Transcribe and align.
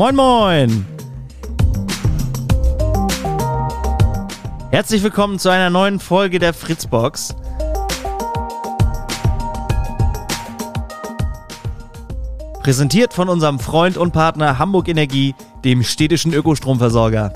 Moin, 0.00 0.16
moin! 0.16 0.86
Herzlich 4.70 5.02
willkommen 5.02 5.38
zu 5.38 5.50
einer 5.50 5.68
neuen 5.68 6.00
Folge 6.00 6.38
der 6.38 6.54
Fritzbox. 6.54 7.34
Präsentiert 12.62 13.12
von 13.12 13.28
unserem 13.28 13.58
Freund 13.58 13.98
und 13.98 14.12
Partner 14.12 14.58
Hamburg 14.58 14.88
Energie, 14.88 15.34
dem 15.64 15.82
städtischen 15.82 16.32
Ökostromversorger. 16.32 17.34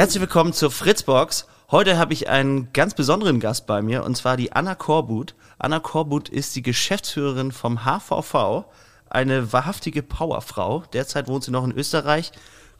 Herzlich 0.00 0.22
willkommen 0.22 0.54
zur 0.54 0.70
Fritzbox. 0.70 1.44
Heute 1.70 1.98
habe 1.98 2.14
ich 2.14 2.30
einen 2.30 2.72
ganz 2.72 2.94
besonderen 2.94 3.38
Gast 3.38 3.66
bei 3.66 3.82
mir 3.82 4.02
und 4.02 4.16
zwar 4.16 4.38
die 4.38 4.50
Anna 4.50 4.74
Korbut. 4.74 5.34
Anna 5.58 5.78
Korbut 5.78 6.30
ist 6.30 6.56
die 6.56 6.62
Geschäftsführerin 6.62 7.52
vom 7.52 7.84
HVV, 7.84 8.64
eine 9.10 9.52
wahrhaftige 9.52 10.02
Powerfrau. 10.02 10.84
Derzeit 10.94 11.28
wohnt 11.28 11.44
sie 11.44 11.50
noch 11.50 11.64
in 11.64 11.72
Österreich, 11.72 12.32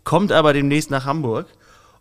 kommt 0.03 0.33
aber 0.33 0.55
demnächst 0.55 0.91
nach 0.91 1.05
Hamburg 1.05 1.49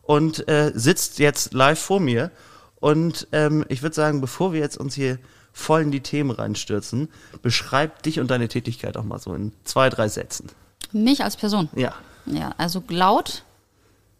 und 0.03 0.47
äh, 0.47 0.71
sitzt 0.73 1.19
jetzt 1.19 1.53
live 1.53 1.79
vor 1.79 1.99
mir. 1.99 2.31
Und 2.79 3.27
ähm, 3.33 3.65
ich 3.67 3.81
würde 3.81 3.95
sagen, 3.95 4.21
bevor 4.21 4.53
wir 4.53 4.61
jetzt 4.61 4.77
uns 4.77 4.95
hier 4.95 5.19
voll 5.51 5.81
in 5.81 5.91
die 5.91 5.99
Themen 5.99 6.31
reinstürzen, 6.31 7.09
beschreib 7.41 8.03
dich 8.03 8.21
und 8.21 8.31
deine 8.31 8.47
Tätigkeit 8.47 8.95
auch 8.95 9.03
mal 9.03 9.19
so 9.19 9.33
in 9.33 9.51
zwei, 9.65 9.89
drei 9.89 10.07
Sätzen. 10.07 10.47
Mich 10.93 11.25
als 11.25 11.35
Person? 11.35 11.67
Ja. 11.75 11.93
Ja, 12.25 12.53
also 12.57 12.81
laut, 12.87 13.43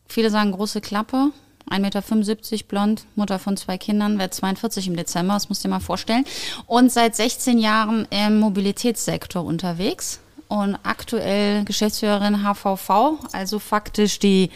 Viele 0.09 0.31
sagen 0.31 0.51
große 0.51 0.81
Klappe, 0.81 1.31
1,75 1.69 2.51
Meter 2.51 2.63
blond, 2.67 3.05
Mutter 3.15 3.37
von 3.37 3.55
zwei 3.57 3.77
Kindern, 3.77 4.17
werde 4.17 4.31
42 4.31 4.87
im 4.87 4.95
Dezember, 4.95 5.35
das 5.35 5.49
musst 5.49 5.63
du 5.63 5.67
dir 5.67 5.75
mal 5.75 5.79
vorstellen. 5.79 6.25
Und 6.65 6.91
seit 6.91 7.15
16 7.15 7.59
Jahren 7.59 8.07
im 8.09 8.39
Mobilitätssektor 8.39 9.45
unterwegs 9.45 10.19
und 10.47 10.77
aktuell 10.81 11.63
Geschäftsführerin 11.63 12.43
HVV, 12.43 13.19
also 13.33 13.59
faktisch 13.59 14.17
die, 14.17 14.49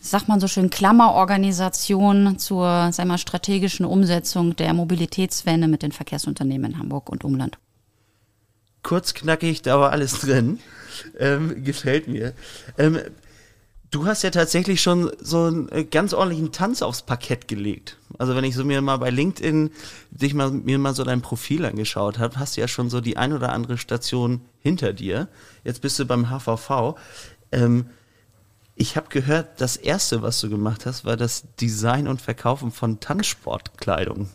sagt 0.00 0.28
man 0.28 0.40
so 0.40 0.48
schön, 0.48 0.70
Klammerorganisation 0.70 2.38
zur 2.38 2.88
sag 2.90 3.06
mal, 3.06 3.18
strategischen 3.18 3.84
Umsetzung 3.84 4.56
der 4.56 4.72
Mobilitätswende 4.72 5.68
mit 5.68 5.82
den 5.82 5.92
Verkehrsunternehmen 5.92 6.72
in 6.72 6.78
Hamburg 6.78 7.10
und 7.10 7.24
Umland. 7.24 7.58
Kurz 8.82 9.12
knackig, 9.12 9.60
da 9.60 9.78
war 9.78 9.92
alles 9.92 10.20
drin. 10.20 10.60
Ähm, 11.18 11.62
gefällt 11.62 12.08
mir. 12.08 12.32
Ähm, 12.78 12.98
Du 13.90 14.06
hast 14.06 14.22
ja 14.22 14.30
tatsächlich 14.30 14.82
schon 14.82 15.10
so 15.18 15.44
einen 15.44 15.68
äh, 15.70 15.84
ganz 15.84 16.12
ordentlichen 16.12 16.52
Tanz 16.52 16.82
aufs 16.82 17.02
Parkett 17.02 17.48
gelegt. 17.48 17.96
Also 18.18 18.36
wenn 18.36 18.44
ich 18.44 18.54
so 18.54 18.64
mir 18.64 18.82
mal 18.82 18.98
bei 18.98 19.10
LinkedIn 19.10 19.70
dich 20.10 20.34
mal, 20.34 20.50
mir 20.50 20.78
mal 20.78 20.94
so 20.94 21.04
dein 21.04 21.22
Profil 21.22 21.64
angeschaut 21.64 22.18
habe, 22.18 22.38
hast 22.38 22.56
du 22.56 22.60
ja 22.60 22.68
schon 22.68 22.90
so 22.90 23.00
die 23.00 23.16
ein 23.16 23.32
oder 23.32 23.52
andere 23.52 23.78
Station 23.78 24.42
hinter 24.60 24.92
dir. 24.92 25.28
Jetzt 25.64 25.80
bist 25.80 25.98
du 25.98 26.04
beim 26.04 26.28
HVV. 26.28 26.96
Ähm, 27.50 27.86
ich 28.74 28.96
habe 28.96 29.08
gehört, 29.08 29.60
das 29.60 29.76
erste, 29.76 30.22
was 30.22 30.40
du 30.40 30.50
gemacht 30.50 30.86
hast, 30.86 31.04
war 31.04 31.16
das 31.16 31.44
Design 31.60 32.06
und 32.08 32.20
Verkaufen 32.20 32.70
von 32.70 33.00
Tanzsportkleidung. 33.00 34.28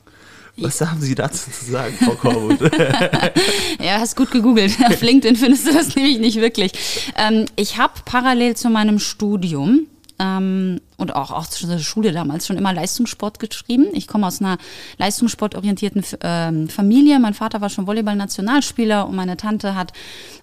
Was 0.58 0.82
haben 0.82 1.02
Sie 1.02 1.16
dazu 1.16 1.50
zu 1.50 1.72
sagen, 1.72 1.96
Frau 2.00 2.16
Korbut? 2.16 2.60
ja, 3.80 4.00
hast 4.00 4.16
gut 4.16 4.30
gegoogelt. 4.30 4.78
Auf 4.86 5.02
LinkedIn 5.02 5.36
findest 5.36 5.68
du 5.68 5.74
das 5.74 5.96
nämlich 5.96 6.20
nicht 6.20 6.40
wirklich. 6.40 6.74
Ähm, 7.18 7.46
ich 7.56 7.78
habe 7.78 7.94
parallel 8.06 8.56
zu 8.56 8.70
meinem 8.70 9.00
Studium 9.00 9.88
ähm, 10.20 10.80
und 10.98 11.16
auch, 11.16 11.32
auch 11.32 11.48
zur 11.48 11.80
Schule 11.80 12.12
damals 12.12 12.48
schon 12.48 12.58
immer 12.58 12.74
Leistungssport 12.74 13.40
geschrieben. 13.40 13.88
Ich 13.94 14.08
komme 14.08 14.28
aus 14.28 14.42
einer 14.42 14.58
leistungssportorientierten 14.98 16.04
ähm, 16.22 16.70
Familie. 16.70 17.20
Mein 17.20 17.34
Vater 17.34 17.62
war 17.62 17.70
schon 17.70 17.88
Volleyball-Nationalspieler 17.88 19.08
und 19.08 19.16
meine 19.16 19.38
Tante 19.38 19.76
hat 19.76 19.94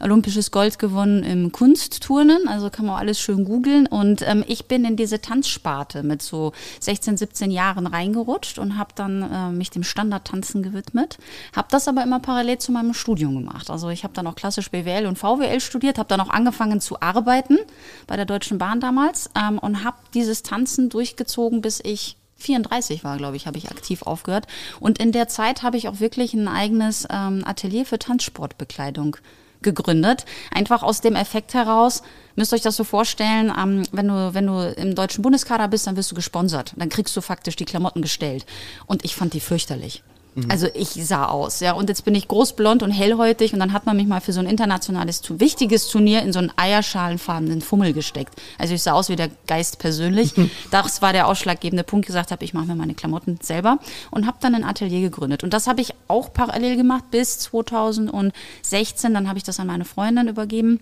olympisches 0.00 0.50
Gold 0.50 0.78
gewonnen 0.78 1.22
im 1.22 1.52
Kunstturnen. 1.52 2.48
Also 2.48 2.70
kann 2.70 2.86
man 2.86 2.96
auch 2.96 3.00
alles 3.00 3.20
schön 3.20 3.44
googeln. 3.44 3.86
Und 3.86 4.22
ähm, 4.26 4.44
ich 4.46 4.66
bin 4.66 4.84
in 4.84 4.96
diese 4.96 5.20
Tanzsparte 5.20 6.02
mit 6.02 6.22
so 6.22 6.52
16, 6.80 7.16
17 7.16 7.50
Jahren 7.50 7.86
reingerutscht 7.86 8.58
und 8.58 8.78
habe 8.78 8.90
dann 8.94 9.22
äh, 9.22 9.50
mich 9.50 9.70
dem 9.70 9.82
Standardtanzen 9.82 10.62
gewidmet. 10.62 11.18
Habe 11.54 11.68
das 11.70 11.88
aber 11.88 12.02
immer 12.02 12.20
parallel 12.20 12.58
zu 12.58 12.72
meinem 12.72 12.94
Studium 12.94 13.34
gemacht. 13.34 13.70
Also 13.70 13.88
ich 13.88 14.04
habe 14.04 14.14
dann 14.14 14.26
auch 14.26 14.34
klassisch 14.34 14.70
BWL 14.70 15.06
und 15.06 15.16
VWL 15.16 15.60
studiert, 15.60 15.98
habe 15.98 16.08
dann 16.08 16.20
auch 16.20 16.30
angefangen 16.30 16.80
zu 16.80 17.00
arbeiten 17.00 17.58
bei 18.06 18.16
der 18.16 18.24
Deutschen 18.24 18.58
Bahn 18.58 18.80
damals 18.80 19.30
ähm, 19.36 19.58
und 19.58 19.84
habe 19.84 19.96
dieses 20.14 20.39
Tanzen 20.42 20.88
durchgezogen, 20.88 21.60
bis 21.60 21.80
ich 21.82 22.16
34 22.36 23.04
war, 23.04 23.16
glaube 23.18 23.36
ich, 23.36 23.46
habe 23.46 23.58
ich 23.58 23.70
aktiv 23.70 24.02
aufgehört. 24.02 24.46
Und 24.80 24.98
in 24.98 25.12
der 25.12 25.28
Zeit 25.28 25.62
habe 25.62 25.76
ich 25.76 25.88
auch 25.88 26.00
wirklich 26.00 26.34
ein 26.34 26.48
eigenes 26.48 27.06
ähm, 27.10 27.42
Atelier 27.44 27.84
für 27.84 27.98
Tanzsportbekleidung 27.98 29.16
gegründet. 29.62 30.24
Einfach 30.50 30.82
aus 30.82 31.00
dem 31.00 31.16
Effekt 31.16 31.54
heraus, 31.54 32.02
müsst 32.34 32.54
euch 32.54 32.62
das 32.62 32.76
so 32.76 32.84
vorstellen, 32.84 33.52
ähm, 33.56 33.82
wenn, 33.92 34.08
du, 34.08 34.34
wenn 34.34 34.46
du 34.46 34.74
im 34.76 34.94
deutschen 34.94 35.22
Bundeskader 35.22 35.68
bist, 35.68 35.86
dann 35.86 35.96
wirst 35.96 36.10
du 36.10 36.14
gesponsert. 36.14 36.72
Dann 36.76 36.88
kriegst 36.88 37.16
du 37.16 37.20
faktisch 37.20 37.56
die 37.56 37.66
Klamotten 37.66 38.02
gestellt. 38.02 38.46
Und 38.86 39.04
ich 39.04 39.14
fand 39.14 39.34
die 39.34 39.40
fürchterlich. 39.40 40.02
Mhm. 40.34 40.50
Also 40.50 40.68
ich 40.74 40.88
sah 40.90 41.26
aus, 41.26 41.60
ja. 41.60 41.72
Und 41.72 41.88
jetzt 41.88 42.04
bin 42.04 42.14
ich 42.14 42.28
großblond 42.28 42.82
und 42.82 42.90
hellhäutig 42.90 43.52
und 43.52 43.60
dann 43.60 43.72
hat 43.72 43.86
man 43.86 43.96
mich 43.96 44.06
mal 44.06 44.20
für 44.20 44.32
so 44.32 44.40
ein 44.40 44.46
internationales, 44.46 45.22
wichtiges 45.28 45.88
Turnier 45.88 46.22
in 46.22 46.32
so 46.32 46.38
einen 46.38 46.52
eierschalenfarbenen 46.56 47.60
Fummel 47.60 47.92
gesteckt. 47.92 48.34
Also 48.58 48.74
ich 48.74 48.82
sah 48.82 48.92
aus 48.92 49.08
wie 49.08 49.16
der 49.16 49.30
Geist 49.46 49.78
persönlich. 49.78 50.34
Das 50.70 51.02
war 51.02 51.12
der 51.12 51.26
ausschlaggebende 51.26 51.84
Punkt, 51.84 52.06
gesagt 52.06 52.30
habe, 52.30 52.44
ich 52.44 52.54
mache 52.54 52.66
mir 52.66 52.74
meine 52.74 52.94
Klamotten 52.94 53.38
selber 53.42 53.78
und 54.10 54.26
habe 54.26 54.38
dann 54.40 54.54
ein 54.54 54.64
Atelier 54.64 55.00
gegründet. 55.00 55.42
Und 55.42 55.52
das 55.52 55.66
habe 55.66 55.80
ich 55.80 55.94
auch 56.08 56.32
parallel 56.32 56.76
gemacht 56.76 57.04
bis 57.10 57.38
2016. 57.40 59.14
Dann 59.14 59.28
habe 59.28 59.38
ich 59.38 59.44
das 59.44 59.58
an 59.58 59.66
meine 59.66 59.84
Freundin 59.84 60.28
übergeben, 60.28 60.80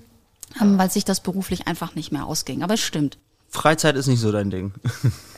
ähm, 0.61 0.79
weil 0.79 0.91
sich 0.91 1.05
das 1.05 1.21
beruflich 1.21 1.67
einfach 1.67 1.95
nicht 1.95 2.13
mehr 2.13 2.27
ausging. 2.27 2.63
Aber 2.63 2.75
es 2.75 2.81
stimmt. 2.81 3.19
Freizeit 3.51 3.97
ist 3.97 4.07
nicht 4.07 4.21
so 4.21 4.31
dein 4.31 4.51
Ding. 4.51 4.73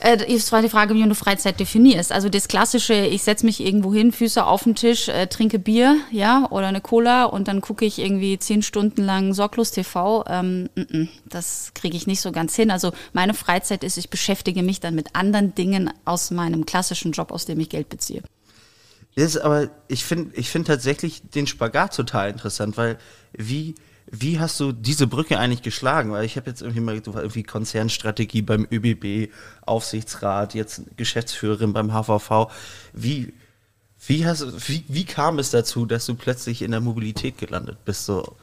Äh, 0.03 0.17
war 0.51 0.63
die 0.63 0.69
Frage, 0.69 0.95
wie 0.95 1.03
du 1.03 1.13
Freizeit 1.13 1.59
definierst. 1.59 2.11
Also 2.11 2.27
das 2.27 2.47
klassische, 2.47 2.95
ich 2.95 3.21
setze 3.21 3.45
mich 3.45 3.59
irgendwo 3.59 3.93
hin, 3.93 4.11
Füße 4.11 4.43
auf 4.43 4.63
den 4.63 4.73
Tisch, 4.73 5.07
äh, 5.09 5.27
trinke 5.27 5.59
Bier, 5.59 5.95
ja, 6.09 6.47
oder 6.49 6.67
eine 6.67 6.81
Cola 6.81 7.25
und 7.25 7.47
dann 7.47 7.61
gucke 7.61 7.85
ich 7.85 7.99
irgendwie 7.99 8.39
zehn 8.39 8.63
Stunden 8.63 9.03
lang 9.03 9.35
sorglos 9.35 9.69
TV. 9.69 10.25
Ähm, 10.27 10.69
n 10.75 10.87
-n, 10.87 11.07
das 11.25 11.71
kriege 11.75 11.95
ich 11.95 12.07
nicht 12.07 12.19
so 12.19 12.31
ganz 12.31 12.55
hin. 12.55 12.71
Also 12.71 12.93
meine 13.13 13.35
Freizeit 13.35 13.83
ist, 13.83 13.97
ich 13.97 14.09
beschäftige 14.09 14.63
mich 14.63 14.79
dann 14.79 14.95
mit 14.95 15.15
anderen 15.15 15.53
Dingen 15.53 15.93
aus 16.03 16.31
meinem 16.31 16.65
klassischen 16.65 17.11
Job, 17.11 17.31
aus 17.31 17.45
dem 17.45 17.59
ich 17.59 17.69
Geld 17.69 17.89
beziehe. 17.89 18.23
Ist 19.13 19.37
aber, 19.37 19.69
ich 19.87 20.03
finde 20.03 20.35
ich 20.35 20.49
finde 20.49 20.69
tatsächlich 20.69 21.21
den 21.29 21.45
Spagat 21.45 21.95
total 21.95 22.31
interessant, 22.31 22.75
weil 22.75 22.97
wie 23.33 23.75
wie 24.11 24.39
hast 24.39 24.59
du 24.59 24.73
diese 24.73 25.07
Brücke 25.07 25.39
eigentlich 25.39 25.61
geschlagen? 25.61 26.11
Weil 26.11 26.25
ich 26.25 26.35
habe 26.35 26.49
jetzt 26.49 26.61
irgendwie 26.61 26.81
mal 26.81 26.95
irgendwie 26.95 27.43
Konzernstrategie 27.43 28.41
beim 28.41 28.67
ÖBB, 28.69 29.31
Aufsichtsrat, 29.65 30.53
jetzt 30.53 30.83
Geschäftsführerin 30.97 31.71
beim 31.71 31.93
HVV. 31.93 32.51
Wie, 32.91 33.33
wie, 34.05 34.25
hast, 34.25 34.67
wie, 34.67 34.83
wie 34.89 35.05
kam 35.05 35.39
es 35.39 35.51
dazu, 35.51 35.85
dass 35.85 36.05
du 36.05 36.15
plötzlich 36.15 36.61
in 36.61 36.71
der 36.71 36.81
Mobilität 36.81 37.37
gelandet 37.37 37.85
bist? 37.85 38.05
So 38.05 38.35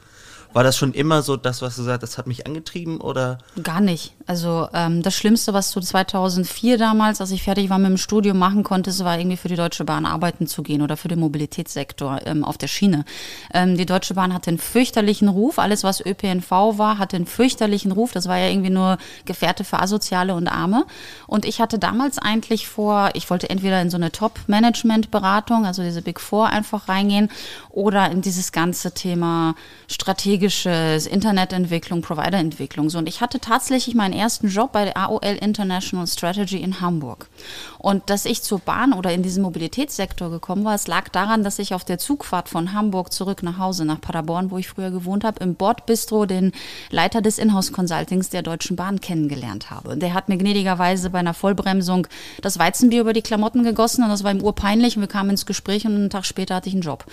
war 0.53 0.63
das 0.63 0.77
schon 0.77 0.93
immer 0.93 1.21
so 1.21 1.37
das, 1.37 1.61
was 1.61 1.75
du 1.75 1.83
sagst, 1.83 2.03
das 2.03 2.17
hat 2.17 2.25
mich 2.25 2.47
angetrieben 2.47 3.01
oder? 3.01 3.37
Gar 3.61 3.81
nicht. 3.81 4.13
Also 4.25 4.67
ähm, 4.73 5.03
das 5.03 5.15
Schlimmste, 5.15 5.53
was 5.53 5.71
du 5.71 5.79
2004 5.79 6.77
damals, 6.77 7.21
als 7.21 7.31
ich 7.31 7.43
fertig 7.43 7.69
war 7.69 7.77
mit 7.77 7.89
dem 7.89 7.97
Studium, 7.97 8.37
machen 8.37 8.63
konntest, 8.63 9.03
war 9.03 9.19
irgendwie 9.19 9.37
für 9.37 9.47
die 9.47 9.55
Deutsche 9.55 9.85
Bahn 9.85 10.05
arbeiten 10.05 10.47
zu 10.47 10.63
gehen 10.63 10.81
oder 10.81 10.97
für 10.97 11.07
den 11.07 11.19
Mobilitätssektor 11.19 12.21
ähm, 12.25 12.43
auf 12.43 12.57
der 12.57 12.67
Schiene. 12.67 13.05
Ähm, 13.53 13.77
die 13.77 13.85
Deutsche 13.85 14.15
Bahn 14.15 14.33
hatte 14.33 14.49
einen 14.49 14.57
fürchterlichen 14.57 15.27
Ruf. 15.27 15.59
Alles, 15.59 15.83
was 15.83 16.03
ÖPNV 16.03 16.49
war, 16.49 16.97
hatte 16.97 17.15
einen 17.15 17.27
fürchterlichen 17.27 17.91
Ruf. 17.91 18.11
Das 18.11 18.27
war 18.27 18.37
ja 18.37 18.49
irgendwie 18.49 18.71
nur 18.71 18.97
Gefährte 19.25 19.63
für 19.63 19.79
Asoziale 19.79 20.33
und 20.33 20.47
Arme. 20.47 20.85
Und 21.27 21.45
ich 21.45 21.61
hatte 21.61 21.77
damals 21.77 22.17
eigentlich 22.17 22.67
vor, 22.67 23.11
ich 23.13 23.29
wollte 23.29 23.49
entweder 23.49 23.81
in 23.81 23.89
so 23.89 23.97
eine 23.97 24.11
Top-Management-Beratung, 24.11 25.65
also 25.65 25.83
diese 25.83 26.01
Big 26.01 26.19
Four 26.19 26.47
einfach 26.47 26.89
reingehen, 26.89 27.29
oder 27.69 28.09
in 28.09 28.21
dieses 28.21 28.51
ganze 28.51 28.93
Thema 28.93 29.55
Strategie 29.87 30.38
strategisches 30.39 31.05
Internetentwicklung, 31.05 32.01
Providerentwicklung. 32.01 32.89
So, 32.89 32.97
und 32.97 33.09
ich 33.09 33.19
hatte 33.21 33.39
tatsächlich 33.39 33.93
meinen 33.95 34.13
ersten 34.13 34.47
Job 34.47 34.71
bei 34.71 34.85
der 34.85 34.97
AOL 34.97 35.37
International 35.41 36.07
Strategy 36.07 36.57
in 36.57 36.79
Hamburg. 36.79 37.27
Und 37.77 38.09
dass 38.09 38.25
ich 38.25 38.41
zur 38.41 38.59
Bahn 38.59 38.93
oder 38.93 39.11
in 39.11 39.23
diesen 39.23 39.43
Mobilitätssektor 39.43 40.29
gekommen 40.29 40.63
war, 40.63 40.75
es 40.75 40.87
lag 40.87 41.09
daran, 41.09 41.43
dass 41.43 41.59
ich 41.59 41.73
auf 41.73 41.83
der 41.83 41.97
Zugfahrt 41.97 42.49
von 42.49 42.73
Hamburg 42.73 43.11
zurück 43.11 43.43
nach 43.43 43.57
Hause, 43.57 43.85
nach 43.85 43.99
Paderborn, 43.99 44.51
wo 44.51 44.57
ich 44.57 44.69
früher 44.69 44.91
gewohnt 44.91 45.23
habe, 45.23 45.43
im 45.43 45.55
Bordbistro 45.55 46.25
den 46.25 46.51
Leiter 46.89 47.21
des 47.21 47.37
Inhouse-Consultings 47.37 48.29
der 48.29 48.41
Deutschen 48.41 48.75
Bahn 48.75 49.01
kennengelernt 49.01 49.71
habe. 49.71 49.97
Der 49.97 50.13
hat 50.13 50.29
mir 50.29 50.37
gnädigerweise 50.37 51.09
bei 51.09 51.19
einer 51.19 51.33
Vollbremsung 51.33 52.07
das 52.41 52.59
Weizenbier 52.59 53.01
über 53.01 53.13
die 53.13 53.21
Klamotten 53.21 53.63
gegossen 53.63 54.03
und 54.03 54.09
das 54.09 54.23
war 54.23 54.31
ihm 54.31 54.41
urpeinlich 54.41 54.95
und 54.95 55.01
wir 55.01 55.07
kamen 55.07 55.31
ins 55.31 55.45
Gespräch 55.45 55.85
und 55.85 55.95
einen 55.95 56.09
Tag 56.09 56.25
später 56.25 56.55
hatte 56.55 56.69
ich 56.69 56.75
einen 56.75 56.83
Job. 56.83 57.05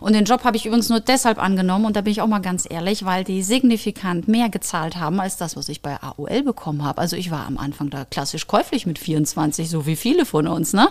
Und 0.00 0.14
den 0.14 0.24
Job 0.24 0.44
habe 0.44 0.56
ich 0.56 0.66
übrigens 0.66 0.88
nur 0.88 1.00
deshalb 1.00 1.42
angenommen 1.42 1.84
und 1.84 1.96
da 1.96 2.02
bin 2.02 2.12
ich 2.12 2.20
auch 2.20 2.26
mal 2.26 2.40
ganz 2.40 2.66
ehrlich, 2.70 3.04
weil 3.04 3.24
die 3.24 3.42
signifikant 3.42 4.28
mehr 4.28 4.48
gezahlt 4.48 4.96
haben 4.96 5.20
als 5.20 5.36
das, 5.36 5.56
was 5.56 5.68
ich 5.68 5.82
bei 5.82 5.96
AOL 6.00 6.42
bekommen 6.42 6.84
habe. 6.84 7.00
Also 7.00 7.16
ich 7.16 7.30
war 7.30 7.46
am 7.46 7.58
Anfang 7.58 7.90
da 7.90 8.04
klassisch 8.04 8.46
käuflich 8.46 8.86
mit 8.86 8.98
24, 8.98 9.68
so 9.68 9.86
wie 9.86 9.96
viele 9.96 10.24
von 10.24 10.46
uns, 10.46 10.72
ne? 10.72 10.88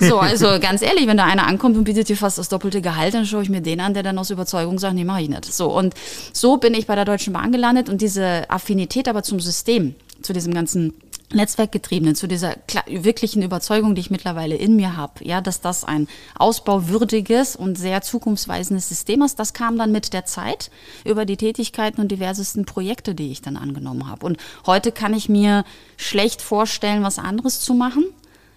So, 0.00 0.18
also 0.18 0.58
ganz 0.60 0.82
ehrlich, 0.82 1.06
wenn 1.06 1.16
da 1.16 1.24
einer 1.24 1.46
ankommt 1.46 1.76
und 1.76 1.84
bietet 1.84 2.08
dir 2.08 2.16
fast 2.16 2.38
das 2.38 2.48
doppelte 2.48 2.80
Gehalt, 2.80 3.14
dann 3.14 3.26
schaue 3.26 3.42
ich 3.42 3.48
mir 3.48 3.60
den 3.60 3.80
an, 3.80 3.94
der 3.94 4.02
dann 4.02 4.18
aus 4.18 4.30
Überzeugung 4.30 4.78
sagt, 4.78 4.94
nee, 4.94 5.04
mach 5.04 5.18
ich 5.18 5.28
nicht. 5.28 5.44
So, 5.52 5.76
und 5.76 5.94
so 6.32 6.56
bin 6.56 6.74
ich 6.74 6.86
bei 6.86 6.94
der 6.94 7.04
Deutschen 7.04 7.32
Bahn 7.32 7.52
gelandet 7.52 7.88
und 7.88 8.00
diese 8.00 8.48
Affinität 8.50 9.08
aber 9.08 9.22
zum 9.22 9.40
System, 9.40 9.94
zu 10.22 10.32
diesem 10.32 10.54
ganzen 10.54 10.94
Netzwerkgetriebenen, 11.32 12.14
zu 12.14 12.26
dieser 12.26 12.56
wirklichen 12.86 13.42
Überzeugung, 13.42 13.94
die 13.94 14.00
ich 14.00 14.10
mittlerweile 14.10 14.56
in 14.56 14.76
mir 14.76 14.96
habe, 14.96 15.24
ja, 15.24 15.40
dass 15.40 15.60
das 15.60 15.84
ein 15.84 16.08
ausbauwürdiges 16.38 17.56
und 17.56 17.76
sehr 17.76 18.02
zukunftsweisendes 18.02 18.88
System 18.88 19.22
ist, 19.22 19.38
das 19.38 19.52
kam 19.52 19.78
dann 19.78 19.92
mit 19.92 20.12
der 20.12 20.24
Zeit 20.24 20.70
über 21.04 21.24
die 21.24 21.36
Tätigkeiten 21.36 22.00
und 22.00 22.08
diversesten 22.08 22.64
Projekte, 22.64 23.14
die 23.14 23.30
ich 23.30 23.42
dann 23.42 23.56
angenommen 23.56 24.08
habe. 24.08 24.26
Und 24.26 24.38
heute 24.66 24.92
kann 24.92 25.14
ich 25.14 25.28
mir 25.28 25.64
schlecht 25.96 26.42
vorstellen, 26.42 27.02
was 27.02 27.18
anderes 27.18 27.60
zu 27.60 27.74
machen. 27.74 28.04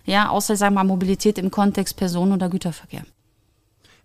Ja, 0.05 0.29
außer, 0.29 0.55
sagen 0.55 0.75
wir 0.75 0.83
mal, 0.83 0.89
Mobilität 0.89 1.37
im 1.37 1.51
Kontext 1.51 1.97
Personen- 1.97 2.33
oder 2.33 2.49
Güterverkehr. 2.49 3.03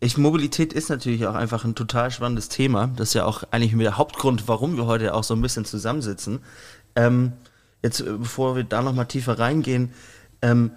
Ich, 0.02 0.16
Mobilität 0.16 0.72
ist 0.72 0.88
natürlich 0.88 1.26
auch 1.26 1.34
einfach 1.34 1.64
ein 1.64 1.74
total 1.74 2.10
spannendes 2.10 2.48
Thema. 2.48 2.88
Das 2.96 3.08
ist 3.08 3.14
ja 3.14 3.26
auch 3.26 3.44
eigentlich 3.50 3.76
der 3.76 3.98
Hauptgrund, 3.98 4.48
warum 4.48 4.78
wir 4.78 4.86
heute 4.86 5.12
auch 5.12 5.24
so 5.24 5.34
ein 5.34 5.42
bisschen 5.42 5.66
zusammensitzen. 5.66 6.40
Ähm, 6.96 7.32
jetzt, 7.82 8.00
äh, 8.00 8.12
bevor 8.18 8.56
wir 8.56 8.64
da 8.64 8.82
nochmal 8.82 9.06
tiefer 9.06 9.38
reingehen, 9.38 9.92
ähm, 10.42 10.72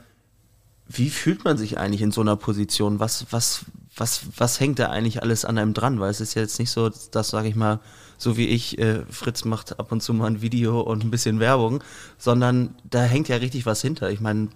wie 0.87 1.09
fühlt 1.09 1.43
man 1.45 1.57
sich 1.57 1.77
eigentlich 1.77 2.01
in 2.01 2.11
so 2.11 2.21
einer 2.21 2.35
Position? 2.35 2.99
Was, 2.99 3.27
was, 3.31 3.65
was, 3.95 4.21
was 4.37 4.59
hängt 4.59 4.79
da 4.79 4.89
eigentlich 4.89 5.21
alles 5.21 5.45
an 5.45 5.57
einem 5.57 5.73
dran? 5.73 5.99
Weil 5.99 6.11
es 6.11 6.21
ist 6.21 6.33
ja 6.33 6.41
jetzt 6.41 6.59
nicht 6.59 6.71
so, 6.71 6.89
dass, 7.11 7.29
sage 7.29 7.47
ich 7.47 7.55
mal, 7.55 7.79
so 8.17 8.37
wie 8.37 8.47
ich, 8.47 8.77
äh, 8.79 9.01
Fritz 9.09 9.45
macht 9.45 9.79
ab 9.79 9.91
und 9.91 10.01
zu 10.01 10.13
mal 10.13 10.27
ein 10.27 10.41
Video 10.41 10.81
und 10.81 11.03
ein 11.03 11.11
bisschen 11.11 11.39
Werbung, 11.39 11.83
sondern 12.17 12.75
da 12.89 13.03
hängt 13.03 13.27
ja 13.27 13.37
richtig 13.37 13.65
was 13.65 13.81
hinter. 13.81 14.11
Ich 14.11 14.19
meine, 14.19 14.49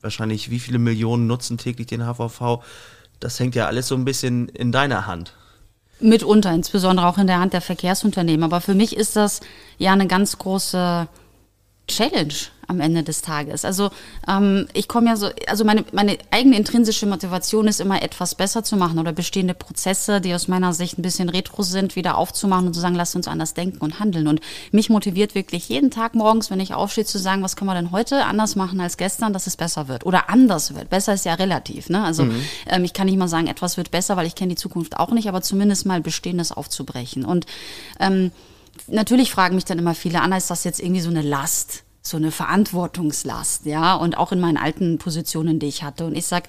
wahrscheinlich 0.00 0.50
wie 0.50 0.60
viele 0.60 0.78
Millionen 0.78 1.26
nutzen 1.26 1.58
täglich 1.58 1.86
den 1.86 2.02
HVV, 2.02 2.62
das 3.20 3.40
hängt 3.40 3.54
ja 3.54 3.66
alles 3.66 3.88
so 3.88 3.94
ein 3.94 4.04
bisschen 4.04 4.48
in 4.48 4.72
deiner 4.72 5.06
Hand. 5.06 5.34
Mitunter, 6.00 6.52
insbesondere 6.52 7.06
auch 7.06 7.18
in 7.18 7.26
der 7.26 7.40
Hand 7.40 7.52
der 7.52 7.60
Verkehrsunternehmen. 7.60 8.44
Aber 8.44 8.60
für 8.60 8.74
mich 8.74 8.96
ist 8.96 9.16
das 9.16 9.40
ja 9.78 9.92
eine 9.92 10.06
ganz 10.06 10.38
große 10.38 11.08
Challenge 11.86 12.34
am 12.66 12.80
Ende 12.80 13.02
des 13.02 13.22
Tages. 13.22 13.64
Also 13.64 13.90
ähm, 14.28 14.66
ich 14.72 14.88
komme 14.88 15.08
ja 15.08 15.16
so, 15.16 15.28
also 15.46 15.64
meine, 15.64 15.84
meine 15.92 16.16
eigene 16.30 16.56
intrinsische 16.56 17.06
Motivation 17.06 17.68
ist 17.68 17.80
immer 17.80 18.02
etwas 18.02 18.34
besser 18.34 18.64
zu 18.64 18.76
machen 18.76 18.98
oder 18.98 19.12
bestehende 19.12 19.54
Prozesse, 19.54 20.20
die 20.20 20.34
aus 20.34 20.48
meiner 20.48 20.72
Sicht 20.72 20.98
ein 20.98 21.02
bisschen 21.02 21.28
retro 21.28 21.62
sind, 21.62 21.94
wieder 21.96 22.16
aufzumachen 22.16 22.66
und 22.66 22.74
zu 22.74 22.80
sagen, 22.80 22.94
lasst 22.94 23.16
uns 23.16 23.28
anders 23.28 23.54
denken 23.54 23.78
und 23.78 24.00
handeln. 24.00 24.28
Und 24.28 24.40
mich 24.72 24.88
motiviert 24.88 25.34
wirklich 25.34 25.68
jeden 25.68 25.90
Tag 25.90 26.14
morgens, 26.14 26.50
wenn 26.50 26.60
ich 26.60 26.74
aufstehe, 26.74 27.04
zu 27.04 27.18
sagen, 27.18 27.42
was 27.42 27.56
können 27.56 27.68
wir 27.68 27.74
denn 27.74 27.90
heute 27.90 28.24
anders 28.24 28.56
machen 28.56 28.80
als 28.80 28.96
gestern, 28.96 29.32
dass 29.32 29.46
es 29.46 29.56
besser 29.56 29.88
wird 29.88 30.06
oder 30.06 30.30
anders 30.30 30.74
wird. 30.74 30.90
Besser 30.90 31.14
ist 31.14 31.24
ja 31.24 31.34
relativ. 31.34 31.90
Ne? 31.90 32.02
Also 32.02 32.24
mhm. 32.24 32.42
ähm, 32.66 32.84
ich 32.84 32.92
kann 32.92 33.06
nicht 33.06 33.18
mal 33.18 33.28
sagen, 33.28 33.46
etwas 33.46 33.76
wird 33.76 33.90
besser, 33.90 34.16
weil 34.16 34.26
ich 34.26 34.34
kenne 34.34 34.50
die 34.50 34.60
Zukunft 34.60 34.96
auch 34.96 35.10
nicht, 35.10 35.28
aber 35.28 35.42
zumindest 35.42 35.86
mal 35.86 36.00
Bestehendes 36.00 36.50
aufzubrechen. 36.50 37.24
Und 37.24 37.46
ähm, 38.00 38.32
natürlich 38.88 39.30
fragen 39.30 39.54
mich 39.54 39.64
dann 39.64 39.78
immer 39.78 39.94
viele, 39.94 40.20
Anna, 40.20 40.36
ist 40.36 40.50
das 40.50 40.64
jetzt 40.64 40.80
irgendwie 40.80 41.00
so 41.00 41.10
eine 41.10 41.22
Last? 41.22 41.84
so 42.06 42.18
eine 42.18 42.30
Verantwortungslast, 42.30 43.64
ja, 43.64 43.94
und 43.94 44.18
auch 44.18 44.30
in 44.30 44.38
meinen 44.38 44.58
alten 44.58 44.98
Positionen, 44.98 45.58
die 45.58 45.68
ich 45.68 45.82
hatte. 45.82 46.04
Und 46.04 46.14
ich 46.14 46.26
sag, 46.26 46.48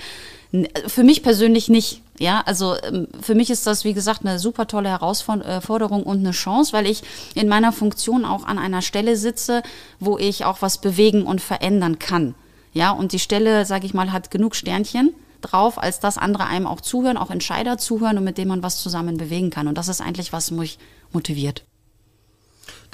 für 0.87 1.03
mich 1.03 1.23
persönlich 1.23 1.69
nicht. 1.69 2.01
Ja, 2.17 2.41
also 2.45 2.75
ähm, 2.81 3.07
für 3.21 3.35
mich 3.35 3.49
ist 3.49 3.67
das, 3.67 3.83
wie 3.83 3.93
gesagt, 3.93 4.25
eine 4.25 4.39
super 4.39 4.67
tolle 4.67 4.89
Herausforderung 4.89 6.03
und 6.03 6.19
eine 6.19 6.31
Chance, 6.31 6.71
weil 6.73 6.85
ich 6.85 7.03
in 7.33 7.47
meiner 7.47 7.71
Funktion 7.73 8.23
auch 8.23 8.45
an 8.45 8.57
einer 8.57 8.81
Stelle 8.81 9.17
sitze, 9.17 9.63
wo 9.99 10.17
ich 10.17 10.45
auch 10.45 10.61
was 10.61 10.79
bewegen 10.79 11.23
und 11.23 11.41
verändern 11.41 11.99
kann. 11.99 12.35
Ja, 12.73 12.91
und 12.91 13.11
die 13.11 13.19
Stelle, 13.19 13.65
sage 13.65 13.85
ich 13.85 13.93
mal, 13.93 14.11
hat 14.11 14.31
genug 14.31 14.55
Sternchen 14.55 15.13
drauf, 15.41 15.81
als 15.81 15.99
dass 15.99 16.17
andere 16.17 16.45
einem 16.45 16.67
auch 16.67 16.81
zuhören, 16.81 17.17
auch 17.17 17.31
Entscheider 17.31 17.77
zuhören 17.77 18.17
und 18.17 18.23
mit 18.23 18.37
denen 18.37 18.49
man 18.49 18.63
was 18.63 18.81
zusammen 18.81 19.17
bewegen 19.17 19.49
kann. 19.49 19.67
Und 19.67 19.77
das 19.77 19.87
ist 19.87 20.01
eigentlich, 20.01 20.33
was 20.33 20.51
mich 20.51 20.79
motiviert. 21.11 21.65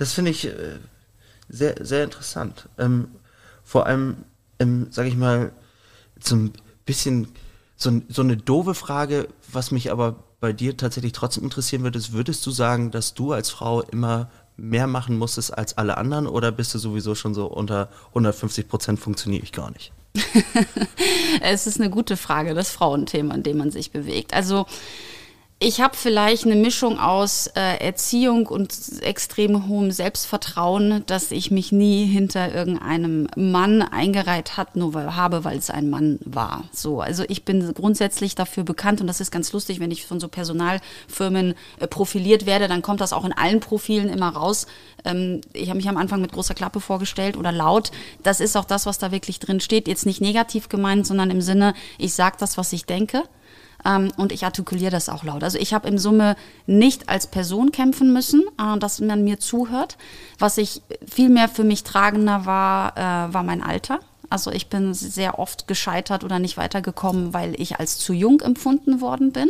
Das 0.01 0.13
finde 0.13 0.31
ich 0.31 0.47
äh, 0.47 0.79
sehr, 1.47 1.75
sehr 1.79 2.05
interessant. 2.05 2.67
Ähm, 2.79 3.09
vor 3.63 3.85
allem, 3.85 4.25
ähm, 4.57 4.87
sage 4.89 5.09
ich 5.09 5.15
mal, 5.15 5.51
so 6.19 6.37
ein 6.37 6.53
bisschen 6.87 7.27
so, 7.75 8.01
so 8.09 8.23
eine 8.23 8.35
doofe 8.35 8.73
Frage, 8.73 9.27
was 9.51 9.69
mich 9.69 9.91
aber 9.91 10.15
bei 10.39 10.53
dir 10.53 10.75
tatsächlich 10.75 11.11
trotzdem 11.11 11.43
interessieren 11.43 11.83
würde, 11.83 11.99
ist, 11.99 12.13
würdest 12.13 12.43
du 12.47 12.49
sagen, 12.49 12.89
dass 12.89 13.13
du 13.13 13.31
als 13.31 13.51
Frau 13.51 13.83
immer 13.83 14.31
mehr 14.57 14.87
machen 14.87 15.19
musstest 15.19 15.55
als 15.55 15.77
alle 15.77 15.99
anderen 15.99 16.25
oder 16.25 16.51
bist 16.51 16.73
du 16.73 16.79
sowieso 16.79 17.13
schon 17.13 17.35
so 17.35 17.45
unter 17.45 17.89
150 18.07 18.67
Prozent 18.67 18.99
funktioniere 18.99 19.43
ich 19.43 19.51
gar 19.51 19.69
nicht? 19.69 19.91
es 21.41 21.67
ist 21.67 21.79
eine 21.79 21.91
gute 21.91 22.17
Frage, 22.17 22.55
das 22.55 22.71
Frauenthema, 22.71 23.35
in 23.35 23.43
dem 23.43 23.57
man 23.57 23.69
sich 23.69 23.91
bewegt. 23.91 24.33
Also 24.33 24.65
ich 25.63 25.79
habe 25.79 25.95
vielleicht 25.95 26.45
eine 26.45 26.55
Mischung 26.55 26.99
aus 26.99 27.45
äh, 27.45 27.77
Erziehung 27.77 28.47
und 28.47 28.73
extrem 29.01 29.67
hohem 29.67 29.91
Selbstvertrauen, 29.91 31.03
dass 31.05 31.31
ich 31.31 31.51
mich 31.51 31.71
nie 31.71 32.07
hinter 32.07 32.51
irgendeinem 32.51 33.27
Mann 33.35 33.83
eingereiht 33.83 34.57
hat, 34.57 34.75
nur 34.75 34.95
weil, 34.95 35.15
habe, 35.15 35.43
weil 35.43 35.59
es 35.59 35.69
ein 35.69 35.91
Mann 35.91 36.17
war. 36.25 36.63
So, 36.73 36.99
also 36.99 37.23
ich 37.27 37.45
bin 37.45 37.75
grundsätzlich 37.75 38.33
dafür 38.33 38.63
bekannt 38.63 39.01
und 39.01 39.07
das 39.07 39.21
ist 39.21 39.29
ganz 39.29 39.53
lustig, 39.53 39.79
wenn 39.79 39.91
ich 39.91 40.07
von 40.07 40.19
so 40.19 40.29
Personalfirmen 40.29 41.53
äh, 41.79 41.85
profiliert 41.85 42.47
werde, 42.47 42.67
dann 42.67 42.81
kommt 42.81 42.99
das 42.99 43.13
auch 43.13 43.23
in 43.23 43.31
allen 43.31 43.59
Profilen 43.59 44.09
immer 44.09 44.29
raus. 44.29 44.65
Ähm, 45.05 45.41
ich 45.53 45.69
habe 45.69 45.77
mich 45.77 45.87
am 45.87 45.97
Anfang 45.97 46.21
mit 46.21 46.31
großer 46.31 46.55
Klappe 46.55 46.79
vorgestellt 46.79 47.37
oder 47.37 47.51
laut. 47.51 47.91
Das 48.23 48.39
ist 48.39 48.57
auch 48.57 48.65
das, 48.65 48.87
was 48.87 48.97
da 48.97 49.11
wirklich 49.11 49.37
drin 49.37 49.59
steht. 49.59 49.87
Jetzt 49.87 50.07
nicht 50.07 50.21
negativ 50.21 50.69
gemeint, 50.69 51.05
sondern 51.05 51.29
im 51.29 51.41
Sinne, 51.41 51.75
ich 51.99 52.15
sage 52.15 52.37
das, 52.39 52.57
was 52.57 52.73
ich 52.73 52.85
denke 52.85 53.25
ähm, 53.85 54.11
und 54.17 54.31
ich 54.31 54.45
artikuliere 54.45 54.91
das 54.91 55.09
auch 55.09 55.23
laut. 55.23 55.43
Also 55.43 55.57
ich 55.57 55.73
habe 55.73 55.87
im 55.87 55.97
Summe 55.97 56.35
nicht 56.65 57.09
als 57.09 57.27
Person 57.27 57.71
kämpfen 57.71 58.13
müssen, 58.13 58.43
äh, 58.59 58.77
dass 58.77 58.99
man 58.99 59.23
mir 59.23 59.39
zuhört. 59.39 59.97
Was 60.39 60.57
ich 60.57 60.81
viel 61.07 61.29
mehr 61.29 61.49
für 61.49 61.63
mich 61.63 61.83
tragender 61.83 62.45
war, 62.45 62.97
äh, 62.97 63.33
war 63.33 63.43
mein 63.43 63.63
Alter. 63.63 63.99
Also 64.31 64.51
ich 64.51 64.67
bin 64.67 64.93
sehr 64.93 65.39
oft 65.39 65.67
gescheitert 65.67 66.23
oder 66.23 66.39
nicht 66.39 66.57
weitergekommen, 66.57 67.33
weil 67.33 67.59
ich 67.59 67.79
als 67.79 67.97
zu 67.97 68.13
jung 68.13 68.41
empfunden 68.41 69.01
worden 69.01 69.31
bin. 69.31 69.49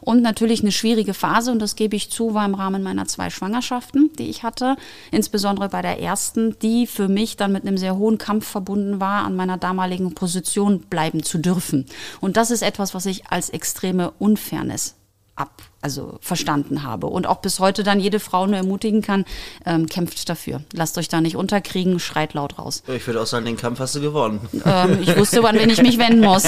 Und 0.00 0.22
natürlich 0.22 0.60
eine 0.62 0.72
schwierige 0.72 1.14
Phase, 1.14 1.52
und 1.52 1.60
das 1.60 1.76
gebe 1.76 1.96
ich 1.96 2.10
zu, 2.10 2.34
war 2.34 2.44
im 2.44 2.54
Rahmen 2.54 2.82
meiner 2.82 3.06
zwei 3.06 3.30
Schwangerschaften, 3.30 4.10
die 4.18 4.28
ich 4.28 4.42
hatte. 4.42 4.76
Insbesondere 5.10 5.68
bei 5.68 5.82
der 5.82 6.00
ersten, 6.00 6.58
die 6.58 6.86
für 6.86 7.08
mich 7.08 7.36
dann 7.36 7.52
mit 7.52 7.66
einem 7.66 7.78
sehr 7.78 7.96
hohen 7.96 8.18
Kampf 8.18 8.46
verbunden 8.46 9.00
war, 9.00 9.24
an 9.24 9.36
meiner 9.36 9.58
damaligen 9.58 10.14
Position 10.14 10.80
bleiben 10.80 11.22
zu 11.22 11.38
dürfen. 11.38 11.86
Und 12.20 12.36
das 12.36 12.50
ist 12.50 12.62
etwas, 12.62 12.94
was 12.94 13.06
ich 13.06 13.28
als 13.28 13.50
extreme 13.50 14.10
Unfairness 14.18 14.96
ab, 15.36 15.62
also 15.82 16.18
verstanden 16.20 16.82
habe. 16.82 17.06
Und 17.06 17.26
auch 17.26 17.36
bis 17.36 17.60
heute 17.60 17.82
dann 17.82 18.00
jede 18.00 18.18
Frau 18.20 18.46
nur 18.46 18.56
ermutigen 18.56 19.02
kann, 19.02 19.24
ähm, 19.64 19.86
kämpft 19.86 20.28
dafür. 20.28 20.62
Lasst 20.72 20.98
euch 20.98 21.08
da 21.08 21.20
nicht 21.20 21.36
unterkriegen, 21.36 22.00
schreit 22.00 22.34
laut 22.34 22.58
raus. 22.58 22.82
Ich 22.88 23.06
würde 23.06 23.20
auch 23.20 23.26
sagen, 23.26 23.44
den 23.44 23.56
Kampf 23.56 23.78
hast 23.78 23.94
du 23.94 24.00
gewonnen. 24.00 24.40
Ähm, 24.64 24.98
ich 25.02 25.16
wusste, 25.16 25.42
wann 25.42 25.58
wen 25.58 25.70
ich 25.70 25.82
mich 25.82 25.98
wenden 25.98 26.20
muss. 26.20 26.44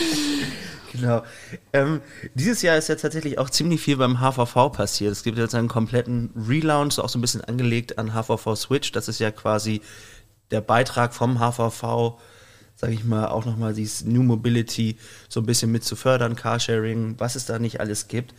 genau. 0.92 1.22
Ähm, 1.72 2.00
dieses 2.34 2.62
Jahr 2.62 2.76
ist 2.78 2.88
ja 2.88 2.94
tatsächlich 2.94 3.38
auch 3.38 3.50
ziemlich 3.50 3.80
viel 3.80 3.96
beim 3.96 4.20
HVV 4.20 4.72
passiert. 4.72 5.12
Es 5.12 5.22
gibt 5.22 5.38
jetzt 5.38 5.54
einen 5.54 5.68
kompletten 5.68 6.30
Relaunch, 6.48 6.98
auch 6.98 7.08
so 7.08 7.18
ein 7.18 7.22
bisschen 7.22 7.42
angelegt 7.42 7.98
an 7.98 8.14
HVV 8.14 8.56
Switch. 8.56 8.92
Das 8.92 9.08
ist 9.08 9.18
ja 9.20 9.30
quasi 9.30 9.82
der 10.50 10.62
Beitrag 10.62 11.14
vom 11.14 11.38
HVV 11.38 12.18
sage 12.82 12.94
ich 12.94 13.04
mal, 13.04 13.28
auch 13.28 13.44
nochmal 13.44 13.74
dieses 13.74 14.04
New 14.04 14.24
Mobility 14.24 14.96
so 15.28 15.38
ein 15.38 15.46
bisschen 15.46 15.70
mit 15.70 15.84
zu 15.84 15.94
fördern, 15.94 16.34
Carsharing, 16.34 17.14
was 17.18 17.36
es 17.36 17.46
da 17.46 17.60
nicht 17.60 17.78
alles 17.78 18.08
gibt. 18.08 18.34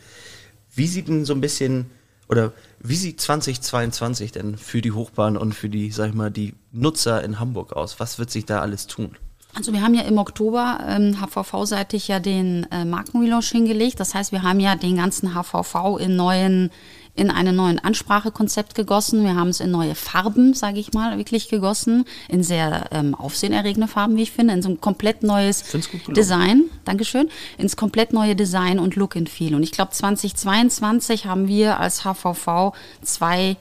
Wie 0.74 0.86
sieht 0.86 1.08
denn 1.08 1.24
so 1.24 1.32
ein 1.32 1.40
bisschen, 1.40 1.86
oder 2.28 2.52
wie 2.78 2.94
sieht 2.94 3.22
2022 3.22 4.32
denn 4.32 4.58
für 4.58 4.82
die 4.82 4.92
Hochbahn 4.92 5.38
und 5.38 5.54
für 5.54 5.70
die, 5.70 5.90
sag 5.90 6.10
ich 6.10 6.14
mal, 6.14 6.30
die 6.30 6.52
Nutzer 6.72 7.24
in 7.24 7.40
Hamburg 7.40 7.72
aus? 7.72 7.98
Was 8.00 8.18
wird 8.18 8.30
sich 8.30 8.44
da 8.44 8.60
alles 8.60 8.86
tun? 8.86 9.16
Also 9.54 9.72
wir 9.72 9.80
haben 9.80 9.94
ja 9.94 10.02
im 10.02 10.18
Oktober 10.18 10.78
ähm, 10.86 11.16
HVV-seitig 11.22 12.08
ja 12.08 12.20
den 12.20 12.66
äh, 12.70 12.84
Markenrelaunch 12.84 13.48
hingelegt. 13.48 13.98
Das 13.98 14.14
heißt, 14.14 14.30
wir 14.32 14.42
haben 14.42 14.60
ja 14.60 14.76
den 14.76 14.96
ganzen 14.96 15.34
HVV 15.34 15.96
in 15.98 16.16
neuen 16.16 16.70
in 17.16 17.30
einen 17.30 17.54
neuen 17.54 17.78
Ansprachekonzept 17.78 18.74
gegossen. 18.74 19.24
Wir 19.24 19.36
haben 19.36 19.48
es 19.48 19.60
in 19.60 19.70
neue 19.70 19.94
Farben, 19.94 20.54
sage 20.54 20.80
ich 20.80 20.92
mal, 20.92 21.16
wirklich 21.16 21.48
gegossen. 21.48 22.04
In 22.28 22.42
sehr 22.42 22.86
ähm, 22.90 23.14
aufsehenerregende 23.14 23.88
Farben, 23.88 24.16
wie 24.16 24.22
ich 24.22 24.32
finde. 24.32 24.54
In 24.54 24.62
so 24.62 24.68
ein 24.68 24.80
komplett 24.80 25.22
neues 25.22 25.64
Design. 26.08 26.64
Dankeschön. 26.84 27.28
Ins 27.56 27.76
komplett 27.76 28.12
neue 28.12 28.34
Design 28.34 28.78
und 28.78 28.96
Look 28.96 29.16
and 29.16 29.28
Feel. 29.28 29.54
Und 29.54 29.62
ich 29.62 29.72
glaube, 29.72 29.92
2022 29.92 31.26
haben 31.26 31.46
wir 31.46 31.78
als 31.78 32.04
HVV 32.04 32.72
zwei 33.02 33.56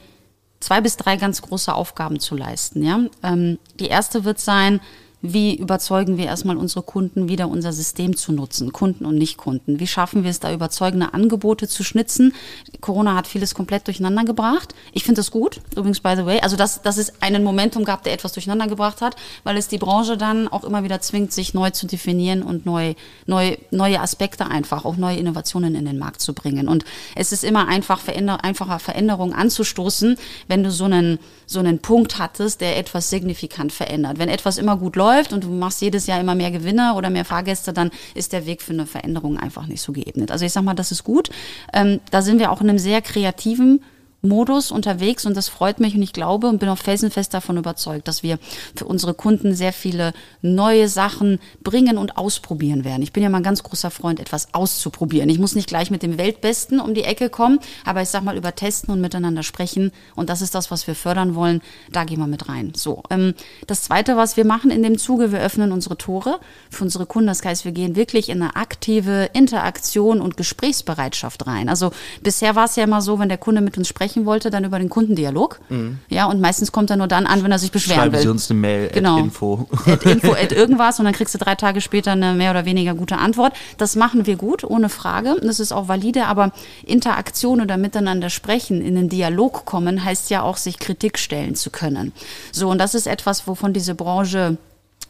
zwei 0.63 0.79
bis 0.79 0.95
drei 0.95 1.17
ganz 1.17 1.41
große 1.41 1.73
Aufgaben 1.73 2.21
zu 2.21 2.35
leisten. 2.35 2.83
Ja? 2.83 3.01
Ähm, 3.21 3.59
die 3.79 3.87
erste 3.87 4.23
wird 4.23 4.39
sein, 4.39 4.79
wie 5.25 5.55
überzeugen 5.55 6.17
wir 6.17 6.25
erstmal 6.25 6.57
unsere 6.57 6.83
Kunden 6.83 7.29
wieder 7.29 7.47
unser 7.47 7.71
System 7.71 8.17
zu 8.17 8.33
nutzen, 8.33 8.73
Kunden 8.73 9.05
und 9.05 9.17
Nicht-Kunden? 9.17 9.79
Wie 9.79 9.87
schaffen 9.87 10.25
wir 10.25 10.29
es 10.29 10.41
da 10.41 10.51
überzeugende 10.51 11.13
Angebote 11.13 11.69
zu 11.69 11.85
schnitzen? 11.85 12.33
Corona 12.81 13.15
hat 13.15 13.25
vieles 13.27 13.55
komplett 13.55 13.87
durcheinander 13.87 14.25
gebracht. 14.25 14.75
Ich 14.91 15.05
finde 15.05 15.19
das 15.19 15.31
gut, 15.31 15.61
übrigens 15.77 16.01
by 16.01 16.15
the 16.17 16.25
way. 16.25 16.41
Also 16.41 16.57
dass, 16.57 16.81
dass 16.81 16.97
es 16.97 17.21
einen 17.21 17.45
Momentum 17.45 17.85
gab, 17.85 18.03
der 18.03 18.11
etwas 18.11 18.33
durcheinander 18.33 18.67
gebracht 18.67 18.99
hat, 18.99 19.15
weil 19.45 19.55
es 19.55 19.69
die 19.69 19.77
Branche 19.77 20.17
dann 20.17 20.49
auch 20.49 20.65
immer 20.65 20.83
wieder 20.83 20.99
zwingt, 20.99 21.31
sich 21.31 21.53
neu 21.53 21.69
zu 21.69 21.87
definieren 21.87 22.43
und 22.43 22.65
neu, 22.65 22.93
neu, 23.25 23.55
neue 23.71 24.01
Aspekte 24.01 24.47
einfach, 24.47 24.83
auch 24.83 24.97
neue 24.97 25.15
Innovationen 25.15 25.75
in 25.75 25.85
den 25.85 25.99
Markt 25.99 26.19
zu 26.19 26.33
bringen. 26.33 26.67
Und 26.67 26.83
es 27.15 27.31
ist 27.31 27.45
immer 27.45 27.69
einfach 27.69 28.01
veränder, 28.01 28.43
einfacher 28.43 28.79
Veränderungen 28.79 29.33
anzustoßen, 29.33 30.17
wenn 30.49 30.63
du 30.63 30.69
so 30.71 30.83
einen, 30.83 31.17
so 31.45 31.59
einen 31.59 31.79
Punkt 31.79 32.19
hattest, 32.19 32.59
der 32.59 32.77
etwas 32.77 33.09
signifikant 33.09 33.71
verändert. 33.71 34.19
Wenn 34.19 34.27
etwas 34.27 34.57
immer 34.57 34.75
gut 34.75 34.97
läuft, 34.97 35.12
läuft 35.13 35.33
und 35.33 35.43
du 35.43 35.49
machst 35.49 35.81
jedes 35.81 36.07
Jahr 36.07 36.19
immer 36.19 36.35
mehr 36.35 36.51
Gewinner 36.51 36.95
oder 36.95 37.09
mehr 37.09 37.25
Fahrgäste, 37.25 37.73
dann 37.73 37.91
ist 38.15 38.33
der 38.33 38.45
Weg 38.45 38.61
für 38.61 38.73
eine 38.73 38.85
Veränderung 38.85 39.37
einfach 39.37 39.67
nicht 39.67 39.81
so 39.81 39.91
geebnet. 39.91 40.31
Also 40.31 40.45
ich 40.45 40.53
sag 40.53 40.63
mal, 40.63 40.73
das 40.73 40.91
ist 40.91 41.03
gut. 41.03 41.29
Ähm, 41.73 41.99
da 42.11 42.21
sind 42.21 42.39
wir 42.39 42.51
auch 42.51 42.61
in 42.61 42.69
einem 42.69 42.79
sehr 42.79 43.01
kreativen 43.01 43.83
Modus 44.25 44.71
unterwegs 44.71 45.25
und 45.25 45.35
das 45.35 45.49
freut 45.49 45.81
mich 45.81 45.95
und 45.95 46.01
ich 46.01 46.13
glaube 46.13 46.47
und 46.47 46.57
bin 46.59 46.69
auch 46.69 46.77
felsenfest 46.77 47.33
davon 47.33 47.57
überzeugt, 47.57 48.07
dass 48.07 48.23
wir 48.23 48.39
für 48.73 48.85
unsere 48.85 49.13
Kunden 49.13 49.53
sehr 49.53 49.73
viele 49.73 50.13
neue 50.41 50.87
Sachen 50.87 51.39
bringen 51.61 51.97
und 51.97 52.17
ausprobieren 52.17 52.85
werden. 52.85 53.01
Ich 53.01 53.11
bin 53.11 53.21
ja 53.21 53.27
mal 53.27 53.37
ein 53.37 53.43
ganz 53.43 53.63
großer 53.63 53.91
Freund, 53.91 54.21
etwas 54.21 54.53
auszuprobieren. 54.53 55.29
Ich 55.29 55.39
muss 55.39 55.55
nicht 55.55 55.67
gleich 55.67 55.91
mit 55.91 56.03
dem 56.03 56.17
Weltbesten 56.17 56.79
um 56.79 56.93
die 56.93 57.03
Ecke 57.03 57.29
kommen, 57.29 57.59
aber 57.83 58.01
ich 58.01 58.07
sag 58.07 58.23
mal 58.23 58.37
über 58.37 58.55
testen 58.55 58.93
und 58.93 59.01
miteinander 59.01 59.43
sprechen 59.43 59.91
und 60.15 60.29
das 60.29 60.41
ist 60.41 60.55
das, 60.55 60.71
was 60.71 60.87
wir 60.87 60.95
fördern 60.95 61.35
wollen. 61.35 61.61
Da 61.91 62.05
gehen 62.05 62.19
wir 62.19 62.27
mit 62.27 62.47
rein. 62.47 62.71
So, 62.77 63.03
ähm, 63.09 63.33
das 63.67 63.81
zweite, 63.81 64.15
was 64.15 64.37
wir 64.37 64.45
machen 64.45 64.71
in 64.71 64.83
dem 64.83 64.97
Zuge, 64.97 65.33
wir 65.33 65.41
öffnen 65.41 65.73
unsere 65.73 65.97
Tore 65.97 66.39
für 66.69 66.85
unsere 66.85 67.05
Kunden. 67.05 67.27
Das 67.27 67.43
heißt, 67.43 67.65
wir 67.65 67.73
gehen 67.73 67.97
wirklich 67.97 68.29
in 68.29 68.41
eine 68.41 68.55
aktive 68.55 69.29
Interaktion 69.33 70.21
und 70.21 70.37
Gesprächsbereitschaft 70.37 71.45
rein. 71.45 71.67
Also 71.67 71.91
bisher 72.21 72.55
war 72.55 72.65
es 72.65 72.77
ja 72.77 72.85
immer 72.85 73.01
so, 73.01 73.19
wenn 73.19 73.27
der 73.27 73.37
Kunde 73.37 73.59
mit 73.59 73.77
uns 73.77 73.89
sprechen 73.89 74.12
sprechen 74.13 74.25
wollte, 74.25 74.49
dann 74.49 74.63
über 74.63 74.79
den 74.79 74.89
Kundendialog. 74.89 75.59
Mhm. 75.69 75.99
Ja, 76.09 76.25
und 76.25 76.39
meistens 76.39 76.71
kommt 76.71 76.89
er 76.89 76.97
nur 76.97 77.07
dann 77.07 77.25
an, 77.25 77.43
wenn 77.43 77.51
er 77.51 77.59
sich 77.59 77.71
beschweren 77.71 78.01
Schreiben 78.01 78.13
will. 78.13 78.21
Sie 78.21 78.27
uns 78.27 78.49
eine 78.49 78.59
Mail, 78.59 78.89
genau. 78.89 79.17
Info. 79.17 79.67
At 79.85 80.05
Info, 80.05 80.33
at 80.41 80.51
irgendwas 80.51 80.99
und 80.99 81.05
dann 81.05 81.13
kriegst 81.13 81.33
du 81.33 81.39
drei 81.39 81.55
Tage 81.55 81.81
später 81.81 82.11
eine 82.11 82.33
mehr 82.33 82.51
oder 82.51 82.65
weniger 82.65 82.93
gute 82.93 83.17
Antwort. 83.17 83.53
Das 83.77 83.95
machen 83.95 84.25
wir 84.25 84.35
gut, 84.35 84.63
ohne 84.63 84.89
Frage. 84.89 85.35
Das 85.41 85.59
ist 85.59 85.71
auch 85.71 85.87
valide, 85.87 86.25
aber 86.25 86.51
Interaktion 86.85 87.61
oder 87.61 87.77
miteinander 87.77 88.29
sprechen, 88.29 88.81
in 88.81 88.95
den 88.95 89.09
Dialog 89.09 89.65
kommen, 89.65 90.03
heißt 90.03 90.29
ja 90.29 90.43
auch, 90.43 90.57
sich 90.57 90.79
Kritik 90.79 91.17
stellen 91.17 91.55
zu 91.55 91.69
können. 91.69 92.13
So, 92.51 92.69
und 92.69 92.77
das 92.77 92.93
ist 92.93 93.07
etwas, 93.07 93.47
wovon 93.47 93.73
diese 93.73 93.95
Branche 93.95 94.57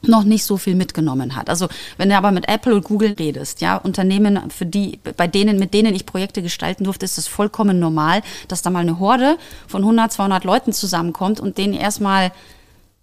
noch 0.08 0.24
nicht 0.24 0.44
so 0.44 0.58
viel 0.58 0.76
mitgenommen 0.76 1.36
hat. 1.36 1.50
Also 1.50 1.68
wenn 1.98 2.10
du 2.10 2.18
aber 2.18 2.32
mit 2.32 2.48
Apple 2.50 2.76
und 2.76 2.84
Google 2.84 3.16
redest, 3.18 3.62
ja, 3.62 3.78
Unternehmen, 3.78 4.50
für 4.50 4.66
die, 4.66 5.00
bei 5.18 5.28
denen, 5.28 5.58
mit 5.58 5.74
denen 5.74 5.96
ich 5.96 6.06
Projekte 6.06 6.42
gestalten 6.42 6.84
durfte, 6.84 7.06
ist 7.06 7.18
es 7.18 7.28
vollkommen 7.28 7.80
normal, 7.80 8.22
dass 8.48 8.62
da 8.62 8.70
mal 8.70 8.80
eine 8.80 9.00
Horde 9.00 9.38
von 9.68 9.82
100, 9.82 10.12
200 10.12 10.44
Leuten 10.44 10.74
zusammenkommt 10.74 11.40
und 11.40 11.58
denen 11.58 11.74
erstmal 11.74 12.32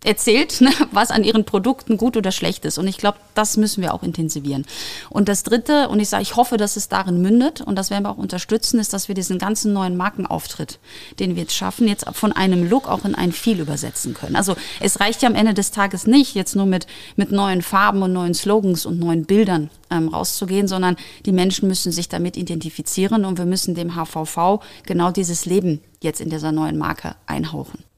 erzählt, 0.05 0.61
ne, 0.61 0.71
was 0.93 1.11
an 1.11 1.25
ihren 1.25 1.45
Produkten 1.45 1.97
gut 1.97 2.17
oder 2.17 2.33
schlecht 2.33 2.65
ist. 2.65 2.79
Und 2.79 2.87
ich 2.87 2.97
glaube, 2.97 3.19
das 3.35 3.57
müssen 3.57 3.83
wir 3.83 3.93
auch 3.93 4.03
intensivieren. 4.03 4.67
Und 5.11 5.29
das 5.29 5.43
Dritte, 5.43 5.89
und 5.89 6.01
ich 6.01 6.09
sage, 6.09 6.23
ich 6.23 6.37
hoffe, 6.37 6.57
dass 6.57 6.77
es 6.77 6.89
darin 6.89 7.21
mündet, 7.21 7.61
und 7.61 7.77
das 7.77 7.91
werden 7.91 8.05
wir 8.05 8.11
auch 8.11 8.17
unterstützen, 8.17 8.81
ist, 8.81 8.93
dass 8.93 9.09
wir 9.09 9.15
diesen 9.15 9.39
ganzen 9.39 9.73
neuen 9.73 9.97
Markenauftritt, 9.97 10.79
den 11.19 11.37
wir 11.37 11.43
jetzt 11.43 11.55
schaffen, 11.55 11.87
jetzt 11.87 12.07
von 12.13 12.33
einem 12.33 12.69
Look 12.69 12.89
auch 12.89 13.05
in 13.05 13.15
ein 13.15 13.33
Viel 13.33 13.61
übersetzen 13.61 14.15
können. 14.15 14.37
Also 14.37 14.57
es 14.81 15.01
reicht 15.01 15.23
ja 15.23 15.29
am 15.29 15.35
Ende 15.35 15.55
des 15.55 15.71
Tages 15.71 16.07
nicht, 16.07 16.35
jetzt 16.35 16.57
nur 16.57 16.67
mit, 16.67 16.87
mit 17.17 17.31
neuen 17.31 17.63
Farben 17.63 18.03
und 18.03 18.13
neuen 18.13 18.35
Slogans 18.35 18.87
und 18.87 18.99
neuen 18.99 19.27
Bildern 19.27 19.71
ähm, 19.91 20.09
rauszugehen, 20.09 20.67
sondern 20.67 20.97
die 21.27 21.33
Menschen 21.33 21.69
müssen 21.69 21.93
sich 21.93 22.09
damit 22.09 22.37
identifizieren 22.37 23.25
und 23.25 23.37
wir 23.39 23.47
müssen 23.47 23.75
dem 23.75 23.95
HVV 23.95 24.61
genau 24.87 25.11
dieses 25.11 25.45
Leben 25.45 25.81
jetzt 26.03 26.21
in 26.21 26.31
dieser 26.31 26.53
neuen 26.53 26.79
Marke 26.79 27.17
einhauchen. 27.27 27.90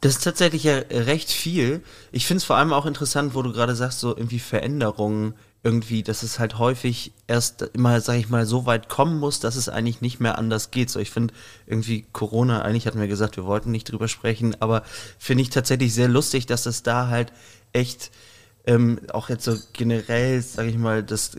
Das 0.00 0.16
ist 0.16 0.24
tatsächlich 0.24 0.64
ja 0.64 0.78
recht 0.90 1.30
viel. 1.30 1.82
Ich 2.10 2.26
finde 2.26 2.38
es 2.38 2.44
vor 2.44 2.56
allem 2.56 2.72
auch 2.72 2.86
interessant, 2.86 3.34
wo 3.34 3.42
du 3.42 3.52
gerade 3.52 3.76
sagst, 3.76 4.00
so 4.00 4.16
irgendwie 4.16 4.38
Veränderungen 4.38 5.34
irgendwie, 5.62 6.02
dass 6.02 6.22
es 6.22 6.38
halt 6.38 6.58
häufig 6.58 7.12
erst 7.26 7.62
immer, 7.74 8.00
sag 8.00 8.16
ich 8.16 8.30
mal, 8.30 8.46
so 8.46 8.64
weit 8.64 8.88
kommen 8.88 9.18
muss, 9.18 9.40
dass 9.40 9.56
es 9.56 9.68
eigentlich 9.68 10.00
nicht 10.00 10.18
mehr 10.18 10.38
anders 10.38 10.70
geht. 10.70 10.88
So, 10.88 10.98
ich 11.00 11.10
finde 11.10 11.34
irgendwie 11.66 12.06
Corona, 12.12 12.62
eigentlich 12.62 12.86
hatten 12.86 13.00
wir 13.00 13.08
gesagt, 13.08 13.36
wir 13.36 13.44
wollten 13.44 13.70
nicht 13.70 13.90
drüber 13.90 14.08
sprechen, 14.08 14.56
aber 14.60 14.82
finde 15.18 15.42
ich 15.42 15.50
tatsächlich 15.50 15.92
sehr 15.92 16.08
lustig, 16.08 16.46
dass 16.46 16.64
es 16.64 16.82
da 16.82 17.08
halt 17.08 17.32
echt 17.74 18.10
ähm, 18.66 19.00
auch 19.12 19.28
jetzt 19.28 19.44
so 19.44 19.56
generell, 19.74 20.40
sage 20.40 20.70
ich 20.70 20.78
mal, 20.78 21.02
das 21.02 21.32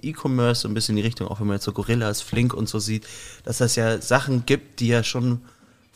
E-Commerce 0.00 0.62
so 0.62 0.68
ein 0.68 0.74
bisschen 0.74 0.96
in 0.96 1.02
die 1.02 1.06
Richtung, 1.06 1.28
auch 1.28 1.40
wenn 1.40 1.46
man 1.46 1.56
jetzt 1.56 1.64
so 1.64 1.72
Gorillas, 1.72 2.22
Flink 2.22 2.54
und 2.54 2.68
so 2.68 2.78
sieht, 2.78 3.06
dass 3.44 3.58
das 3.58 3.76
ja 3.76 4.00
Sachen 4.00 4.46
gibt, 4.46 4.80
die 4.80 4.88
ja 4.88 5.02
schon 5.02 5.42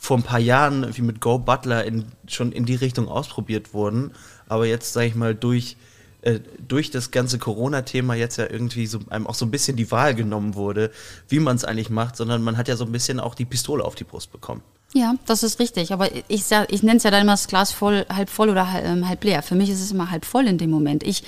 vor 0.05 0.17
ein 0.17 0.23
paar 0.23 0.39
Jahren 0.39 0.95
wie 0.95 1.01
mit 1.01 1.19
Go 1.19 1.39
Butler 1.39 1.83
in, 1.83 2.05
schon 2.27 2.51
in 2.51 2.65
die 2.65 2.75
Richtung 2.75 3.07
ausprobiert 3.07 3.73
wurden, 3.73 4.11
aber 4.47 4.67
jetzt, 4.67 4.93
sage 4.93 5.07
ich 5.07 5.15
mal, 5.15 5.33
durch, 5.33 5.77
äh, 6.21 6.39
durch 6.67 6.91
das 6.91 7.11
ganze 7.11 7.39
Corona-Thema 7.39 8.13
jetzt 8.13 8.37
ja 8.37 8.49
irgendwie 8.49 8.85
so 8.85 8.99
einem 9.09 9.25
auch 9.25 9.33
so 9.33 9.45
ein 9.45 9.51
bisschen 9.51 9.75
die 9.75 9.89
Wahl 9.91 10.13
genommen 10.13 10.55
wurde, 10.55 10.91
wie 11.27 11.39
man 11.39 11.55
es 11.55 11.65
eigentlich 11.65 11.89
macht, 11.89 12.15
sondern 12.15 12.43
man 12.43 12.55
hat 12.55 12.67
ja 12.67 12.75
so 12.75 12.85
ein 12.85 12.91
bisschen 12.91 13.19
auch 13.19 13.33
die 13.33 13.45
Pistole 13.45 13.83
auf 13.83 13.95
die 13.95 14.03
Brust 14.03 14.31
bekommen. 14.31 14.61
Ja, 14.93 15.15
das 15.25 15.43
ist 15.43 15.59
richtig. 15.59 15.91
Aber 15.91 16.09
ich, 16.27 16.43
ich 16.69 16.83
nenne 16.83 16.97
es 16.97 17.03
ja 17.03 17.11
dann 17.11 17.23
immer 17.23 17.33
das 17.33 17.47
Glas 17.47 17.71
voll, 17.71 18.05
halb 18.07 18.29
voll 18.29 18.49
oder 18.49 18.71
halb, 18.71 18.85
ähm, 18.85 19.09
halb 19.09 19.23
leer. 19.23 19.41
Für 19.41 19.55
mich 19.55 19.69
ist 19.69 19.81
es 19.81 19.91
immer 19.91 20.11
halb 20.11 20.23
voll 20.23 20.47
in 20.47 20.57
dem 20.57 20.69
Moment. 20.69 21.03
Ich, 21.03 21.23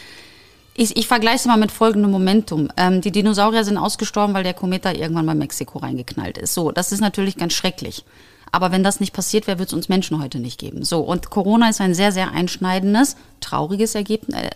ich, 0.76 0.96
ich 0.96 1.08
vergleiche 1.08 1.38
es 1.38 1.46
mal 1.46 1.58
mit 1.58 1.72
folgendem 1.72 2.12
Momentum. 2.12 2.70
Ähm, 2.78 3.02
die 3.02 3.12
Dinosaurier 3.12 3.66
sind 3.66 3.78
ausgestorben, 3.78 4.36
weil 4.36 4.44
der 4.44 4.54
Komet 4.54 4.86
da 4.86 4.92
irgendwann 4.92 5.26
bei 5.26 5.34
Mexiko 5.34 5.80
reingeknallt 5.80 6.38
ist. 6.38 6.54
So, 6.54 6.72
das 6.72 6.92
ist 6.92 7.02
natürlich 7.02 7.36
ganz 7.36 7.54
schrecklich. 7.54 8.06
Aber 8.52 8.72
wenn 8.72 8.84
das 8.84 9.00
nicht 9.00 9.14
passiert 9.14 9.48
wäre, 9.48 9.60
würde 9.60 9.68
es 9.68 9.74
uns 9.74 9.90
Menschen 9.90 10.22
heute 10.22 10.40
nicht 10.40 10.60
geben. 10.60 10.84
So, 10.84 11.02
und 11.02 11.30
Corona 11.30 11.70
ist 11.70 11.82
ein 11.82 11.94
sehr, 11.94 12.12
sehr 12.12 12.32
einschneidendes, 12.32 13.16
trauriges 13.42 13.96
äh, 13.96 14.04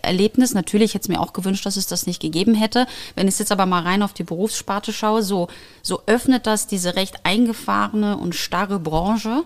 Erlebnis. 0.02 0.54
Natürlich 0.54 0.94
hätte 0.94 1.04
es 1.04 1.08
mir 1.08 1.20
auch 1.20 1.32
gewünscht, 1.32 1.66
dass 1.66 1.76
es 1.76 1.86
das 1.86 2.06
nicht 2.06 2.20
gegeben 2.20 2.54
hätte. 2.54 2.86
Wenn 3.14 3.28
ich 3.28 3.38
jetzt 3.38 3.52
aber 3.52 3.66
mal 3.66 3.82
rein 3.82 4.02
auf 4.02 4.12
die 4.12 4.24
Berufssparte 4.24 4.92
schaue, 4.92 5.22
so, 5.22 5.48
so 5.82 6.02
öffnet 6.06 6.46
das 6.46 6.66
diese 6.66 6.96
recht 6.96 7.24
eingefahrene 7.24 8.16
und 8.16 8.34
starre 8.34 8.78
Branche 8.78 9.44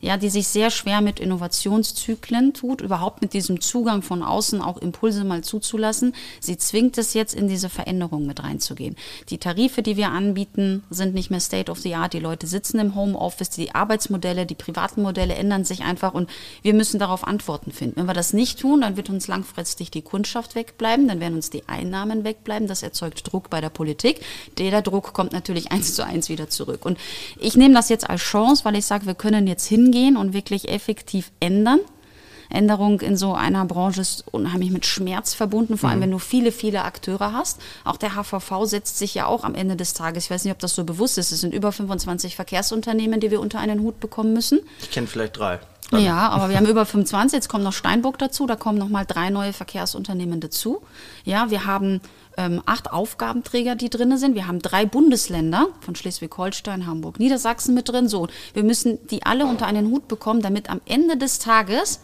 ja, 0.00 0.16
die 0.16 0.30
sich 0.30 0.48
sehr 0.48 0.70
schwer 0.70 1.00
mit 1.00 1.20
Innovationszyklen 1.20 2.54
tut, 2.54 2.80
überhaupt 2.80 3.22
mit 3.22 3.32
diesem 3.32 3.60
Zugang 3.60 4.02
von 4.02 4.22
außen 4.22 4.62
auch 4.62 4.78
Impulse 4.78 5.24
mal 5.24 5.42
zuzulassen. 5.42 6.14
Sie 6.40 6.56
zwingt 6.56 6.98
es 6.98 7.14
jetzt 7.14 7.34
in 7.34 7.48
diese 7.48 7.68
Veränderung 7.68 8.26
mit 8.26 8.42
reinzugehen. 8.42 8.96
Die 9.28 9.38
Tarife, 9.38 9.82
die 9.82 9.96
wir 9.96 10.10
anbieten, 10.10 10.84
sind 10.90 11.14
nicht 11.14 11.30
mehr 11.30 11.40
State 11.40 11.70
of 11.70 11.80
the 11.80 11.94
Art. 11.94 12.12
Die 12.12 12.20
Leute 12.20 12.46
sitzen 12.46 12.78
im 12.78 12.94
Homeoffice, 12.94 13.50
die 13.50 13.74
Arbeitsmodelle, 13.74 14.46
die 14.46 14.54
privaten 14.54 15.02
Modelle 15.02 15.34
ändern 15.34 15.64
sich 15.64 15.82
einfach 15.82 16.14
und 16.14 16.30
wir 16.62 16.74
müssen 16.74 16.98
darauf 16.98 17.26
Antworten 17.26 17.72
finden. 17.72 17.96
Wenn 17.96 18.06
wir 18.06 18.14
das 18.14 18.32
nicht 18.32 18.60
tun, 18.60 18.82
dann 18.82 18.96
wird 18.96 19.10
uns 19.10 19.26
langfristig 19.26 19.90
die 19.90 20.02
Kundschaft 20.02 20.54
wegbleiben, 20.54 21.08
dann 21.08 21.20
werden 21.20 21.34
uns 21.34 21.50
die 21.50 21.68
Einnahmen 21.68 22.24
wegbleiben. 22.24 22.68
Das 22.68 22.82
erzeugt 22.82 23.32
Druck 23.32 23.50
bei 23.50 23.60
der 23.60 23.70
Politik. 23.70 24.20
Der 24.58 24.82
Druck 24.82 25.12
kommt 25.12 25.32
natürlich 25.32 25.72
eins 25.72 25.94
zu 25.94 26.04
eins 26.04 26.28
wieder 26.28 26.48
zurück. 26.48 26.84
Und 26.84 26.98
ich 27.40 27.56
nehme 27.56 27.74
das 27.74 27.88
jetzt 27.88 28.08
als 28.08 28.20
Chance, 28.20 28.64
weil 28.64 28.76
ich 28.76 28.86
sage, 28.86 29.06
wir 29.06 29.14
können 29.14 29.46
jetzt 29.46 29.66
hin 29.66 29.87
hingehen 29.88 30.16
und 30.16 30.32
wirklich 30.32 30.68
effektiv 30.68 31.30
ändern. 31.40 31.80
Änderung 32.50 33.02
in 33.02 33.16
so 33.16 33.34
einer 33.34 33.66
Branche 33.66 34.00
ist 34.00 34.24
unheimlich 34.30 34.70
mit 34.70 34.86
Schmerz 34.86 35.34
verbunden, 35.34 35.76
vor 35.76 35.90
allem 35.90 35.98
mhm. 35.98 36.04
wenn 36.04 36.10
du 36.12 36.18
viele, 36.18 36.50
viele 36.50 36.82
Akteure 36.84 37.34
hast. 37.34 37.60
Auch 37.84 37.98
der 37.98 38.14
HVV 38.14 38.64
setzt 38.64 38.98
sich 38.98 39.14
ja 39.14 39.26
auch 39.26 39.44
am 39.44 39.54
Ende 39.54 39.76
des 39.76 39.92
Tages, 39.92 40.24
ich 40.24 40.30
weiß 40.30 40.44
nicht, 40.44 40.52
ob 40.52 40.58
das 40.58 40.74
so 40.74 40.84
bewusst 40.84 41.18
ist, 41.18 41.30
es 41.30 41.42
sind 41.42 41.52
über 41.52 41.72
25 41.72 42.36
Verkehrsunternehmen, 42.36 43.20
die 43.20 43.30
wir 43.30 43.40
unter 43.40 43.58
einen 43.58 43.80
Hut 43.80 44.00
bekommen 44.00 44.32
müssen. 44.32 44.60
Ich 44.80 44.90
kenne 44.90 45.06
vielleicht 45.06 45.38
drei. 45.38 45.60
Dann. 45.90 46.02
Ja, 46.02 46.28
aber 46.28 46.48
wir 46.48 46.56
haben 46.56 46.66
über 46.66 46.84
25, 46.86 47.36
jetzt 47.36 47.48
kommt 47.48 47.64
noch 47.64 47.72
Steinburg 47.72 48.18
dazu, 48.18 48.46
da 48.46 48.56
kommen 48.56 48.78
noch 48.78 48.88
mal 48.88 49.04
drei 49.04 49.30
neue 49.30 49.52
Verkehrsunternehmen 49.52 50.40
dazu. 50.40 50.82
Ja, 51.24 51.50
wir 51.50 51.66
haben 51.66 52.00
ähm, 52.38 52.62
acht 52.64 52.90
Aufgabenträger, 52.90 53.74
die 53.74 53.90
drin 53.90 54.16
sind. 54.16 54.34
Wir 54.34 54.46
haben 54.46 54.60
drei 54.60 54.86
Bundesländer 54.86 55.66
von 55.80 55.94
Schleswig-Holstein, 55.94 56.86
Hamburg, 56.86 57.18
Niedersachsen 57.18 57.74
mit 57.74 57.88
drin. 57.88 58.08
So, 58.08 58.28
wir 58.54 58.62
müssen 58.62 59.06
die 59.08 59.26
alle 59.26 59.44
unter 59.44 59.66
einen 59.66 59.90
Hut 59.90 60.08
bekommen, 60.08 60.40
damit 60.40 60.70
am 60.70 60.80
Ende 60.86 61.16
des 61.16 61.40
Tages 61.40 62.00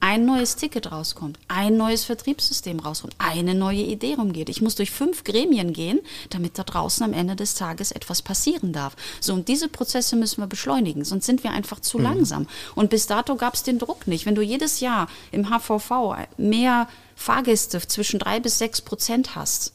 ein 0.00 0.24
neues 0.24 0.56
Ticket 0.56 0.90
rauskommt, 0.90 1.38
ein 1.48 1.76
neues 1.76 2.04
Vertriebssystem 2.04 2.80
rauskommt, 2.80 3.14
eine 3.18 3.54
neue 3.54 3.82
Idee 3.82 4.14
rumgeht. 4.14 4.48
Ich 4.48 4.62
muss 4.62 4.74
durch 4.74 4.90
fünf 4.90 5.24
Gremien 5.24 5.72
gehen, 5.72 6.00
damit 6.30 6.58
da 6.58 6.64
draußen 6.64 7.04
am 7.04 7.12
Ende 7.12 7.36
des 7.36 7.54
Tages 7.54 7.92
etwas 7.92 8.22
passieren 8.22 8.72
darf. 8.72 8.96
So, 9.20 9.34
und 9.34 9.48
diese 9.48 9.68
Prozesse 9.68 10.16
müssen 10.16 10.40
wir 10.42 10.46
beschleunigen, 10.46 11.04
sonst 11.04 11.26
sind 11.26 11.44
wir 11.44 11.52
einfach 11.52 11.80
zu 11.80 11.98
mhm. 11.98 12.04
langsam. 12.04 12.46
Und 12.74 12.90
bis 12.90 13.06
dato 13.06 13.36
gab 13.36 13.54
es 13.54 13.62
den 13.62 13.78
Druck 13.78 14.06
nicht. 14.06 14.26
Wenn 14.26 14.34
du 14.34 14.42
jedes 14.42 14.80
Jahr 14.80 15.08
im 15.32 15.50
HVV 15.50 16.16
mehr 16.38 16.88
Fahrgäste 17.14 17.80
zwischen 17.80 18.18
drei 18.18 18.40
bis 18.40 18.58
sechs 18.58 18.80
Prozent 18.80 19.36
hast, 19.36 19.74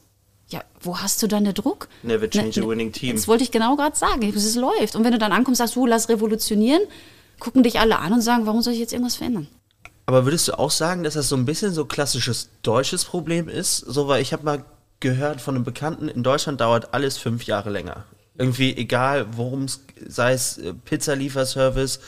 ja, 0.49 0.63
wo 0.79 0.99
hast 0.99 1.21
du 1.23 1.27
dann 1.27 1.43
den 1.45 1.53
Druck? 1.53 1.87
Never 2.03 2.29
change 2.29 2.59
ne, 2.59 2.65
a 2.65 2.69
winning 2.69 2.91
team. 2.91 3.15
Das 3.15 3.27
wollte 3.27 3.43
ich 3.43 3.51
genau 3.51 3.75
gerade 3.75 3.95
sagen, 3.95 4.31
es 4.35 4.55
läuft. 4.55 4.95
Und 4.95 5.03
wenn 5.03 5.11
du 5.11 5.17
dann 5.17 5.31
ankommst, 5.31 5.57
sagst 5.57 5.75
du, 5.75 5.85
lass 5.85 6.09
revolutionieren, 6.09 6.81
gucken 7.39 7.63
dich 7.63 7.79
alle 7.79 7.97
an 7.99 8.13
und 8.13 8.21
sagen, 8.21 8.45
warum 8.45 8.61
soll 8.61 8.73
ich 8.73 8.79
jetzt 8.79 8.93
irgendwas 8.93 9.15
verändern? 9.15 9.47
Aber 10.05 10.25
würdest 10.25 10.47
du 10.47 10.59
auch 10.59 10.71
sagen, 10.71 11.03
dass 11.03 11.15
das 11.15 11.29
so 11.29 11.35
ein 11.35 11.45
bisschen 11.45 11.73
so 11.73 11.85
klassisches 11.85 12.49
deutsches 12.61 13.05
Problem 13.05 13.49
ist? 13.49 13.77
So, 13.77 14.07
weil 14.07 14.21
ich 14.21 14.33
habe 14.33 14.43
mal 14.43 14.65
gehört 14.99 15.41
von 15.41 15.55
einem 15.55 15.63
Bekannten, 15.63 16.07
in 16.07 16.23
Deutschland 16.23 16.61
dauert 16.61 16.93
alles 16.93 17.17
fünf 17.17 17.43
Jahre 17.45 17.69
länger. 17.69 18.05
Irgendwie 18.37 18.75
egal, 18.75 19.27
worum 19.31 19.63
es, 19.63 19.81
sei 20.07 20.33
es 20.33 20.57
äh, 20.57 20.73
Pizzalieferservice, 20.73 21.99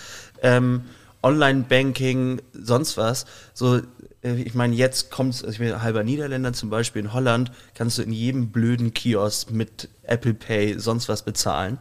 ähm, 0.42 0.84
Online-Banking, 1.24 2.42
sonst 2.54 2.98
was. 2.98 3.26
So, 3.54 3.82
äh, 4.24 4.36
ich 4.36 4.54
meine, 4.54 4.76
jetzt 4.76 5.10
kommt 5.10 5.34
also 5.36 5.48
ich 5.48 5.60
bin 5.60 5.82
halber 5.82 6.04
Niederländer 6.04 6.54
zum 6.54 6.70
Beispiel, 6.70 7.04
in 7.04 7.14
Holland 7.14 7.52
kannst 7.76 7.98
du 7.98 8.02
in 8.04 8.12
jedem 8.12 8.52
blöden 8.52 8.94
Kiosk 8.94 9.52
mit 9.52 9.90
Apple 10.04 10.34
Pay 10.34 10.80
sonst 10.80 11.10
was 11.10 11.24
bezahlen. 11.24 11.80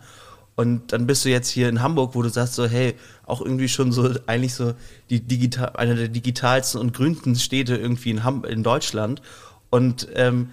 Und 0.57 0.93
dann 0.93 1.07
bist 1.07 1.25
du 1.25 1.29
jetzt 1.29 1.51
hier 1.51 1.69
in 1.69 1.83
Hamburg, 1.83 2.15
wo 2.15 2.23
du 2.23 2.31
sagst 2.31 2.55
so, 2.55 2.67
hey, 2.67 2.95
auch 3.27 3.43
irgendwie 3.43 3.69
schon 3.69 3.93
so, 3.93 4.15
eigentlich 4.27 4.55
so 4.55 4.73
die 5.11 5.21
digital, 5.21 5.73
eine 5.77 5.95
der 5.95 6.09
digitalsten 6.09 6.81
und 6.81 6.95
grünsten 6.95 7.37
Städte 7.37 7.77
irgendwie 7.77 8.11
in, 8.11 8.25
Ham 8.25 8.45
in 8.45 8.63
Deutschland. 8.63 9.21
Und 9.69 10.09
ähm, 10.15 10.49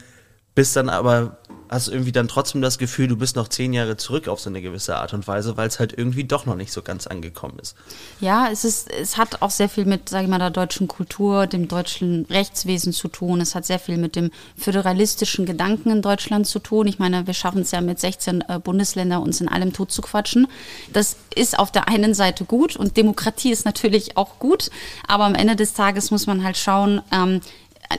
bist 0.55 0.75
dann 0.75 0.89
aber 0.89 1.37
hast 1.73 1.87
irgendwie 1.87 2.11
dann 2.11 2.27
trotzdem 2.27 2.61
das 2.61 2.77
Gefühl, 2.77 3.07
du 3.07 3.17
bist 3.17 3.35
noch 3.35 3.47
zehn 3.47 3.73
Jahre 3.73 3.97
zurück 3.97 4.27
auf 4.27 4.39
so 4.39 4.49
eine 4.49 4.61
gewisse 4.61 4.95
Art 4.95 5.13
und 5.13 5.27
Weise, 5.27 5.57
weil 5.57 5.67
es 5.67 5.79
halt 5.79 5.93
irgendwie 5.97 6.23
doch 6.23 6.45
noch 6.45 6.55
nicht 6.55 6.71
so 6.71 6.81
ganz 6.81 7.07
angekommen 7.07 7.57
ist. 7.59 7.75
Ja, 8.19 8.47
es 8.51 8.63
ist, 8.63 8.91
es 8.91 9.17
hat 9.17 9.41
auch 9.41 9.49
sehr 9.49 9.69
viel 9.69 9.85
mit, 9.85 10.07
sage 10.09 10.25
ich 10.25 10.29
mal, 10.29 10.39
der 10.39 10.51
deutschen 10.51 10.87
Kultur, 10.87 11.47
dem 11.47 11.67
deutschen 11.67 12.25
Rechtswesen 12.29 12.93
zu 12.93 13.07
tun. 13.07 13.41
Es 13.41 13.55
hat 13.55 13.65
sehr 13.65 13.79
viel 13.79 13.97
mit 13.97 14.15
dem 14.15 14.31
föderalistischen 14.55 15.45
Gedanken 15.45 15.89
in 15.89 16.01
Deutschland 16.01 16.47
zu 16.47 16.59
tun. 16.59 16.87
Ich 16.87 16.99
meine, 16.99 17.25
wir 17.27 17.33
schaffen 17.33 17.61
es 17.61 17.71
ja 17.71 17.81
mit 17.81 17.99
16 17.99 18.43
äh, 18.47 18.59
Bundesländern, 18.59 19.23
uns 19.23 19.41
in 19.41 19.47
allem 19.47 19.73
tot 19.73 19.91
zu 19.91 20.01
quatschen. 20.01 20.47
Das 20.91 21.17
ist 21.35 21.57
auf 21.57 21.71
der 21.71 21.87
einen 21.87 22.13
Seite 22.13 22.45
gut 22.45 22.75
und 22.75 22.97
Demokratie 22.97 23.51
ist 23.51 23.65
natürlich 23.65 24.15
auch 24.17 24.37
gut, 24.37 24.69
aber 25.07 25.25
am 25.25 25.35
Ende 25.35 25.55
des 25.55 25.73
Tages 25.73 26.11
muss 26.11 26.27
man 26.27 26.43
halt 26.43 26.57
schauen, 26.57 27.01
ähm, 27.11 27.41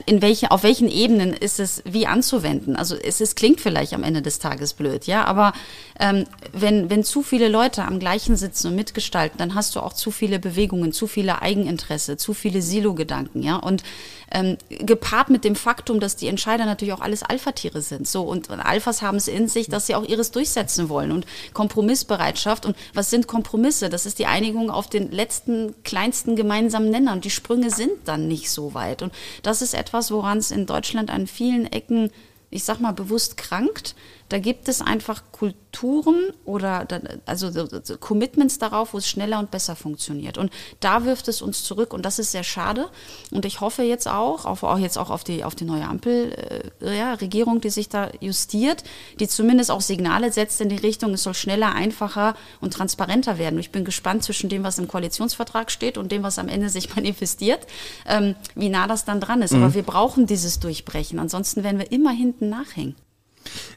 in 0.05 0.21
welche, 0.21 0.51
auf 0.51 0.63
welchen 0.63 0.89
Ebenen 0.89 1.33
ist 1.33 1.59
es 1.59 1.81
wie 1.85 2.07
anzuwenden? 2.07 2.75
Also 2.75 2.95
es, 2.95 3.21
es 3.21 3.35
klingt 3.35 3.61
vielleicht 3.61 3.93
am 3.93 4.03
Ende 4.03 4.21
des 4.21 4.39
Tages 4.39 4.73
blöd, 4.73 5.05
ja, 5.05 5.25
aber 5.25 5.53
ähm, 5.99 6.25
wenn, 6.51 6.89
wenn 6.89 7.03
zu 7.03 7.23
viele 7.23 7.47
Leute 7.47 7.83
am 7.83 7.99
gleichen 7.99 8.35
sitzen 8.35 8.67
und 8.67 8.75
mitgestalten, 8.75 9.37
dann 9.37 9.55
hast 9.55 9.75
du 9.75 9.79
auch 9.79 9.93
zu 9.93 10.11
viele 10.11 10.39
Bewegungen, 10.39 10.91
zu 10.91 11.07
viele 11.07 11.41
Eigeninteresse, 11.41 12.17
zu 12.17 12.33
viele 12.33 12.61
Silo-Gedanken, 12.61 13.41
ja. 13.41 13.55
Und 13.55 13.83
ähm, 14.31 14.57
gepaart 14.69 15.29
mit 15.29 15.43
dem 15.43 15.55
Faktum, 15.55 15.99
dass 15.99 16.15
die 16.15 16.27
Entscheider 16.27 16.65
natürlich 16.65 16.93
auch 16.93 17.01
alles 17.01 17.23
Alpha-Tiere 17.23 17.81
sind. 17.81 18.07
So, 18.07 18.23
und, 18.23 18.49
und 18.49 18.59
Alphas 18.59 19.01
haben 19.01 19.17
es 19.17 19.27
in 19.27 19.47
sich, 19.47 19.69
dass 19.69 19.87
sie 19.87 19.95
auch 19.95 20.03
ihres 20.03 20.31
durchsetzen 20.31 20.89
wollen 20.89 21.11
und 21.11 21.25
Kompromissbereitschaft. 21.53 22.65
Und 22.65 22.75
was 22.93 23.09
sind 23.09 23.27
Kompromisse? 23.27 23.89
Das 23.89 24.05
ist 24.05 24.19
die 24.19 24.25
Einigung 24.25 24.69
auf 24.69 24.89
den 24.89 25.11
letzten, 25.11 25.75
kleinsten 25.83 26.35
gemeinsamen 26.35 26.89
Nenner. 26.89 27.13
Und 27.13 27.25
die 27.25 27.29
Sprünge 27.29 27.69
sind 27.69 27.91
dann 28.05 28.27
nicht 28.27 28.49
so 28.49 28.73
weit. 28.73 29.01
Und 29.01 29.13
das 29.43 29.61
ist 29.61 29.73
etwas, 29.77 30.11
woran 30.11 30.37
es 30.37 30.51
in 30.51 30.65
Deutschland 30.65 31.09
an 31.09 31.27
vielen 31.27 31.65
Ecken, 31.65 32.11
ich 32.49 32.63
sag 32.63 32.79
mal, 32.79 32.93
bewusst 32.93 33.37
krankt. 33.37 33.95
Da 34.29 34.39
gibt 34.39 34.67
es 34.69 34.81
einfach 34.81 35.23
Kulturen 35.31 36.31
oder 36.45 36.87
also 37.27 37.51
Commitments 37.99 38.57
darauf, 38.57 38.93
wo 38.93 38.97
es 38.97 39.07
schneller 39.07 39.37
und 39.37 39.51
besser 39.51 39.75
funktioniert. 39.75 40.39
Und 40.39 40.51
da 40.79 41.05
wirft 41.05 41.27
es 41.27 41.43
uns 41.43 41.63
zurück 41.63 41.93
und 41.93 42.03
das 42.03 42.17
ist 42.17 42.31
sehr 42.31 42.43
schade. 42.43 42.89
Und 43.29 43.45
ich 43.45 43.61
hoffe 43.61 43.83
jetzt 43.83 44.07
auch, 44.07 44.45
auf, 44.45 44.63
auch 44.63 44.79
jetzt 44.79 44.97
auch 44.97 45.11
auf 45.11 45.23
die, 45.23 45.43
auf 45.43 45.53
die 45.53 45.65
neue 45.65 45.87
Ampelregierung, 45.87 47.55
äh, 47.55 47.57
ja, 47.57 47.61
die 47.61 47.69
sich 47.69 47.87
da 47.87 48.09
justiert, 48.19 48.83
die 49.19 49.27
zumindest 49.27 49.69
auch 49.69 49.81
Signale 49.81 50.31
setzt 50.31 50.59
in 50.59 50.69
die 50.69 50.75
Richtung, 50.75 51.13
es 51.13 51.23
soll 51.23 51.35
schneller, 51.35 51.73
einfacher 51.73 52.35
und 52.61 52.73
transparenter 52.73 53.37
werden. 53.37 53.59
Ich 53.59 53.71
bin 53.71 53.85
gespannt 53.85 54.23
zwischen 54.23 54.49
dem, 54.49 54.63
was 54.63 54.79
im 54.79 54.87
Koalitionsvertrag 54.87 55.69
steht 55.69 55.99
und 55.99 56.11
dem, 56.11 56.23
was 56.23 56.39
am 56.39 56.47
Ende 56.47 56.69
sich 56.69 56.95
manifestiert, 56.95 57.67
ähm, 58.07 58.35
wie 58.55 58.69
nah 58.69 58.87
das 58.87 59.05
dann 59.05 59.19
dran 59.19 59.43
ist. 59.43 59.53
Mhm. 59.53 59.63
Aber 59.63 59.73
wir 59.75 59.83
brauchen 59.83 60.25
dieses 60.25 60.59
Durchbrechen. 60.59 61.19
Ansonsten 61.19 61.63
werden 61.63 61.77
wir 61.77 61.91
immer 61.91 62.11
hinten 62.11 62.49
nachhängen. 62.49 62.95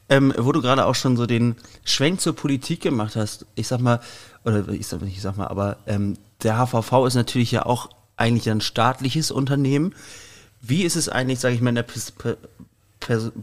Ähm, 0.08 0.32
wo 0.38 0.52
du 0.52 0.62
gerade 0.62 0.86
auch 0.86 0.94
schon 0.94 1.16
so 1.16 1.26
den 1.26 1.56
Schwenk 1.84 2.20
zur 2.20 2.34
Politik 2.34 2.80
gemacht 2.80 3.16
hast, 3.16 3.46
ich 3.54 3.68
sag 3.68 3.80
mal, 3.80 4.00
oder 4.44 4.66
ich 4.68 4.86
sag, 4.86 5.02
ich 5.02 5.20
sag 5.20 5.36
mal, 5.36 5.48
aber 5.48 5.76
ähm, 5.86 6.16
der 6.42 6.56
HVV 6.56 7.06
ist 7.06 7.14
natürlich 7.14 7.52
ja 7.52 7.66
auch 7.66 7.90
eigentlich 8.16 8.50
ein 8.50 8.60
staatliches 8.60 9.30
Unternehmen. 9.30 9.94
Wie 10.60 10.82
ist 10.82 10.96
es 10.96 11.08
eigentlich, 11.08 11.40
sage 11.40 11.54
ich 11.54 11.60
mal, 11.60 11.70
in 11.70 11.76
der 11.76 11.86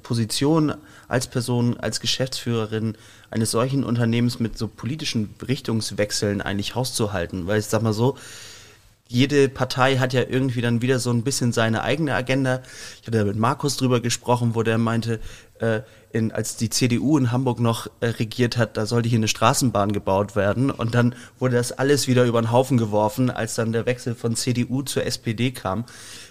Position 0.04 0.74
als 1.08 1.28
Person, 1.28 1.78
als 1.78 2.00
Geschäftsführerin 2.00 2.98
eines 3.32 3.52
solchen 3.52 3.84
Unternehmens 3.84 4.40
mit 4.40 4.58
so 4.58 4.68
politischen 4.68 5.34
Richtungswechseln 5.48 6.42
eigentlich 6.42 6.76
hauszuhalten? 6.76 7.48
Weil 7.48 7.60
ich 7.60 7.68
sag 7.68 7.82
mal 7.82 7.94
so, 7.94 8.18
jede 9.08 9.50
Partei 9.50 9.98
hat 9.98 10.14
ja 10.14 10.24
irgendwie 10.28 10.62
dann 10.62 10.82
wieder 10.82 11.00
so 11.00 11.12
ein 11.12 11.24
bisschen 11.24 11.54
seine 11.54 11.84
eigene 11.84 12.14
Agenda. 12.16 12.62
Ich 13.02 13.08
hatte 13.08 13.24
mit 13.24 13.36
Markus 13.36 13.78
drüber 13.78 14.00
gesprochen, 14.02 14.56
wo 14.56 14.64
der 14.64 14.78
meinte, 14.78 15.20
äh, 15.60 15.82
in, 16.16 16.32
als 16.32 16.56
die 16.56 16.70
CDU 16.70 17.18
in 17.18 17.34
Hamburg 17.34 17.60
noch 17.60 17.88
äh, 18.00 18.08
regiert 18.08 18.56
hat, 18.56 18.78
da 18.78 18.86
sollte 18.86 19.10
hier 19.10 19.20
eine 19.20 19.28
Straßenbahn 19.28 19.92
gebaut 19.92 20.36
werden. 20.38 20.72
Und 20.72 20.96
dann 20.96 21.14
wurde 21.40 21.58
das 21.58 21.74
alles 21.74 22.08
wieder 22.08 22.24
über 22.24 22.42
den 22.42 22.52
Haufen 22.52 22.78
geworfen, 22.78 23.30
als 23.30 23.56
dann 23.56 23.74
der 23.74 23.86
Wechsel 23.86 24.16
von 24.16 24.36
CDU 24.36 24.82
zur 24.82 25.06
SPD 25.06 25.52
kam. 25.52 25.84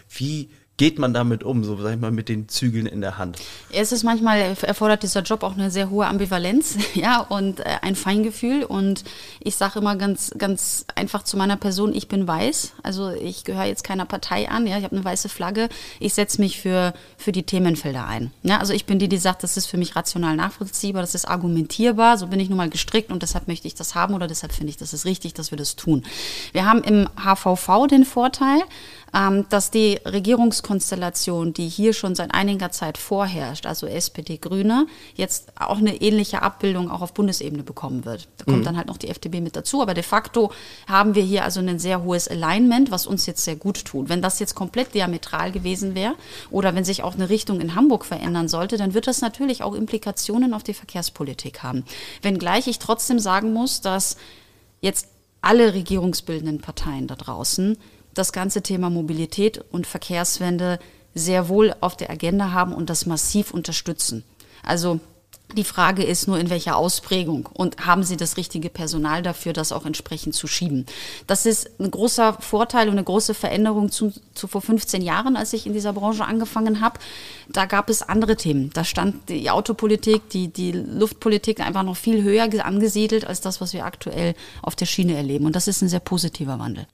Wie 0.09 0.49
geht 0.77 0.99
man 0.99 1.15
damit 1.15 1.45
um, 1.45 1.63
so 1.63 1.81
sag 1.81 1.95
ich 1.95 2.01
mal, 2.01 2.11
mit 2.11 2.29
den 2.29 2.49
Zügeln 2.49 2.87
in 2.87 3.01
der 3.01 3.17
Hand? 3.17 3.39
Es 3.73 3.93
ist 3.93 4.03
manchmal, 4.03 4.57
erfordert 4.63 5.03
dieser 5.03 5.23
Job 5.23 5.43
auch 5.43 5.55
eine 5.55 5.71
sehr 5.71 5.91
hohe 5.91 6.07
Ambivalenz, 6.07 6.77
ja, 6.95 7.21
und 7.21 7.61
äh, 7.61 7.65
ein 7.83 7.95
Feingefühl. 7.95 8.65
Und 8.65 9.05
ich 9.41 9.57
sage 9.57 9.79
immer 9.79 9.97
ganz, 9.97 10.33
ganz 10.37 10.87
einfach 10.95 11.23
zu 11.23 11.37
meiner 11.37 11.57
Person, 11.57 11.95
ich 11.95 12.09
bin 12.09 12.27
weiß. 12.27 12.73
Also 12.83 13.11
ich 13.11 13.45
gehöre 13.45 13.65
jetzt 13.65 13.85
keiner 13.85 14.05
Partei 14.05 14.49
an, 14.49 14.67
ja, 14.67 14.79
ich 14.79 14.85
habe 14.85 14.97
eine 14.97 15.05
weiße 15.05 15.29
Flagge. 15.29 15.69
Ich 16.01 16.15
setze 16.15 16.41
mich 16.41 16.61
für, 16.61 16.93
für 17.17 17.33
die 17.33 17.45
Themenfelder 17.45 18.07
ein. 18.07 18.33
Ja, 18.43 18.59
also 18.59 18.73
ich 18.73 18.85
bin 18.85 18.99
die, 18.99 19.09
die 19.09 19.19
sagt, 19.19 19.45
das 19.45 19.57
ist 19.57 19.67
für 19.67 19.77
mich 19.77 19.95
rational 19.95 20.35
nachvollziehbar, 20.35 21.03
das 21.03 21.15
ist 21.15 21.27
argumentierbar, 21.27 22.19
so 22.19 22.27
bin 22.27 22.41
ich 22.41 22.49
nun 22.49 22.59
mal 22.59 22.71
gestrickt 22.71 23.13
und 23.13 23.23
deshalb 23.23 23.47
möchte 23.47 23.69
ich 23.69 23.75
das 23.75 23.95
haben 23.95 24.15
oder 24.15 24.27
deshalb 24.27 24.53
finde 24.53 24.71
ich, 24.71 24.77
das 24.77 24.93
ist 24.93 25.05
richtig, 25.05 25.35
dass 25.35 25.53
wir 25.53 25.59
das 25.59 25.77
tun. 25.77 26.05
Wir 26.53 26.65
haben 26.67 26.83
im 26.83 27.09
HVV 27.17 27.87
den 27.89 28.05
Vorteil, 28.05 28.63
dass 29.48 29.70
die 29.70 30.00
Regierungskonstellation, 30.05 31.53
die 31.53 31.68
hier 31.68 31.92
schon 31.92 32.16
seit 32.16 32.35
einiger 32.35 32.72
Zeit 32.72 32.98
vorherrscht, 32.98 33.64
also 33.64 33.87
SPD, 33.87 34.38
Grüne, 34.38 34.88
jetzt 35.14 35.53
auch 35.57 35.79
eine 35.79 36.00
ähnliche 36.00 36.42
Abbildung 36.42 36.90
auch 36.90 37.00
auf 37.00 37.14
Bundesebene 37.14 37.62
bekommen 37.62 38.05
wird. 38.05 38.27
Da 38.38 38.44
kommt 38.46 38.59
mhm. 38.59 38.64
dann 38.64 38.77
halt 38.77 38.88
noch 38.88 38.96
die 38.96 39.09
FDP 39.09 39.40
mit 39.40 39.55
dazu, 39.55 39.83
aber 39.83 39.94
de 39.94 40.03
facto 40.03 40.50
haben 40.88 41.14
wir 41.14 41.22
hier 41.22 41.44
also 41.44 41.61
ein 41.61 41.79
sehr 41.79 42.03
hohes 42.03 42.27
Alignment, 42.27 42.90
was 42.90 43.07
uns 43.07 43.24
jetzt 43.27 43.44
sehr 43.44 43.55
gut 43.55 43.85
tut. 43.85 44.09
Wenn 44.09 44.20
das 44.20 44.40
jetzt 44.40 44.57
komplett 44.57 44.94
diametral 44.94 45.53
gewesen 45.53 45.94
wäre 45.94 46.16
oder 46.50 46.74
wenn 46.74 46.85
sich 46.85 47.05
auch 47.05 47.14
eine 47.14 47.29
Richtung 47.29 47.61
in 47.61 47.77
Hamburg 47.77 48.05
verändern 48.05 48.48
sollte, 48.48 48.79
dann 48.79 48.94
wird 48.94 49.07
das 49.07 49.20
natürlich 49.20 49.62
auch 49.62 49.74
Implikationen 49.74 50.55
auf 50.55 50.64
die 50.64 50.74
Verkehrspolitik 50.74 51.62
haben. 51.62 51.85
Wenngleich 52.22 52.66
ich 52.66 52.81
trotzdem 52.81 53.20
sagen 53.20 53.53
muss, 53.53 53.81
dass 53.81 54.16
jetzt 54.81 55.07
alle 55.40 55.72
regierungsbildenden 55.72 56.61
Parteien 56.61 57.07
da 57.07 57.14
draußen 57.14 57.77
das 58.14 58.33
ganze 58.33 58.62
Thema 58.62 58.90
Mobilität 58.90 59.64
und 59.70 59.87
Verkehrswende 59.87 60.79
sehr 61.14 61.48
wohl 61.48 61.74
auf 61.81 61.96
der 61.96 62.11
Agenda 62.11 62.53
haben 62.53 62.72
und 62.72 62.90
das 62.90 63.07
massiv 63.07 63.53
unterstützen. 63.53 64.24
Also 64.62 65.00
die 65.53 65.64
Frage 65.64 66.03
ist 66.03 66.27
nur, 66.27 66.38
in 66.38 66.50
welcher 66.50 66.77
Ausprägung 66.77 67.48
und 67.53 67.87
haben 67.87 68.03
Sie 68.03 68.16
das 68.16 68.37
richtige 68.37 68.70
Personal 68.70 69.22
dafür, 69.22 69.53
das 69.53 69.70
auch 69.72 69.87
entsprechend 69.87 70.35
zu 70.35 70.48
schieben. 70.48 70.87
Das 71.27 71.46
ist 71.46 71.70
ein 71.79 71.90
großer 71.90 72.38
Vorteil 72.40 72.88
und 72.88 72.94
eine 72.94 73.05
große 73.05 73.35
Veränderung 73.35 73.90
zu, 73.90 74.12
zu 74.35 74.48
vor 74.48 74.62
15 74.62 75.03
Jahren, 75.03 75.37
als 75.37 75.53
ich 75.53 75.66
in 75.66 75.72
dieser 75.72 75.92
Branche 75.92 76.24
angefangen 76.24 76.81
habe. 76.81 76.98
Da 77.48 77.66
gab 77.66 77.88
es 77.88 78.03
andere 78.03 78.37
Themen. 78.37 78.70
Da 78.74 78.85
stand 78.85 79.29
die 79.29 79.48
Autopolitik, 79.50 80.29
die, 80.31 80.48
die 80.48 80.72
Luftpolitik 80.72 81.61
einfach 81.61 81.85
noch 81.85 81.96
viel 81.96 82.22
höher 82.22 82.48
angesiedelt 82.64 83.27
als 83.27 83.40
das, 83.40 83.61
was 83.61 83.72
wir 83.72 83.85
aktuell 83.85 84.35
auf 84.62 84.74
der 84.74 84.87
Schiene 84.87 85.14
erleben. 85.14 85.46
Und 85.46 85.55
das 85.55 85.68
ist 85.68 85.83
ein 85.83 85.88
sehr 85.88 86.00
positiver 86.00 86.59
Wandel. 86.59 86.87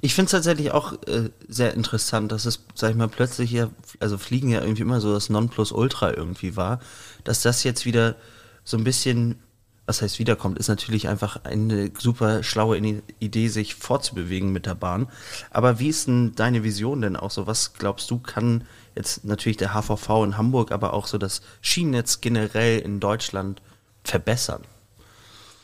Ich 0.00 0.14
finde 0.14 0.26
es 0.26 0.32
tatsächlich 0.32 0.70
auch 0.72 0.92
äh, 1.06 1.30
sehr 1.48 1.74
interessant, 1.74 2.32
dass 2.32 2.44
es, 2.44 2.60
sag 2.74 2.90
ich 2.90 2.96
mal, 2.96 3.08
plötzlich 3.08 3.50
ja, 3.50 3.70
also 4.00 4.18
Fliegen 4.18 4.48
ja 4.48 4.60
irgendwie 4.60 4.82
immer 4.82 5.00
so 5.00 5.12
das 5.12 5.30
Nonplusultra 5.30 6.12
irgendwie 6.12 6.56
war, 6.56 6.80
dass 7.24 7.42
das 7.42 7.64
jetzt 7.64 7.86
wieder 7.86 8.16
so 8.64 8.76
ein 8.76 8.84
bisschen 8.84 9.38
was 9.86 10.00
heißt 10.00 10.18
wiederkommt, 10.18 10.58
ist 10.58 10.68
natürlich 10.68 11.08
einfach 11.08 11.44
eine 11.44 11.90
super 11.98 12.42
schlaue 12.42 12.78
Idee, 13.18 13.48
sich 13.48 13.74
fortzubewegen 13.74 14.52
mit 14.52 14.66
der 14.66 14.76
Bahn. 14.76 15.08
Aber 15.50 15.80
wie 15.80 15.88
ist 15.88 16.06
denn 16.06 16.34
deine 16.36 16.62
Vision 16.62 17.02
denn 17.02 17.16
auch 17.16 17.30
so? 17.30 17.46
Was 17.46 17.74
glaubst 17.74 18.10
du, 18.10 18.18
kann 18.18 18.64
jetzt 18.94 19.24
natürlich 19.24 19.56
der 19.56 19.74
HVV 19.74 20.24
in 20.24 20.36
Hamburg, 20.36 20.70
aber 20.70 20.92
auch 20.92 21.06
so 21.06 21.18
das 21.18 21.42
Schienennetz 21.60 22.20
generell 22.20 22.78
in 22.78 23.00
Deutschland 23.00 23.60
verbessern? 24.04 24.62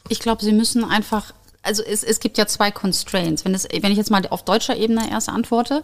Ich 0.08 0.18
glaube, 0.18 0.42
sie 0.42 0.52
müssen 0.52 0.84
einfach 0.84 1.32
also 1.62 1.82
es, 1.82 2.02
es 2.02 2.20
gibt 2.20 2.38
ja 2.38 2.46
zwei 2.46 2.70
Constraints. 2.70 3.44
Wenn, 3.44 3.54
es, 3.54 3.68
wenn 3.70 3.92
ich 3.92 3.98
jetzt 3.98 4.10
mal 4.10 4.26
auf 4.28 4.44
deutscher 4.44 4.76
Ebene 4.76 5.10
erst 5.10 5.28
antworte, 5.28 5.82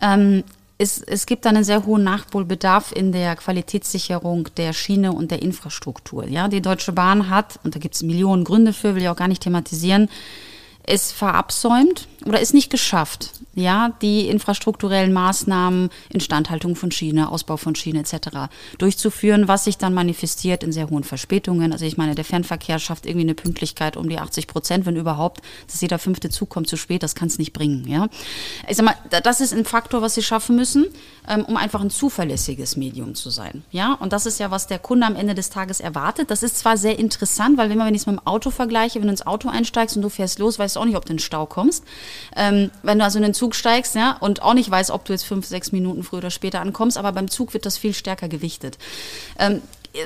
ähm, 0.00 0.44
es, 0.78 1.00
es 1.00 1.26
gibt 1.26 1.46
einen 1.46 1.64
sehr 1.64 1.86
hohen 1.86 2.02
Nachholbedarf 2.02 2.92
in 2.92 3.12
der 3.12 3.36
Qualitätssicherung 3.36 4.48
der 4.56 4.72
Schiene 4.72 5.12
und 5.12 5.30
der 5.30 5.42
Infrastruktur. 5.42 6.26
Ja, 6.26 6.48
die 6.48 6.60
Deutsche 6.60 6.92
Bahn 6.92 7.30
hat, 7.30 7.60
und 7.62 7.74
da 7.74 7.78
gibt 7.78 7.94
es 7.94 8.02
Millionen 8.02 8.44
Gründe 8.44 8.72
für, 8.72 8.94
will 8.94 9.02
ich 9.02 9.08
auch 9.08 9.16
gar 9.16 9.28
nicht 9.28 9.42
thematisieren, 9.42 10.08
es 10.84 11.12
verabsäumt 11.12 12.08
oder 12.26 12.40
ist 12.40 12.54
nicht 12.54 12.70
geschafft, 12.70 13.30
ja, 13.54 13.92
die 14.00 14.28
infrastrukturellen 14.28 15.12
Maßnahmen, 15.12 15.90
Instandhaltung 16.10 16.74
von 16.74 16.90
Schiene, 16.90 17.30
Ausbau 17.30 17.56
von 17.56 17.74
Schiene 17.74 18.00
etc. 18.00 18.48
durchzuführen, 18.78 19.48
was 19.48 19.64
sich 19.64 19.78
dann 19.78 19.92
manifestiert 19.92 20.62
in 20.62 20.72
sehr 20.72 20.88
hohen 20.88 21.04
Verspätungen. 21.04 21.72
Also 21.72 21.84
ich 21.84 21.96
meine, 21.96 22.14
der 22.14 22.24
Fernverkehr 22.24 22.78
schafft 22.78 23.04
irgendwie 23.06 23.26
eine 23.26 23.34
Pünktlichkeit 23.34 23.96
um 23.96 24.08
die 24.08 24.18
80 24.18 24.46
Prozent, 24.46 24.86
wenn 24.86 24.96
überhaupt, 24.96 25.42
dass 25.66 25.80
jeder 25.80 25.98
fünfte 25.98 26.30
Zug 26.30 26.48
kommt 26.48 26.68
zu 26.68 26.76
spät, 26.76 27.02
das 27.02 27.14
kann 27.14 27.28
es 27.28 27.38
nicht 27.38 27.52
bringen, 27.52 27.86
ja. 27.86 28.08
Ich 28.68 28.76
sag 28.76 28.86
mal, 28.86 28.96
das 29.22 29.40
ist 29.40 29.52
ein 29.52 29.64
Faktor, 29.64 30.00
was 30.02 30.14
sie 30.14 30.22
schaffen 30.22 30.56
müssen, 30.56 30.86
ähm, 31.28 31.44
um 31.44 31.56
einfach 31.56 31.80
ein 31.80 31.90
zuverlässiges 31.90 32.76
Medium 32.76 33.14
zu 33.14 33.30
sein, 33.30 33.64
ja. 33.70 33.94
Und 33.94 34.12
das 34.12 34.26
ist 34.26 34.38
ja, 34.38 34.50
was 34.50 34.66
der 34.66 34.78
Kunde 34.78 35.06
am 35.06 35.16
Ende 35.16 35.34
des 35.34 35.50
Tages 35.50 35.80
erwartet. 35.80 36.30
Das 36.30 36.42
ist 36.42 36.58
zwar 36.58 36.76
sehr 36.76 36.98
interessant, 36.98 37.58
weil 37.58 37.68
wenn 37.68 37.78
man, 37.78 37.86
wenn 37.86 37.94
ich 37.94 38.02
es 38.02 38.06
mit 38.06 38.16
dem 38.16 38.26
Auto 38.26 38.50
vergleiche, 38.50 39.00
wenn 39.00 39.08
du 39.08 39.12
ins 39.12 39.26
Auto 39.26 39.48
einsteigst 39.48 39.96
und 39.96 40.02
du 40.02 40.08
fährst 40.08 40.38
los, 40.38 40.58
weißt 40.58 40.76
du 40.76 40.80
auch 40.80 40.84
nicht, 40.84 40.96
ob 40.96 41.04
du 41.04 41.12
in 41.12 41.16
den 41.16 41.22
Stau 41.22 41.46
kommst. 41.46 41.84
Ähm, 42.36 42.70
wenn 42.82 42.98
du 42.98 43.04
also 43.04 43.18
in 43.18 43.22
den 43.22 43.34
Zug 43.34 43.54
steigst 43.54 43.94
ja, 43.94 44.16
und 44.20 44.42
auch 44.42 44.54
nicht 44.54 44.70
weißt, 44.70 44.90
ob 44.90 45.04
du 45.04 45.12
jetzt 45.12 45.24
fünf, 45.24 45.46
sechs 45.46 45.72
Minuten 45.72 46.02
früher 46.02 46.18
oder 46.18 46.30
später 46.30 46.60
ankommst, 46.60 46.98
aber 46.98 47.12
beim 47.12 47.28
Zug 47.28 47.54
wird 47.54 47.66
das 47.66 47.78
viel 47.78 47.94
stärker 47.94 48.28
gewichtet. 48.28 48.78
Ähm, 49.38 49.62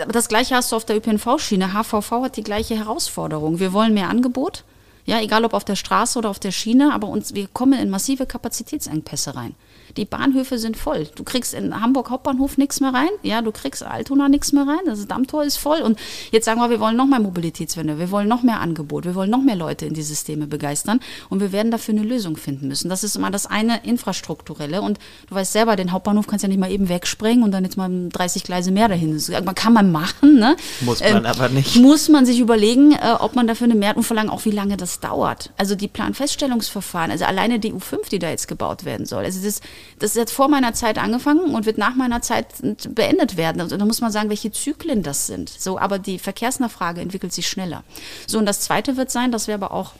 das 0.08 0.28
gleiche 0.28 0.56
hast 0.56 0.72
du 0.72 0.76
auf 0.76 0.84
der 0.84 0.96
ÖPNV-Schiene. 0.96 1.72
HVV 1.72 2.10
hat 2.22 2.36
die 2.36 2.42
gleiche 2.42 2.76
Herausforderung. 2.76 3.60
Wir 3.60 3.72
wollen 3.72 3.94
mehr 3.94 4.08
Angebot. 4.08 4.64
Ja, 5.04 5.20
egal 5.20 5.44
ob 5.44 5.54
auf 5.54 5.64
der 5.64 5.76
Straße 5.76 6.18
oder 6.18 6.30
auf 6.30 6.40
der 6.40 6.50
Schiene, 6.50 6.92
aber 6.92 7.06
uns, 7.06 7.34
wir 7.34 7.46
kommen 7.46 7.78
in 7.78 7.90
massive 7.90 8.26
Kapazitätsengpässe 8.26 9.36
rein. 9.36 9.54
Die 9.96 10.04
Bahnhöfe 10.04 10.58
sind 10.58 10.76
voll. 10.76 11.08
Du 11.14 11.24
kriegst 11.24 11.54
in 11.54 11.80
Hamburg 11.80 12.10
Hauptbahnhof 12.10 12.58
nichts 12.58 12.80
mehr 12.80 12.92
rein. 12.92 13.08
Ja, 13.22 13.42
du 13.42 13.52
kriegst 13.52 13.82
Altona 13.82 14.28
nichts 14.28 14.52
mehr 14.52 14.66
rein. 14.66 14.80
Das 14.86 15.06
Dammtor 15.06 15.44
ist 15.44 15.56
voll. 15.56 15.80
Und 15.80 15.98
jetzt 16.32 16.44
sagen 16.44 16.60
wir, 16.60 16.70
wir 16.70 16.80
wollen 16.80 16.96
noch 16.96 17.06
mehr 17.06 17.20
Mobilitätswende. 17.20 17.98
Wir 17.98 18.10
wollen 18.10 18.28
noch 18.28 18.42
mehr 18.42 18.60
Angebot. 18.60 19.04
Wir 19.04 19.14
wollen 19.14 19.30
noch 19.30 19.42
mehr 19.42 19.56
Leute 19.56 19.86
in 19.86 19.94
die 19.94 20.02
Systeme 20.02 20.46
begeistern. 20.46 21.00
Und 21.28 21.40
wir 21.40 21.52
werden 21.52 21.70
dafür 21.70 21.94
eine 21.94 22.02
Lösung 22.02 22.36
finden 22.36 22.68
müssen. 22.68 22.88
Das 22.88 23.04
ist 23.04 23.16
immer 23.16 23.30
das 23.30 23.46
eine 23.46 23.84
infrastrukturelle. 23.84 24.82
Und 24.82 24.98
du 25.28 25.34
weißt 25.34 25.52
selber, 25.52 25.76
den 25.76 25.92
Hauptbahnhof 25.92 26.26
kannst 26.26 26.42
du 26.42 26.46
ja 26.46 26.48
nicht 26.48 26.60
mal 26.60 26.70
eben 26.70 26.88
wegsprengen 26.88 27.42
und 27.42 27.52
dann 27.52 27.64
jetzt 27.64 27.76
mal 27.76 27.90
30 28.10 28.44
Gleise 28.44 28.70
mehr 28.70 28.88
dahin. 28.88 29.14
Das 29.14 29.30
kann 29.54 29.72
man 29.72 29.92
machen. 29.92 30.38
Ne? 30.38 30.56
Muss 30.80 31.00
man 31.00 31.16
ähm, 31.16 31.26
aber 31.26 31.48
nicht. 31.48 31.76
Muss 31.76 32.08
man 32.08 32.26
sich 32.26 32.40
überlegen, 32.40 32.92
äh, 32.92 33.14
ob 33.18 33.34
man 33.34 33.46
dafür 33.46 33.64
eine 33.66 33.74
Mehrheit 33.74 33.96
und 33.96 34.02
verlangen, 34.02 34.30
auch 34.30 34.44
wie 34.44 34.50
lange 34.50 34.76
das 34.76 35.00
dauert. 35.00 35.50
Also 35.56 35.74
die 35.74 35.88
Planfeststellungsverfahren, 35.88 37.10
also 37.10 37.24
alleine 37.24 37.58
die 37.58 37.72
U5, 37.72 38.08
die 38.10 38.18
da 38.18 38.30
jetzt 38.30 38.48
gebaut 38.48 38.84
werden 38.84 39.06
soll. 39.06 39.24
Also 39.24 39.42
das, 39.42 39.60
das 39.98 40.10
ist 40.10 40.16
jetzt 40.16 40.32
vor 40.32 40.48
meiner 40.48 40.74
Zeit 40.74 40.98
angefangen 40.98 41.54
und 41.54 41.66
wird 41.66 41.78
nach 41.78 41.94
meiner 41.94 42.22
Zeit 42.22 42.46
beendet 42.88 43.36
werden. 43.36 43.60
Also 43.60 43.76
da 43.76 43.84
muss 43.84 44.00
man 44.00 44.12
sagen, 44.12 44.28
welche 44.28 44.52
Zyklen 44.52 45.02
das 45.02 45.26
sind. 45.26 45.48
So, 45.48 45.78
aber 45.78 45.98
die 45.98 46.18
Verkehrsnachfrage 46.18 47.00
entwickelt 47.00 47.32
sich 47.32 47.48
schneller. 47.48 47.84
So, 48.26 48.38
und 48.38 48.46
das 48.46 48.60
zweite 48.60 48.96
wird 48.96 49.10
sein, 49.10 49.32
dass 49.32 49.46
wir 49.46 49.54
aber 49.54 49.72
auch 49.72 49.92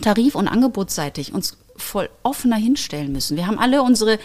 tarif- 0.00 0.34
und 0.34 0.48
angebotsseitig 0.48 1.32
uns 1.32 1.56
voll 1.76 2.10
offener 2.22 2.56
hinstellen 2.56 3.12
müssen. 3.12 3.36
Wir 3.36 3.46
haben 3.46 3.58
alle 3.58 3.82
unsere 3.82 4.18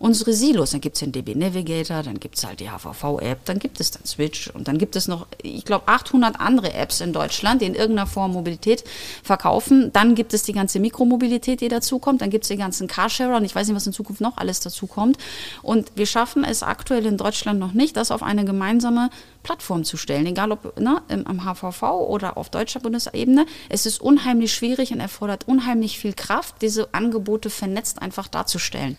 unsere 0.00 0.32
Silos. 0.32 0.70
Dann 0.70 0.80
gibt 0.80 0.96
es 0.96 1.00
den 1.00 1.12
DB 1.12 1.34
Navigator, 1.36 2.02
dann 2.02 2.18
gibt 2.18 2.36
es 2.36 2.44
halt 2.44 2.58
die 2.58 2.70
HVV-App, 2.70 3.44
dann 3.44 3.58
gibt 3.60 3.78
es 3.80 3.92
dann 3.92 4.04
Switch 4.04 4.48
und 4.48 4.66
dann 4.66 4.78
gibt 4.78 4.96
es 4.96 5.06
noch, 5.06 5.26
ich 5.42 5.64
glaube, 5.64 5.86
800 5.86 6.40
andere 6.40 6.72
Apps 6.72 7.00
in 7.00 7.12
Deutschland, 7.12 7.60
die 7.60 7.66
in 7.66 7.74
irgendeiner 7.74 8.08
Form 8.08 8.32
Mobilität 8.32 8.82
verkaufen. 9.22 9.92
Dann 9.92 10.14
gibt 10.14 10.34
es 10.34 10.42
die 10.42 10.54
ganze 10.54 10.80
Mikromobilität, 10.80 11.60
die 11.60 11.68
dazukommt. 11.68 12.22
Dann 12.22 12.30
gibt 12.30 12.44
es 12.44 12.48
die 12.48 12.56
ganzen 12.56 12.88
Carsharer 12.88 13.36
und 13.36 13.44
ich 13.44 13.54
weiß 13.54 13.68
nicht, 13.68 13.76
was 13.76 13.86
in 13.86 13.92
Zukunft 13.92 14.22
noch 14.22 14.38
alles 14.38 14.60
dazukommt. 14.60 15.18
Und 15.62 15.92
wir 15.94 16.06
schaffen 16.06 16.44
es 16.44 16.62
aktuell 16.62 17.04
in 17.04 17.18
Deutschland 17.18 17.60
noch 17.60 17.72
nicht, 17.72 17.96
das 17.96 18.10
auf 18.10 18.22
eine 18.22 18.46
gemeinsame 18.46 19.10
Plattform 19.42 19.84
zu 19.84 19.98
stellen, 19.98 20.26
egal 20.26 20.50
ob 20.52 20.78
ne, 20.80 21.02
am 21.08 21.44
HVV 21.44 21.82
oder 21.82 22.38
auf 22.38 22.48
deutscher 22.48 22.80
Bundesebene. 22.80 23.44
Es 23.68 23.84
ist 23.84 24.00
unheimlich 24.00 24.54
schwierig 24.54 24.92
und 24.92 25.00
erfordert 25.00 25.46
unheimlich 25.46 25.98
viel 25.98 26.14
Kraft, 26.14 26.56
diese 26.62 26.92
Angebote 26.94 27.50
vernetzt 27.50 28.00
einfach 28.00 28.28
darzustellen. 28.28 28.96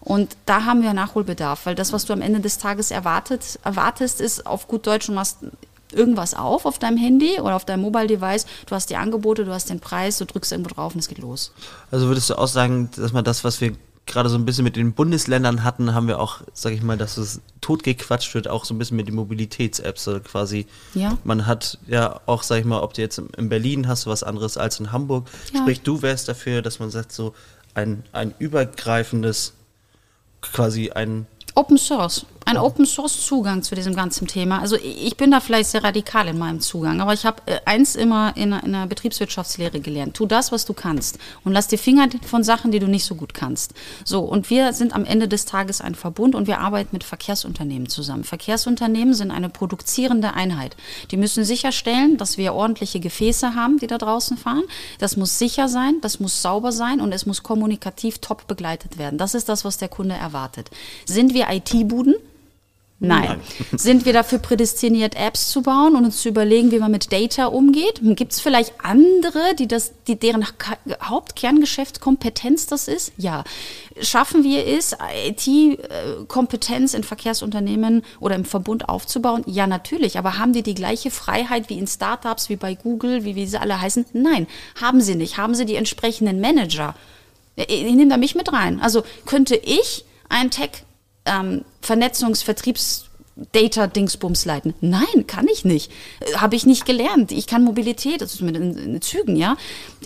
Und 0.00 0.36
da 0.46 0.64
haben 0.64 0.82
wir 0.82 0.94
Nachholbedarf, 0.94 1.66
weil 1.66 1.74
das, 1.74 1.92
was 1.92 2.06
du 2.06 2.12
am 2.12 2.22
Ende 2.22 2.40
des 2.40 2.58
Tages 2.58 2.90
erwartet, 2.90 3.58
erwartest, 3.64 4.20
ist 4.20 4.46
auf 4.46 4.66
gut 4.66 4.86
Deutsch, 4.86 5.06
du 5.06 5.12
machst 5.12 5.38
irgendwas 5.92 6.34
auf 6.34 6.66
auf 6.66 6.78
deinem 6.78 6.96
Handy 6.96 7.40
oder 7.40 7.56
auf 7.56 7.64
deinem 7.64 7.82
Mobile 7.82 8.06
Device, 8.06 8.46
du 8.66 8.74
hast 8.74 8.90
die 8.90 8.96
Angebote, 8.96 9.44
du 9.44 9.52
hast 9.52 9.70
den 9.70 9.80
Preis, 9.80 10.18
du 10.18 10.24
drückst 10.24 10.52
irgendwo 10.52 10.74
drauf 10.74 10.94
und 10.94 11.00
es 11.00 11.08
geht 11.08 11.18
los. 11.18 11.52
Also 11.90 12.06
würdest 12.06 12.30
du 12.30 12.38
auch 12.38 12.46
sagen, 12.46 12.90
dass 12.96 13.12
man 13.12 13.24
das, 13.24 13.44
was 13.44 13.60
wir 13.60 13.72
gerade 14.06 14.28
so 14.28 14.36
ein 14.36 14.44
bisschen 14.44 14.64
mit 14.64 14.76
den 14.76 14.92
Bundesländern 14.92 15.62
hatten, 15.62 15.94
haben 15.94 16.08
wir 16.08 16.18
auch, 16.18 16.40
sag 16.52 16.72
ich 16.72 16.82
mal, 16.82 16.96
dass 16.96 17.16
es 17.16 17.40
totgequatscht 17.60 18.34
wird, 18.34 18.48
auch 18.48 18.64
so 18.64 18.74
ein 18.74 18.78
bisschen 18.78 18.96
mit 18.96 19.06
den 19.06 19.14
Mobilitäts-Apps 19.14 20.08
also 20.08 20.20
quasi. 20.20 20.66
Ja. 20.94 21.16
Man 21.22 21.46
hat 21.46 21.78
ja 21.86 22.20
auch, 22.26 22.42
sag 22.42 22.58
ich 22.58 22.64
mal, 22.64 22.80
ob 22.80 22.94
du 22.94 23.02
jetzt 23.02 23.18
in 23.18 23.48
Berlin 23.48 23.86
hast 23.86 24.06
du 24.06 24.10
was 24.10 24.22
anderes 24.22 24.56
als 24.56 24.80
in 24.80 24.90
Hamburg. 24.90 25.28
Ja. 25.52 25.60
Sprich, 25.60 25.82
du 25.82 26.02
wärst 26.02 26.28
dafür, 26.28 26.60
dass 26.62 26.80
man 26.80 26.90
sagt, 26.90 27.12
so 27.12 27.34
ein, 27.74 28.02
ein 28.12 28.34
übergreifendes 28.38 29.54
quasi 30.42 30.90
ein 30.90 31.26
Open 31.54 31.78
Source 31.78 32.26
ein 32.46 32.56
Open 32.56 32.86
Source 32.86 33.26
Zugang 33.26 33.62
zu 33.62 33.74
diesem 33.74 33.94
ganzen 33.94 34.26
Thema. 34.26 34.60
Also 34.60 34.76
ich 34.76 35.16
bin 35.16 35.30
da 35.30 35.40
vielleicht 35.40 35.70
sehr 35.70 35.84
radikal 35.84 36.26
in 36.28 36.38
meinem 36.38 36.60
Zugang, 36.60 37.00
aber 37.00 37.12
ich 37.12 37.24
habe 37.24 37.42
äh, 37.46 37.60
eins 37.64 37.94
immer 37.94 38.36
in 38.36 38.52
einer, 38.52 38.64
in 38.64 38.74
einer, 38.74 38.86
Betriebswirtschaftslehre 38.86 39.80
gelernt. 39.80 40.14
Tu 40.14 40.26
das, 40.26 40.50
was 40.50 40.64
du 40.64 40.72
kannst 40.72 41.18
und 41.44 41.52
lass 41.52 41.68
die 41.68 41.76
Finger 41.76 42.08
von 42.26 42.42
Sachen, 42.42 42.72
die 42.72 42.78
du 42.78 42.88
nicht 42.88 43.04
so 43.04 43.14
gut 43.14 43.34
kannst. 43.34 43.74
So, 44.04 44.20
und 44.20 44.50
wir 44.50 44.72
sind 44.72 44.94
am 44.94 45.04
Ende 45.04 45.28
des 45.28 45.44
Tages 45.44 45.80
ein 45.80 45.94
Verbund 45.94 46.34
und 46.34 46.46
wir 46.46 46.60
arbeiten 46.60 46.90
mit 46.92 47.04
Verkehrsunternehmen 47.04 47.88
zusammen. 47.88 48.24
Verkehrsunternehmen 48.24 49.14
sind 49.14 49.30
eine 49.30 49.48
produzierende 49.48 50.34
Einheit. 50.34 50.76
Die 51.10 51.16
müssen 51.16 51.44
sicherstellen, 51.44 52.16
dass 52.16 52.38
wir 52.38 52.54
ordentliche 52.54 53.00
Gefäße 53.00 53.54
haben, 53.54 53.78
die 53.78 53.86
da 53.86 53.98
draußen 53.98 54.36
fahren. 54.36 54.64
Das 54.98 55.16
muss 55.16 55.38
sicher 55.38 55.68
sein, 55.68 56.00
das 56.00 56.20
muss 56.20 56.42
sauber 56.42 56.72
sein 56.72 57.00
und 57.00 57.12
es 57.12 57.26
muss 57.26 57.42
kommunikativ 57.42 58.18
top 58.18 58.46
begleitet 58.46 58.98
werden. 58.98 59.18
Das 59.18 59.34
ist 59.34 59.48
das, 59.48 59.64
was 59.64 59.78
der 59.78 59.88
Kunde 59.88 60.14
erwartet. 60.14 60.70
Sind 61.04 61.34
wir 61.34 61.46
IT-Buden? 61.50 62.14
Nein. 63.02 63.24
Nein. 63.28 63.40
Sind 63.78 64.04
wir 64.04 64.12
dafür 64.12 64.38
prädestiniert, 64.38 65.16
Apps 65.16 65.48
zu 65.48 65.62
bauen 65.62 65.96
und 65.96 66.04
uns 66.04 66.20
zu 66.20 66.28
überlegen, 66.28 66.70
wie 66.70 66.78
man 66.78 66.90
mit 66.90 67.10
Data 67.12 67.46
umgeht? 67.46 68.00
Gibt 68.02 68.32
es 68.32 68.40
vielleicht 68.40 68.74
andere, 68.82 69.54
die 69.58 69.66
das, 69.66 69.92
die 70.06 70.16
deren 70.16 70.46
Hauptkerngeschäftskompetenz 71.02 72.66
das 72.66 72.88
ist? 72.88 73.12
Ja. 73.16 73.44
Schaffen 74.02 74.44
wir 74.44 74.66
es, 74.66 74.94
IT-Kompetenz 75.26 76.92
in 76.92 77.02
Verkehrsunternehmen 77.02 78.02
oder 78.20 78.34
im 78.34 78.44
Verbund 78.44 78.90
aufzubauen? 78.90 79.44
Ja, 79.46 79.66
natürlich. 79.66 80.18
Aber 80.18 80.38
haben 80.38 80.52
die 80.52 80.62
die 80.62 80.74
gleiche 80.74 81.10
Freiheit 81.10 81.70
wie 81.70 81.78
in 81.78 81.86
Startups, 81.86 82.50
wie 82.50 82.56
bei 82.56 82.74
Google, 82.74 83.24
wie, 83.24 83.34
wie 83.34 83.46
sie 83.46 83.58
alle 83.58 83.80
heißen? 83.80 84.04
Nein, 84.12 84.46
haben 84.78 85.00
sie 85.00 85.14
nicht. 85.14 85.38
Haben 85.38 85.54
sie 85.54 85.64
die 85.64 85.76
entsprechenden 85.76 86.40
Manager? 86.40 86.94
Ich, 87.56 87.70
ich 87.70 87.94
nehme 87.94 88.10
da 88.10 88.18
mich 88.18 88.34
mit 88.34 88.52
rein. 88.52 88.78
Also 88.80 89.04
könnte 89.24 89.56
ich 89.56 90.04
ein 90.28 90.50
Tech 90.50 90.84
ähm, 91.30 91.64
Vernetzungs-, 91.82 92.42
Vertriebs-, 92.44 93.06
Data-Dingsbums 93.52 94.44
leiten. 94.44 94.74
Nein, 94.80 95.26
kann 95.26 95.46
ich 95.48 95.64
nicht. 95.64 95.90
Äh, 96.20 96.36
Habe 96.36 96.56
ich 96.56 96.66
nicht 96.66 96.84
gelernt. 96.84 97.32
Ich 97.32 97.46
kann 97.46 97.64
Mobilität, 97.64 98.22
also 98.22 98.44
mit 98.44 98.56
in 98.56 99.00
Zügen, 99.00 99.36
ja. 99.36 99.56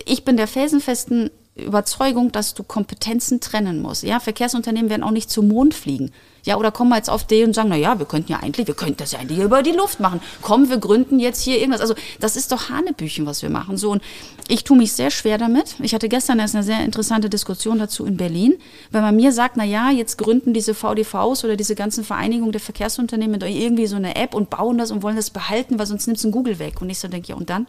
Ich 0.05 0.25
bin 0.25 0.37
der 0.37 0.47
felsenfesten 0.47 1.31
Überzeugung, 1.57 2.33
dass 2.33 2.55
du 2.55 2.63
Kompetenzen 2.63 3.41
trennen 3.41 3.81
musst. 3.81 4.03
Ja, 4.03 4.21
Verkehrsunternehmen 4.21 4.91
werden 4.91 5.03
auch 5.05 5.13
nicht 5.13 5.31
zum 5.31 5.49
Mond 5.49 5.75
fliegen. 5.75 6.11
Ja, 6.45 6.57
oder 6.59 6.71
kommen 6.71 6.91
wir 6.91 6.97
jetzt 6.97 7.09
auf 7.09 7.25
die 7.25 7.43
und 7.43 7.55
sagen, 7.55 7.71
na 7.71 7.77
ja, 7.77 7.99
wir 7.99 8.07
könnten 8.07 8.31
ja 8.31 8.41
eigentlich, 8.41 8.67
wir 8.67 8.75
könnten 8.75 8.99
das 8.99 9.13
ja 9.13 9.19
eigentlich 9.19 9.39
über 9.39 9.63
die 9.63 9.73
Luft 9.73 9.99
machen. 9.99 10.21
Komm, 10.43 10.69
wir 10.69 10.77
gründen 10.77 11.19
jetzt 11.19 11.43
hier 11.43 11.59
irgendwas. 11.59 11.81
Also, 11.81 11.95
das 12.21 12.37
ist 12.37 12.53
doch 12.53 12.69
Hanebüchen, 12.69 13.25
was 13.25 13.41
wir 13.43 13.49
machen. 13.49 13.79
So, 13.79 13.93
und 13.93 14.03
ich 14.49 14.63
tue 14.63 14.77
mich 14.77 14.93
sehr 14.93 15.11
schwer 15.11 15.39
damit. 15.39 15.77
Ich 15.81 15.95
hatte 15.95 16.09
gestern 16.09 16.39
erst 16.39 16.55
eine 16.55 16.63
sehr 16.63 16.85
interessante 16.85 17.31
Diskussion 17.31 17.79
dazu 17.79 18.05
in 18.05 18.19
Berlin, 18.19 18.55
weil 18.91 19.01
man 19.01 19.17
mir 19.17 19.33
sagt, 19.33 19.57
na 19.57 19.65
ja, 19.65 19.91
jetzt 19.91 20.19
gründen 20.19 20.53
diese 20.53 20.75
VDVs 20.75 21.45
oder 21.45 21.57
diese 21.57 21.75
ganzen 21.75 22.05
Vereinigungen 22.05 22.53
der 22.53 22.61
Verkehrsunternehmen 22.61 23.41
irgendwie 23.41 23.87
so 23.87 23.97
eine 23.97 24.17
App 24.17 24.35
und 24.35 24.51
bauen 24.51 24.77
das 24.77 24.91
und 24.91 25.03
wollen 25.03 25.17
das 25.17 25.31
behalten, 25.31 25.79
weil 25.79 25.87
sonst 25.87 26.07
nimmt 26.07 26.19
es 26.19 26.25
ein 26.25 26.31
Google 26.31 26.59
weg. 26.59 26.83
Und 26.83 26.91
ich 26.91 26.99
so 26.99 27.09
denke, 27.09 27.29
ja, 27.29 27.37
und 27.37 27.49
dann? 27.49 27.67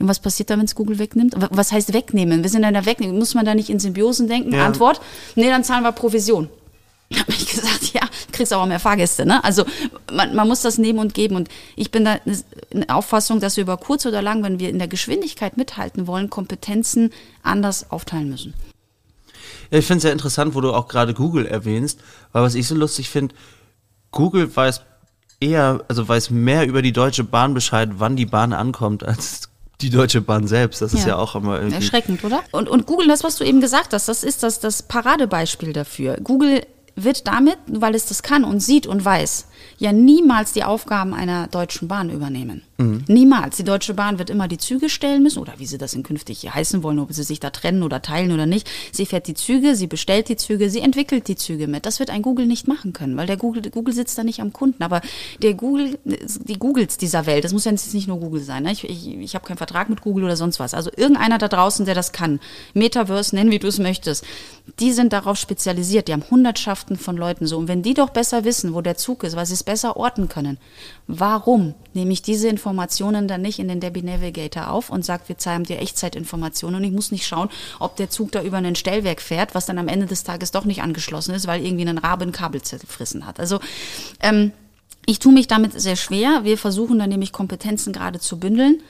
Und 0.00 0.08
was 0.08 0.20
passiert 0.20 0.50
da, 0.50 0.58
wenn 0.58 0.64
es 0.64 0.74
Google 0.74 0.98
wegnimmt? 0.98 1.34
Was 1.50 1.72
heißt 1.72 1.92
wegnehmen? 1.92 2.42
Wir 2.42 2.50
sind 2.50 2.62
in 2.64 2.72
der 2.72 2.86
Wegnehmen. 2.86 3.18
Muss 3.18 3.34
man 3.34 3.44
da 3.44 3.54
nicht 3.54 3.68
in 3.70 3.80
Symbiosen 3.80 4.28
denken? 4.28 4.52
Ja. 4.52 4.66
Antwort, 4.66 5.00
nee, 5.34 5.48
dann 5.48 5.64
zahlen 5.64 5.82
wir 5.82 5.92
Provision. 5.92 6.48
Habe 7.16 7.32
ich 7.32 7.46
gesagt, 7.46 7.94
ja, 7.94 8.02
kriegst 8.32 8.52
aber 8.52 8.66
mehr 8.66 8.80
Fahrgäste. 8.80 9.24
Ne? 9.24 9.42
Also 9.42 9.64
man, 10.12 10.34
man 10.34 10.46
muss 10.46 10.62
das 10.62 10.78
nehmen 10.78 10.98
und 10.98 11.14
geben. 11.14 11.36
Und 11.36 11.48
ich 11.76 11.90
bin 11.90 12.04
da 12.04 12.18
eine 12.72 12.88
Auffassung, 12.88 13.40
dass 13.40 13.56
wir 13.56 13.62
über 13.62 13.76
kurz 13.76 14.04
oder 14.06 14.20
lang, 14.20 14.42
wenn 14.42 14.58
wir 14.58 14.68
in 14.68 14.78
der 14.78 14.88
Geschwindigkeit 14.88 15.56
mithalten 15.56 16.06
wollen, 16.06 16.28
Kompetenzen 16.28 17.10
anders 17.42 17.90
aufteilen 17.90 18.28
müssen. 18.28 18.54
Ja, 19.70 19.78
ich 19.78 19.86
finde 19.86 19.98
es 19.98 20.02
sehr 20.02 20.12
interessant, 20.12 20.54
wo 20.54 20.60
du 20.60 20.72
auch 20.72 20.88
gerade 20.88 21.14
Google 21.14 21.46
erwähnst, 21.46 22.00
weil 22.32 22.42
was 22.42 22.54
ich 22.54 22.66
so 22.66 22.74
lustig 22.74 23.08
finde, 23.08 23.34
Google 24.10 24.54
weiß 24.54 24.82
eher, 25.40 25.84
also 25.88 26.06
weiß 26.08 26.30
mehr 26.30 26.66
über 26.66 26.82
die 26.82 26.92
Deutsche 26.92 27.24
Bahn 27.24 27.54
Bescheid, 27.54 27.90
wann 27.94 28.16
die 28.16 28.26
Bahn 28.26 28.52
ankommt, 28.52 29.04
als 29.04 29.48
die 29.80 29.90
Deutsche 29.90 30.20
Bahn 30.20 30.46
selbst. 30.46 30.82
Das 30.82 30.92
ja. 30.92 30.98
ist 30.98 31.06
ja 31.06 31.16
auch 31.16 31.34
immer 31.34 31.56
irgendwie. 31.56 31.76
Erschreckend, 31.76 32.24
oder? 32.24 32.42
Und, 32.50 32.68
und 32.68 32.86
Google, 32.86 33.06
das, 33.08 33.22
was 33.24 33.36
du 33.36 33.44
eben 33.44 33.60
gesagt 33.60 33.92
hast, 33.92 34.08
das 34.08 34.24
ist 34.24 34.42
das, 34.42 34.60
das 34.60 34.82
Paradebeispiel 34.82 35.72
dafür. 35.72 36.16
Google 36.22 36.66
wird 37.04 37.26
damit, 37.26 37.58
weil 37.66 37.94
es 37.94 38.06
das 38.06 38.22
kann 38.22 38.44
und 38.44 38.60
sieht 38.60 38.86
und 38.86 39.04
weiß, 39.04 39.46
ja 39.78 39.92
niemals 39.92 40.52
die 40.52 40.64
Aufgaben 40.64 41.14
einer 41.14 41.46
Deutschen 41.48 41.88
Bahn 41.88 42.10
übernehmen. 42.10 42.62
Mhm. 42.78 43.04
Niemals. 43.08 43.56
Die 43.56 43.64
Deutsche 43.64 43.94
Bahn 43.94 44.18
wird 44.20 44.30
immer 44.30 44.46
die 44.46 44.58
Züge 44.58 44.88
stellen 44.88 45.24
müssen 45.24 45.40
oder 45.40 45.54
wie 45.58 45.66
sie 45.66 45.78
das 45.78 45.94
in 45.94 46.04
künftig 46.04 46.48
heißen 46.54 46.84
wollen, 46.84 47.00
ob 47.00 47.12
sie 47.12 47.24
sich 47.24 47.40
da 47.40 47.50
trennen 47.50 47.82
oder 47.82 48.02
teilen 48.02 48.30
oder 48.30 48.46
nicht. 48.46 48.70
Sie 48.92 49.04
fährt 49.04 49.26
die 49.26 49.34
Züge, 49.34 49.74
sie 49.74 49.88
bestellt 49.88 50.28
die 50.28 50.36
Züge, 50.36 50.70
sie 50.70 50.78
entwickelt 50.78 51.26
die 51.26 51.34
Züge 51.34 51.66
mit. 51.66 51.86
Das 51.86 51.98
wird 51.98 52.10
ein 52.10 52.22
Google 52.22 52.46
nicht 52.46 52.68
machen 52.68 52.92
können, 52.92 53.16
weil 53.16 53.26
der 53.26 53.36
Google, 53.36 53.62
Google 53.70 53.92
sitzt 53.92 54.16
da 54.16 54.22
nicht 54.22 54.40
am 54.40 54.52
Kunden. 54.52 54.82
Aber 54.84 55.00
der 55.42 55.54
Google, 55.54 55.98
die 56.04 56.58
Googles 56.58 56.98
dieser 56.98 57.26
Welt, 57.26 57.42
das 57.42 57.52
muss 57.52 57.64
ja 57.64 57.72
nicht 57.72 58.06
nur 58.06 58.20
Google 58.20 58.42
sein. 58.42 58.62
Ne? 58.62 58.70
Ich, 58.70 58.84
ich, 58.84 59.08
ich 59.08 59.34
habe 59.34 59.44
keinen 59.44 59.56
Vertrag 59.56 59.88
mit 59.88 60.00
Google 60.00 60.24
oder 60.24 60.36
sonst 60.36 60.60
was. 60.60 60.72
Also 60.72 60.90
irgendeiner 60.96 61.38
da 61.38 61.48
draußen, 61.48 61.84
der 61.84 61.96
das 61.96 62.12
kann. 62.12 62.38
Metaverse, 62.74 63.34
nennen 63.34 63.50
wie 63.50 63.58
du 63.58 63.66
es 63.66 63.80
möchtest. 63.80 64.24
Die 64.78 64.92
sind 64.92 65.12
darauf 65.12 65.36
spezialisiert. 65.36 66.06
Die 66.06 66.12
haben 66.12 66.24
Hundertschaften 66.30 66.96
von 66.96 67.16
Leuten 67.16 67.46
so. 67.46 67.58
Und 67.58 67.66
wenn 67.66 67.82
die 67.82 67.94
doch 67.94 68.10
besser 68.10 68.44
wissen, 68.44 68.72
wo 68.72 68.82
der 68.82 68.96
Zug 68.96 69.24
ist, 69.24 69.34
weil 69.34 69.46
sie 69.48 69.54
es 69.54 69.64
besser 69.64 69.96
orten 69.96 70.28
können, 70.28 70.58
warum 71.06 71.74
nehme 71.94 72.12
ich 72.12 72.22
diese 72.22 72.48
Informationen 72.48 73.28
dann 73.28 73.42
nicht 73.42 73.58
in 73.58 73.68
den 73.68 73.80
Debbie 73.80 74.02
Navigator 74.02 74.70
auf 74.70 74.90
und 74.90 75.04
sage, 75.04 75.24
wir 75.26 75.38
zeigen 75.38 75.64
dir 75.64 75.80
Echtzeitinformationen 75.80 76.80
und 76.80 76.84
ich 76.84 76.92
muss 76.92 77.10
nicht 77.10 77.26
schauen, 77.26 77.48
ob 77.78 77.96
der 77.96 78.10
Zug 78.10 78.32
da 78.32 78.42
über 78.42 78.58
ein 78.58 78.76
Stellwerk 78.76 79.20
fährt, 79.20 79.54
was 79.54 79.66
dann 79.66 79.78
am 79.78 79.88
Ende 79.88 80.06
des 80.06 80.24
Tages 80.24 80.50
doch 80.50 80.64
nicht 80.64 80.82
angeschlossen 80.82 81.34
ist, 81.34 81.46
weil 81.46 81.64
irgendwie 81.64 81.88
ein 81.88 81.98
Rabe 81.98 82.24
ein 82.24 82.32
Kabel 82.32 82.62
zerfrissen 82.62 83.26
hat. 83.26 83.40
Also 83.40 83.60
ähm, 84.20 84.52
ich 85.06 85.18
tue 85.18 85.32
mich 85.32 85.48
damit 85.48 85.78
sehr 85.80 85.96
schwer. 85.96 86.44
Wir 86.44 86.58
versuchen 86.58 86.98
dann 86.98 87.08
nämlich 87.08 87.32
Kompetenzen 87.32 87.92
gerade 87.92 88.20
zu 88.20 88.38
bündeln. 88.38 88.82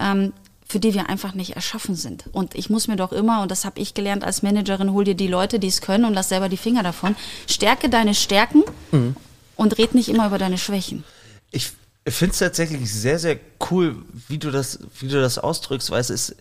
Ähm, 0.00 0.32
für 0.68 0.80
die 0.80 0.94
wir 0.94 1.08
einfach 1.08 1.34
nicht 1.34 1.54
erschaffen 1.54 1.94
sind. 1.94 2.24
Und 2.32 2.56
ich 2.56 2.70
muss 2.70 2.88
mir 2.88 2.96
doch 2.96 3.12
immer, 3.12 3.40
und 3.42 3.52
das 3.52 3.64
habe 3.64 3.78
ich 3.78 3.94
gelernt 3.94 4.24
als 4.24 4.42
Managerin, 4.42 4.92
hol 4.92 5.04
dir 5.04 5.14
die 5.14 5.28
Leute, 5.28 5.60
die 5.60 5.68
es 5.68 5.80
können 5.80 6.04
und 6.04 6.12
lass 6.12 6.28
selber 6.28 6.48
die 6.48 6.56
Finger 6.56 6.82
davon. 6.82 7.14
Stärke 7.46 7.88
deine 7.88 8.14
Stärken 8.14 8.64
mhm 8.90 9.14
und 9.56 9.78
red 9.78 9.94
nicht 9.94 10.08
immer 10.08 10.26
über 10.26 10.38
deine 10.38 10.58
Schwächen. 10.58 11.04
Ich 11.50 11.72
finde 12.06 12.32
es 12.32 12.38
tatsächlich 12.38 12.92
sehr, 12.92 13.18
sehr 13.18 13.38
cool, 13.70 13.96
wie 14.28 14.38
du 14.38 14.50
das, 14.50 14.78
wie 15.00 15.08
du 15.08 15.20
das 15.20 15.38
ausdrückst, 15.38 15.90
weil 15.90 16.00
es 16.00 16.10
ist 16.10 16.36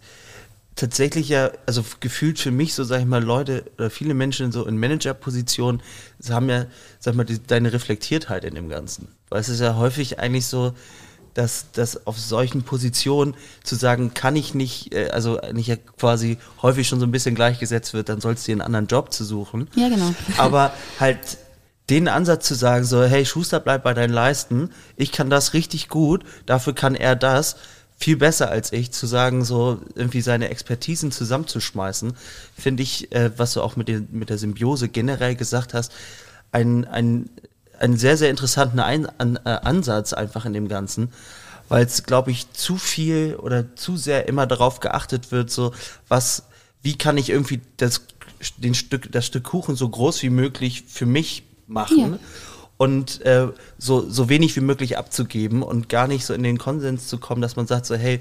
tatsächlich 0.76 1.30
ja, 1.30 1.52
also 1.66 1.84
gefühlt 2.02 2.38
für 2.38 2.52
mich, 2.52 2.74
so 2.74 2.84
sage 2.84 3.04
ich 3.04 3.08
mal, 3.08 3.24
Leute 3.24 3.64
oder 3.78 3.90
viele 3.90 4.14
Menschen 4.14 4.52
so 4.52 4.66
in 4.66 4.78
Managerpositionen 4.78 5.82
haben 6.30 6.50
ja, 6.50 6.66
sag 7.00 7.14
ich 7.14 7.18
mal, 7.18 7.24
die, 7.24 7.42
deine 7.42 7.72
Reflektiertheit 7.72 8.44
in 8.44 8.56
dem 8.56 8.70
Ganzen. 8.70 9.08
Weil 9.30 9.40
es 9.42 9.50
ist 9.50 9.62
ja 9.62 9.76
häufig 9.76 10.20
eigentlich 10.20 10.46
so, 10.46 10.74
dass, 11.34 11.72
dass 11.72 12.08
auf 12.08 12.18
solchen 12.18 12.64
Positionen 12.64 13.36
zu 13.64 13.76
sagen, 13.76 14.14
kann 14.14 14.36
ich 14.36 14.54
nicht, 14.54 14.94
äh, 14.94 15.10
also 15.10 15.40
nicht 15.52 15.68
ja 15.68 15.76
quasi 15.76 16.38
häufig 16.62 16.88
schon 16.88 17.00
so 17.00 17.06
ein 17.06 17.12
bisschen 17.12 17.36
gleichgesetzt 17.36 17.94
wird, 17.94 18.10
dann 18.10 18.22
sollst 18.22 18.46
du 18.46 18.52
dir 18.52 18.54
einen 18.54 18.62
anderen 18.62 18.88
Job 18.88 19.12
zu 19.12 19.24
suchen. 19.26 19.68
Ja, 19.76 19.90
genau. 19.90 20.14
Aber 20.38 20.74
halt 21.00 21.38
den 21.90 22.08
Ansatz 22.08 22.48
zu 22.48 22.56
sagen, 22.56 22.84
so, 22.84 23.04
hey, 23.04 23.26
Schuster, 23.26 23.60
bleib 23.60 23.84
bei 23.84 23.94
deinen 23.94 24.14
Leisten, 24.14 24.72
ich 24.98 25.12
kann 25.12 25.30
das 25.30 25.54
richtig 25.54 25.88
gut, 25.88 26.24
dafür 26.46 26.74
kann 26.74 26.96
er 26.96 27.16
das, 27.16 27.58
viel 27.98 28.18
besser 28.18 28.50
als 28.50 28.74
ich, 28.74 28.92
zu 28.92 29.08
sagen, 29.08 29.46
so 29.46 29.82
irgendwie 29.96 30.22
seine 30.22 30.50
Expertisen 30.50 31.12
zusammenzuschmeißen, 31.12 32.14
finde 32.58 32.84
ich, 32.84 33.12
äh, 33.14 33.32
was 33.38 33.54
du 33.54 33.62
auch 33.62 33.76
mit, 33.76 33.88
den, 33.88 34.08
mit 34.12 34.30
der 34.30 34.38
Symbiose 34.38 34.90
generell 34.90 35.36
gesagt 35.36 35.74
hast, 35.74 35.94
ein, 36.52 36.86
ein, 36.86 37.30
einen 37.80 37.98
sehr, 37.98 38.18
sehr 38.18 38.30
interessanten 38.30 38.80
ein, 38.80 39.08
an, 39.20 39.40
äh, 39.46 39.50
Ansatz 39.50 40.14
einfach 40.14 40.46
in 40.46 40.54
dem 40.54 40.68
Ganzen, 40.68 41.14
weil 41.70 41.86
es, 41.86 42.04
glaube 42.04 42.32
ich, 42.32 42.52
zu 42.52 42.78
viel 42.78 43.36
oder 43.36 43.76
zu 43.76 43.96
sehr 43.98 44.28
immer 44.28 44.46
darauf 44.46 44.82
geachtet 44.82 45.32
wird, 45.32 45.50
so, 45.50 45.74
was, 46.08 46.44
wie 46.82 46.98
kann 46.98 47.18
ich 47.18 47.30
irgendwie 47.30 47.62
das, 47.78 48.02
den 48.58 48.76
Stück, 48.76 49.12
das 49.12 49.26
Stück 49.26 49.46
Kuchen 49.46 49.76
so 49.76 49.88
groß 49.88 50.22
wie 50.22 50.30
möglich 50.30 50.84
für 50.88 51.06
mich 51.06 51.44
machen. 51.68 51.98
Ja. 51.98 52.20
Und 52.78 53.22
äh, 53.22 53.48
so, 53.78 54.10
so 54.10 54.28
wenig 54.28 54.56
wie 54.56 54.62
möglich 54.62 54.98
abzugeben 54.98 55.64
und 55.64 55.88
gar 55.88 56.08
nicht 56.08 56.26
so 56.26 56.34
in 56.34 56.44
den 56.44 56.58
Konsens 56.58 57.08
zu 57.08 57.18
kommen, 57.18 57.42
dass 57.42 57.56
man 57.56 57.68
sagt 57.68 57.86
so, 57.86 57.96
hey, 57.96 58.20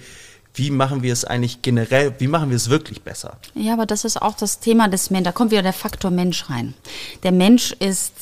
wie 0.54 0.70
machen 0.70 1.02
wir 1.02 1.12
es 1.12 1.24
eigentlich 1.24 1.62
generell, 1.62 2.14
wie 2.18 2.28
machen 2.28 2.50
wir 2.50 2.56
es 2.56 2.70
wirklich 2.70 3.02
besser? 3.02 3.38
Ja, 3.54 3.72
aber 3.72 3.86
das 3.86 4.04
ist 4.04 4.22
auch 4.22 4.36
das 4.36 4.60
Thema 4.60 4.88
des 4.88 5.10
Menschen, 5.10 5.24
da 5.24 5.32
kommt 5.32 5.50
wieder 5.50 5.62
der 5.62 5.72
Faktor 5.72 6.12
Mensch 6.12 6.48
rein. 6.48 6.74
Der 7.24 7.32
Mensch 7.32 7.72
ist 7.72 8.12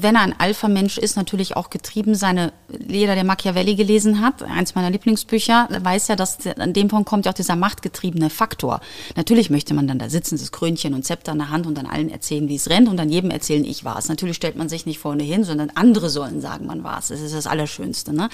wenn 0.00 0.14
er 0.14 0.22
ein 0.22 0.38
Alpha-Mensch 0.38 0.98
ist, 0.98 1.16
natürlich 1.16 1.56
auch 1.56 1.70
getrieben. 1.70 2.14
Seine, 2.14 2.52
jeder, 2.88 3.14
der 3.14 3.24
Machiavelli 3.24 3.74
gelesen 3.74 4.20
hat, 4.20 4.42
eins 4.42 4.74
meiner 4.74 4.90
Lieblingsbücher, 4.90 5.68
weiß 5.82 6.08
ja, 6.08 6.16
dass 6.16 6.38
an 6.58 6.72
dem 6.72 6.88
Punkt 6.88 7.08
kommt 7.08 7.26
ja 7.26 7.32
auch 7.32 7.36
dieser 7.36 7.56
machtgetriebene 7.56 8.30
Faktor. 8.30 8.80
Natürlich 9.16 9.50
möchte 9.50 9.74
man 9.74 9.86
dann 9.86 9.98
da 9.98 10.08
sitzen, 10.08 10.38
das 10.38 10.52
Krönchen 10.52 10.94
und 10.94 11.04
Zepter 11.04 11.32
in 11.32 11.38
der 11.38 11.50
Hand 11.50 11.66
und 11.66 11.76
dann 11.76 11.86
allen 11.86 12.10
erzählen, 12.10 12.48
wie 12.48 12.56
es 12.56 12.70
rennt 12.70 12.88
und 12.88 12.96
dann 12.96 13.10
jedem 13.10 13.30
erzählen, 13.30 13.64
ich 13.64 13.84
war 13.84 13.98
es. 13.98 14.08
Natürlich 14.08 14.36
stellt 14.36 14.56
man 14.56 14.68
sich 14.68 14.86
nicht 14.86 14.98
vorne 14.98 15.22
hin, 15.22 15.44
sondern 15.44 15.70
andere 15.74 16.10
sollen 16.10 16.40
sagen, 16.40 16.66
man 16.66 16.84
war 16.84 16.98
es. 16.98 17.08
Das 17.08 17.20
ist 17.20 17.34
das 17.34 17.46
Allerschönste. 17.46 18.12
Ne? 18.12 18.28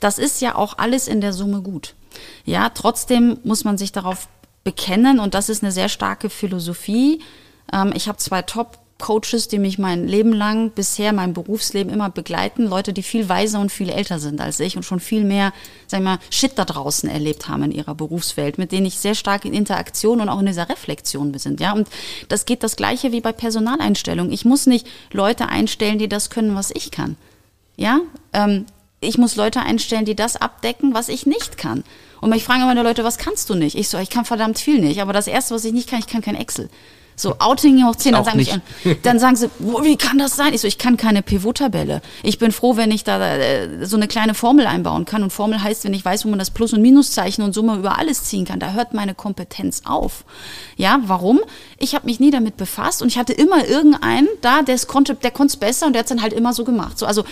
Das 0.00 0.18
ist 0.18 0.40
ja 0.40 0.54
auch 0.54 0.78
alles 0.78 1.08
in 1.08 1.20
der 1.20 1.32
Summe 1.32 1.62
gut. 1.62 1.94
Ja, 2.44 2.70
trotzdem 2.70 3.38
muss 3.44 3.64
man 3.64 3.78
sich 3.78 3.92
darauf 3.92 4.28
bekennen 4.64 5.20
und 5.20 5.34
das 5.34 5.48
ist 5.48 5.62
eine 5.62 5.72
sehr 5.72 5.88
starke 5.88 6.30
Philosophie. 6.30 7.20
Ähm, 7.72 7.92
ich 7.94 8.08
habe 8.08 8.18
zwei 8.18 8.42
Top- 8.42 8.78
Coaches, 8.98 9.46
die 9.46 9.60
mich 9.60 9.78
mein 9.78 10.08
Leben 10.08 10.32
lang, 10.32 10.70
bisher 10.70 11.12
mein 11.12 11.32
Berufsleben 11.32 11.92
immer 11.92 12.10
begleiten. 12.10 12.66
Leute, 12.66 12.92
die 12.92 13.04
viel 13.04 13.28
weiser 13.28 13.60
und 13.60 13.70
viel 13.70 13.90
älter 13.90 14.18
sind 14.18 14.40
als 14.40 14.58
ich 14.58 14.76
und 14.76 14.82
schon 14.82 14.98
viel 14.98 15.24
mehr, 15.24 15.52
sag 15.86 16.00
ich 16.00 16.04
mal, 16.04 16.18
Shit 16.30 16.58
da 16.58 16.64
draußen 16.64 17.08
erlebt 17.08 17.48
haben 17.48 17.62
in 17.62 17.70
ihrer 17.70 17.94
Berufswelt, 17.94 18.58
mit 18.58 18.72
denen 18.72 18.86
ich 18.86 18.98
sehr 18.98 19.14
stark 19.14 19.44
in 19.44 19.54
Interaktion 19.54 20.20
und 20.20 20.28
auch 20.28 20.40
in 20.40 20.46
dieser 20.46 20.68
Reflexion 20.68 21.30
bin. 21.30 21.56
Ja, 21.60 21.72
und 21.72 21.88
das 22.28 22.44
geht 22.44 22.64
das 22.64 22.74
Gleiche 22.74 23.12
wie 23.12 23.20
bei 23.20 23.32
Personaleinstellungen. 23.32 24.32
Ich 24.32 24.44
muss 24.44 24.66
nicht 24.66 24.86
Leute 25.12 25.48
einstellen, 25.48 25.98
die 25.98 26.08
das 26.08 26.28
können, 26.28 26.56
was 26.56 26.72
ich 26.72 26.90
kann. 26.90 27.16
Ja, 27.76 28.00
ähm, 28.32 28.66
ich 29.00 29.16
muss 29.16 29.36
Leute 29.36 29.60
einstellen, 29.60 30.04
die 30.04 30.16
das 30.16 30.34
abdecken, 30.36 30.92
was 30.92 31.08
ich 31.08 31.24
nicht 31.24 31.56
kann. 31.56 31.84
Und 32.20 32.34
ich 32.34 32.44
frage 32.44 32.62
immer 32.62 32.74
die 32.74 32.80
Leute, 32.82 33.04
was 33.04 33.18
kannst 33.18 33.50
du 33.50 33.54
nicht? 33.54 33.76
Ich 33.76 33.88
so, 33.88 33.98
ich 33.98 34.10
kann 34.10 34.24
verdammt 34.24 34.58
viel 34.58 34.80
nicht. 34.80 35.00
Aber 35.00 35.12
das 35.12 35.26
erste, 35.26 35.54
was 35.54 35.64
ich 35.64 35.72
nicht 35.72 35.88
kann, 35.88 35.98
ich 35.98 36.06
kann 36.06 36.22
kein 36.22 36.34
Excel. 36.34 36.68
So, 37.18 37.34
Outing 37.40 37.84
hoch 37.84 37.96
10, 37.96 38.12
dann 38.12 38.24
sagen, 38.24 38.38
ich, 38.38 38.60
dann 39.02 39.18
sagen 39.18 39.34
sie, 39.34 39.50
wie 39.58 39.96
kann 39.96 40.18
das 40.18 40.36
sein? 40.36 40.54
Ich 40.54 40.60
so, 40.60 40.68
ich 40.68 40.78
kann 40.78 40.96
keine 40.96 41.20
Pivot-Tabelle. 41.20 42.00
Ich 42.22 42.38
bin 42.38 42.52
froh, 42.52 42.76
wenn 42.76 42.92
ich 42.92 43.02
da 43.02 43.36
äh, 43.36 43.84
so 43.84 43.96
eine 43.96 44.06
kleine 44.06 44.34
Formel 44.34 44.66
einbauen 44.66 45.04
kann. 45.04 45.24
Und 45.24 45.32
Formel 45.32 45.60
heißt, 45.60 45.82
wenn 45.82 45.94
ich 45.94 46.04
weiß, 46.04 46.24
wo 46.24 46.28
man 46.28 46.38
das 46.38 46.50
Plus- 46.50 46.72
und 46.72 46.80
Minuszeichen 46.80 47.42
und 47.42 47.54
Summe 47.54 47.74
über 47.74 47.98
alles 47.98 48.22
ziehen 48.24 48.44
kann, 48.44 48.60
da 48.60 48.70
hört 48.72 48.94
meine 48.94 49.14
Kompetenz 49.14 49.82
auf. 49.84 50.24
Ja, 50.76 51.00
warum? 51.06 51.40
Ich 51.78 51.96
habe 51.96 52.06
mich 52.06 52.20
nie 52.20 52.30
damit 52.30 52.56
befasst 52.56 53.02
und 53.02 53.08
ich 53.08 53.18
hatte 53.18 53.32
immer 53.32 53.66
irgendeinen 53.66 54.28
da, 54.40 54.62
der 54.62 54.78
konnte, 54.86 55.14
der 55.16 55.32
konnte 55.32 55.54
es 55.54 55.56
besser 55.56 55.86
und 55.86 55.94
der 55.94 56.00
hat 56.00 56.06
es 56.06 56.10
dann 56.10 56.22
halt 56.22 56.32
immer 56.32 56.52
so 56.52 56.64
gemacht. 56.64 56.98
So, 57.00 57.06
also 57.06 57.24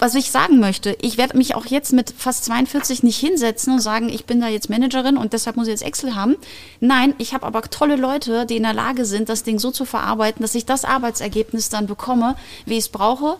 was 0.00 0.14
ich 0.14 0.30
sagen 0.30 0.60
möchte, 0.60 0.96
ich 1.02 1.18
werde 1.18 1.36
mich 1.36 1.54
auch 1.54 1.66
jetzt 1.66 1.92
mit 1.92 2.12
fast 2.16 2.46
42 2.46 3.02
nicht 3.02 3.18
hinsetzen 3.18 3.74
und 3.74 3.80
sagen, 3.80 4.08
ich 4.08 4.24
bin 4.24 4.40
da 4.40 4.48
jetzt 4.48 4.70
Managerin 4.70 5.16
und 5.16 5.34
deshalb 5.34 5.56
muss 5.56 5.66
ich 5.66 5.72
jetzt 5.72 5.82
Excel 5.82 6.14
haben. 6.14 6.36
Nein, 6.80 7.14
ich 7.18 7.34
habe 7.34 7.46
aber 7.46 7.62
tolle 7.62 7.96
Leute, 7.96 8.46
die 8.46 8.56
in 8.56 8.62
der 8.62 8.72
Lage 8.72 9.04
sind, 9.04 9.28
das 9.28 9.42
Ding 9.42 9.58
so 9.58 9.70
zu 9.70 9.84
verarbeiten, 9.84 10.42
dass 10.42 10.54
ich 10.54 10.64
das 10.64 10.84
Arbeitsergebnis 10.84 11.68
dann 11.68 11.86
bekomme, 11.86 12.34
wie 12.64 12.78
ich 12.78 12.84
es 12.84 12.88
brauche 12.88 13.36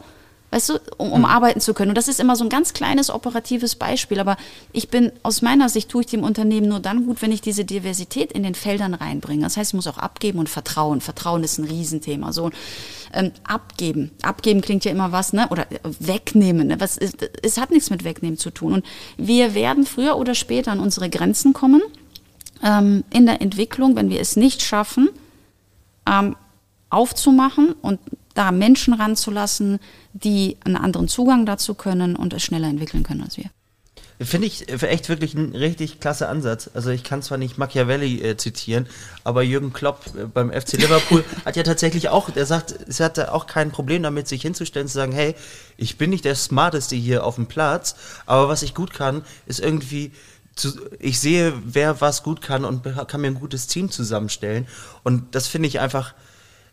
weißt 0.51 0.69
du, 0.71 0.81
um, 0.97 1.13
um 1.13 1.21
mhm. 1.21 1.25
arbeiten 1.27 1.61
zu 1.61 1.75
können. 1.75 1.91
Und 1.91 1.99
das 1.99 2.09
ist 2.09 2.21
immer 2.21 2.37
so 2.37 2.45
ein 2.45 2.51
ganz 2.51 2.73
kleines 2.73 3.11
operatives 3.11 3.77
Beispiel. 3.77 4.21
Aber 4.21 4.37
ich 4.73 4.89
bin, 4.89 5.13
aus 5.23 5.43
meiner 5.43 5.69
Sicht 5.69 5.89
tue 5.89 6.03
ich 6.03 6.09
dem 6.09 6.25
Unternehmen 6.25 6.69
nur 6.69 6.81
dann 6.81 7.07
gut, 7.07 7.23
wenn 7.23 7.33
ich 7.33 7.41
diese 7.41 7.65
Diversität 7.65 8.33
in 8.33 8.43
den 8.43 8.55
Feldern 8.55 8.95
reinbringe. 8.95 9.43
Das 9.43 9.57
heißt, 9.57 9.71
ich 9.71 9.75
muss 9.75 9.87
auch 9.87 9.99
abgeben 9.99 10.39
und 10.39 10.49
vertrauen. 10.49 11.01
Vertrauen 11.01 11.45
ist 11.45 11.59
ein 11.59 11.65
Riesenthema. 11.65 12.33
So, 12.33 12.51
ähm, 13.13 13.33
abgeben. 13.45 14.11
Abgeben 14.23 14.61
klingt 14.61 14.85
ja 14.85 14.91
immer 14.91 15.13
was, 15.13 15.33
ne? 15.33 15.49
Oder 15.51 15.71
äh, 15.71 15.79
wegnehmen. 15.99 16.69
Ne? 16.69 16.81
Was 16.81 16.97
ist, 16.97 17.17
es 17.43 17.59
hat 17.59 17.71
nichts 17.71 17.91
mit 17.91 18.05
wegnehmen 18.05 18.39
zu 18.39 18.51
tun. 18.51 18.73
Und 18.73 18.87
wir 19.17 19.55
werden 19.55 19.87
früher 19.87 20.17
oder 20.17 20.35
später 20.35 20.73
an 20.73 20.81
unsere 20.81 21.11
Grenzen 21.11 21.53
kommen. 21.53 21.83
Ähm, 22.63 23.05
in 23.11 23.27
der 23.27 23.41
Entwicklung, 23.41 23.97
wenn 23.97 24.11
wir 24.11 24.21
es 24.21 24.37
nicht 24.37 24.63
schaffen, 24.63 25.09
ähm, 26.07 26.37
aufzumachen 26.91 27.75
und 27.81 28.01
da 28.40 28.53
Menschen 28.53 28.94
ranzulassen, 28.94 29.81
die 30.14 30.57
einen 30.64 30.76
anderen 30.76 31.09
Zugang 31.09 31.44
dazu 31.44 31.74
können 31.74 32.16
und 32.16 32.33
es 32.33 32.42
schneller 32.42 32.68
entwickeln 32.68 33.03
können 33.03 33.20
als 33.20 33.37
wir. 33.37 33.50
Finde 34.18 34.46
ich 34.46 34.70
echt 34.70 35.11
wirklich 35.11 35.35
ein 35.35 35.55
richtig 35.55 36.00
klasse 36.00 36.26
Ansatz. 36.29 36.70
Also 36.72 36.88
ich 36.90 37.05
kann 37.05 37.22
zwar 37.22 37.37
nicht 37.37 37.59
Machiavelli 37.59 38.22
äh, 38.22 38.37
zitieren, 38.38 38.87
aber 39.24 39.42
Jürgen 39.42 39.74
Klopp 39.74 40.07
äh, 40.14 40.24
beim 40.24 40.50
FC 40.53 40.72
Liverpool 40.72 41.22
hat 41.44 41.57
ja 41.57 41.62
tatsächlich 41.62 42.09
auch, 42.09 42.31
der 42.31 42.46
sagt, 42.46 42.74
es 42.88 43.00
hat 43.00 43.18
auch 43.18 43.46
kein 43.46 43.70
Problem 43.70 44.03
damit, 44.03 44.26
sich 44.26 44.40
hinzustellen, 44.40 44.88
zu 44.88 44.94
sagen, 44.94 45.12
hey, 45.12 45.35
ich 45.76 45.98
bin 45.98 46.09
nicht 46.09 46.24
der 46.24 46.35
Smarteste 46.35 46.96
hier 46.96 47.24
auf 47.24 47.35
dem 47.35 47.46
Platz, 47.46 47.96
aber 48.24 48.48
was 48.48 48.62
ich 48.62 48.74
gut 48.74 48.94
kann, 48.94 49.22
ist 49.46 49.61
irgendwie 49.61 50.12
zu, 50.55 50.70
ich 50.98 51.20
sehe, 51.20 51.53
wer 51.64 52.00
was 52.00 52.22
gut 52.22 52.40
kann 52.40 52.64
und 52.64 52.85
kann 53.07 53.20
mir 53.20 53.29
ein 53.29 53.35
gutes 53.35 53.66
Team 53.66 53.90
zusammenstellen. 53.90 54.66
Und 55.03 55.35
das 55.35 55.46
finde 55.46 55.68
ich 55.68 55.81
einfach, 55.81 56.14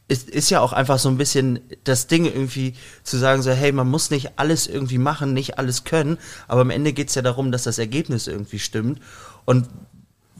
ist, 0.07 0.29
ist 0.29 0.49
ja 0.49 0.61
auch 0.61 0.73
einfach 0.73 0.99
so 0.99 1.09
ein 1.09 1.17
bisschen 1.17 1.59
das 1.83 2.07
Ding 2.07 2.25
irgendwie 2.25 2.75
zu 3.03 3.17
sagen, 3.17 3.41
so, 3.41 3.51
hey, 3.51 3.71
man 3.71 3.89
muss 3.89 4.09
nicht 4.09 4.39
alles 4.39 4.67
irgendwie 4.67 4.97
machen, 4.97 5.33
nicht 5.33 5.59
alles 5.59 5.83
können, 5.83 6.17
aber 6.47 6.61
am 6.61 6.69
Ende 6.69 6.93
geht 6.93 7.09
es 7.09 7.15
ja 7.15 7.21
darum, 7.21 7.51
dass 7.51 7.63
das 7.63 7.77
Ergebnis 7.77 8.27
irgendwie 8.27 8.59
stimmt. 8.59 9.01
Und 9.45 9.67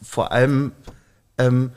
vor 0.01 0.31
allem, 0.31 0.71
ähm, 1.37 1.71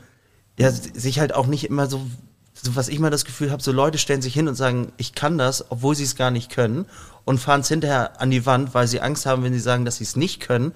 ja, 0.57 0.71
sich 0.71 1.19
halt 1.19 1.33
auch 1.33 1.47
nicht 1.47 1.65
immer 1.65 1.87
so, 1.87 2.05
so 2.53 2.75
was 2.75 2.87
ich 2.87 2.99
mal 2.99 3.09
das 3.09 3.25
Gefühl 3.25 3.51
habe, 3.51 3.61
so 3.61 3.71
Leute 3.71 3.97
stellen 3.97 4.21
sich 4.21 4.33
hin 4.33 4.47
und 4.47 4.55
sagen, 4.55 4.93
ich 4.97 5.13
kann 5.13 5.37
das, 5.37 5.69
obwohl 5.69 5.95
sie 5.95 6.03
es 6.03 6.15
gar 6.15 6.31
nicht 6.31 6.49
können 6.51 6.85
und 7.25 7.39
fahren 7.39 7.61
es 7.61 7.67
hinterher 7.67 8.21
an 8.21 8.31
die 8.31 8.45
Wand, 8.45 8.73
weil 8.73 8.87
sie 8.87 9.01
Angst 9.01 9.25
haben, 9.25 9.43
wenn 9.43 9.53
sie 9.53 9.59
sagen, 9.59 9.83
dass 9.83 9.97
sie 9.97 10.03
es 10.05 10.15
nicht 10.15 10.39
können, 10.39 10.73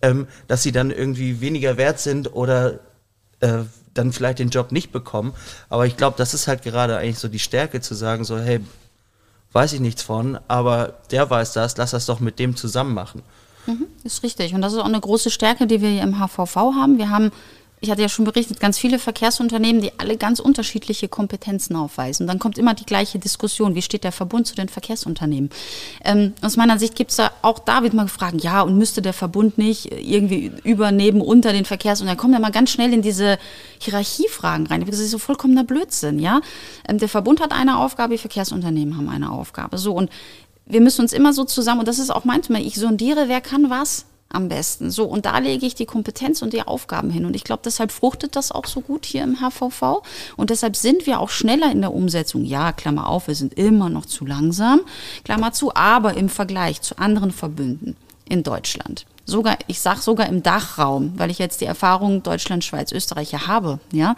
ähm, 0.00 0.28
dass 0.46 0.62
sie 0.62 0.72
dann 0.72 0.90
irgendwie 0.90 1.40
weniger 1.40 1.76
wert 1.76 1.98
sind 1.98 2.34
oder 2.34 2.80
äh, 3.42 3.64
dann 3.94 4.12
vielleicht 4.12 4.38
den 4.38 4.48
Job 4.48 4.72
nicht 4.72 4.90
bekommen. 4.92 5.34
Aber 5.68 5.86
ich 5.86 5.96
glaube, 5.96 6.16
das 6.16 6.32
ist 6.32 6.48
halt 6.48 6.62
gerade 6.62 6.96
eigentlich 6.96 7.18
so 7.18 7.28
die 7.28 7.38
Stärke 7.38 7.80
zu 7.80 7.94
sagen, 7.94 8.24
so, 8.24 8.38
hey, 8.38 8.60
weiß 9.52 9.74
ich 9.74 9.80
nichts 9.80 10.02
von, 10.02 10.38
aber 10.48 10.94
der 11.10 11.28
weiß 11.28 11.52
das, 11.52 11.76
lass 11.76 11.90
das 11.90 12.06
doch 12.06 12.20
mit 12.20 12.38
dem 12.38 12.56
zusammen 12.56 12.94
machen. 12.94 13.22
Mhm, 13.66 13.86
ist 14.02 14.22
richtig. 14.22 14.54
Und 14.54 14.62
das 14.62 14.72
ist 14.72 14.78
auch 14.78 14.86
eine 14.86 15.00
große 15.00 15.30
Stärke, 15.30 15.66
die 15.66 15.82
wir 15.82 15.90
hier 15.90 16.02
im 16.02 16.18
HVV 16.18 16.56
haben. 16.56 16.98
Wir 16.98 17.10
haben 17.10 17.30
ich 17.82 17.90
hatte 17.90 18.00
ja 18.00 18.08
schon 18.08 18.24
berichtet, 18.24 18.60
ganz 18.60 18.78
viele 18.78 19.00
Verkehrsunternehmen, 19.00 19.82
die 19.82 19.90
alle 19.98 20.16
ganz 20.16 20.38
unterschiedliche 20.38 21.08
Kompetenzen 21.08 21.74
aufweisen. 21.74 22.22
Und 22.22 22.28
dann 22.28 22.38
kommt 22.38 22.56
immer 22.56 22.74
die 22.74 22.86
gleiche 22.86 23.18
Diskussion, 23.18 23.74
wie 23.74 23.82
steht 23.82 24.04
der 24.04 24.12
Verbund 24.12 24.46
zu 24.46 24.54
den 24.54 24.68
Verkehrsunternehmen? 24.68 25.50
Ähm, 26.04 26.32
aus 26.42 26.56
meiner 26.56 26.78
Sicht 26.78 26.94
gibt 26.94 27.10
es 27.10 27.16
da 27.16 27.32
auch 27.42 27.58
da 27.58 27.82
wird 27.82 27.92
man 27.92 28.06
gefragt, 28.06 28.40
ja, 28.40 28.62
und 28.62 28.78
müsste 28.78 29.02
der 29.02 29.12
Verbund 29.12 29.58
nicht 29.58 29.90
irgendwie 29.90 30.52
über, 30.62 30.92
neben, 30.92 31.20
unter 31.20 31.52
den 31.52 31.64
Verkehrsunternehmen, 31.64 32.16
da 32.16 32.22
kommt 32.22 32.34
er 32.34 32.40
mal 32.40 32.52
ganz 32.52 32.70
schnell 32.70 32.92
in 32.92 33.02
diese 33.02 33.36
Hierarchiefragen 33.80 34.68
rein. 34.68 34.86
Das 34.86 35.00
ist 35.00 35.10
so 35.10 35.18
vollkommener 35.18 35.64
Blödsinn, 35.64 36.20
ja. 36.20 36.40
Ähm, 36.88 36.98
der 36.98 37.08
Verbund 37.08 37.40
hat 37.40 37.50
eine 37.50 37.78
Aufgabe, 37.78 38.14
die 38.14 38.18
Verkehrsunternehmen 38.18 38.96
haben 38.96 39.08
eine 39.08 39.32
Aufgabe. 39.32 39.76
So, 39.76 39.92
und 39.92 40.08
wir 40.66 40.80
müssen 40.80 41.00
uns 41.00 41.12
immer 41.12 41.32
so 41.32 41.42
zusammen, 41.42 41.80
und 41.80 41.88
das 41.88 41.98
ist 41.98 42.10
auch 42.10 42.24
manchmal, 42.24 42.62
ich 42.62 42.76
sondiere, 42.76 43.24
wer 43.26 43.40
kann 43.40 43.70
was 43.70 44.06
am 44.32 44.48
besten. 44.48 44.90
So, 44.90 45.04
und 45.04 45.26
da 45.26 45.38
lege 45.38 45.66
ich 45.66 45.74
die 45.74 45.86
Kompetenz 45.86 46.42
und 46.42 46.52
die 46.52 46.62
Aufgaben 46.62 47.10
hin. 47.10 47.24
Und 47.24 47.36
ich 47.36 47.44
glaube, 47.44 47.62
deshalb 47.64 47.92
fruchtet 47.92 48.36
das 48.36 48.52
auch 48.52 48.66
so 48.66 48.80
gut 48.80 49.06
hier 49.06 49.22
im 49.22 49.38
HVV. 49.40 50.02
Und 50.36 50.50
deshalb 50.50 50.76
sind 50.76 51.06
wir 51.06 51.20
auch 51.20 51.30
schneller 51.30 51.70
in 51.70 51.80
der 51.80 51.92
Umsetzung. 51.92 52.44
Ja, 52.44 52.72
Klammer 52.72 53.08
auf, 53.08 53.28
wir 53.28 53.34
sind 53.34 53.54
immer 53.54 53.88
noch 53.88 54.06
zu 54.06 54.26
langsam, 54.26 54.80
Klammer 55.24 55.52
zu, 55.52 55.74
aber 55.74 56.14
im 56.14 56.28
Vergleich 56.28 56.80
zu 56.80 56.98
anderen 56.98 57.30
Verbünden 57.32 57.96
in 58.28 58.42
Deutschland. 58.42 59.06
Sogar, 59.24 59.56
ich 59.68 59.80
sage 59.80 60.00
sogar 60.00 60.28
im 60.28 60.42
Dachraum, 60.42 61.12
weil 61.16 61.30
ich 61.30 61.38
jetzt 61.38 61.60
die 61.60 61.66
Erfahrung 61.66 62.22
Deutschland, 62.22 62.64
Schweiz, 62.64 62.90
Österreich 62.90 63.32
habe, 63.46 63.78
ja, 63.92 64.16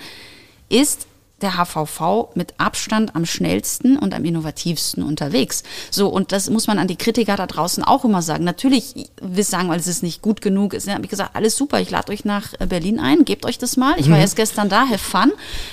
ist 0.68 1.06
der 1.44 1.56
HVV 1.56 2.34
mit 2.34 2.54
Abstand 2.58 3.14
am 3.14 3.24
schnellsten 3.24 3.96
und 3.96 4.14
am 4.14 4.24
innovativsten 4.24 5.04
unterwegs. 5.04 5.62
So, 5.90 6.08
und 6.08 6.32
das 6.32 6.50
muss 6.50 6.66
man 6.66 6.78
an 6.78 6.88
die 6.88 6.96
Kritiker 6.96 7.36
da 7.36 7.46
draußen 7.46 7.84
auch 7.84 8.04
immer 8.04 8.22
sagen. 8.22 8.42
Natürlich, 8.42 9.10
wir 9.22 9.44
sagen, 9.44 9.68
weil 9.68 9.78
es 9.78 9.86
ist 9.86 10.02
nicht 10.02 10.22
gut 10.22 10.40
genug 10.40 10.74
ist. 10.74 10.88
habe 10.88 11.04
ich 11.04 11.10
gesagt, 11.10 11.36
alles 11.36 11.56
super, 11.56 11.80
ich 11.80 11.90
lade 11.90 12.10
euch 12.10 12.24
nach 12.24 12.52
äh, 12.58 12.66
Berlin 12.66 12.98
ein, 12.98 13.24
gebt 13.24 13.46
euch 13.46 13.58
das 13.58 13.76
mal. 13.76 13.94
Ich 13.98 14.08
war 14.08 14.16
mhm. 14.16 14.22
erst 14.22 14.36
gestern 14.36 14.68
da, 14.68 14.88
have 14.88 14.98
fun. 14.98 15.30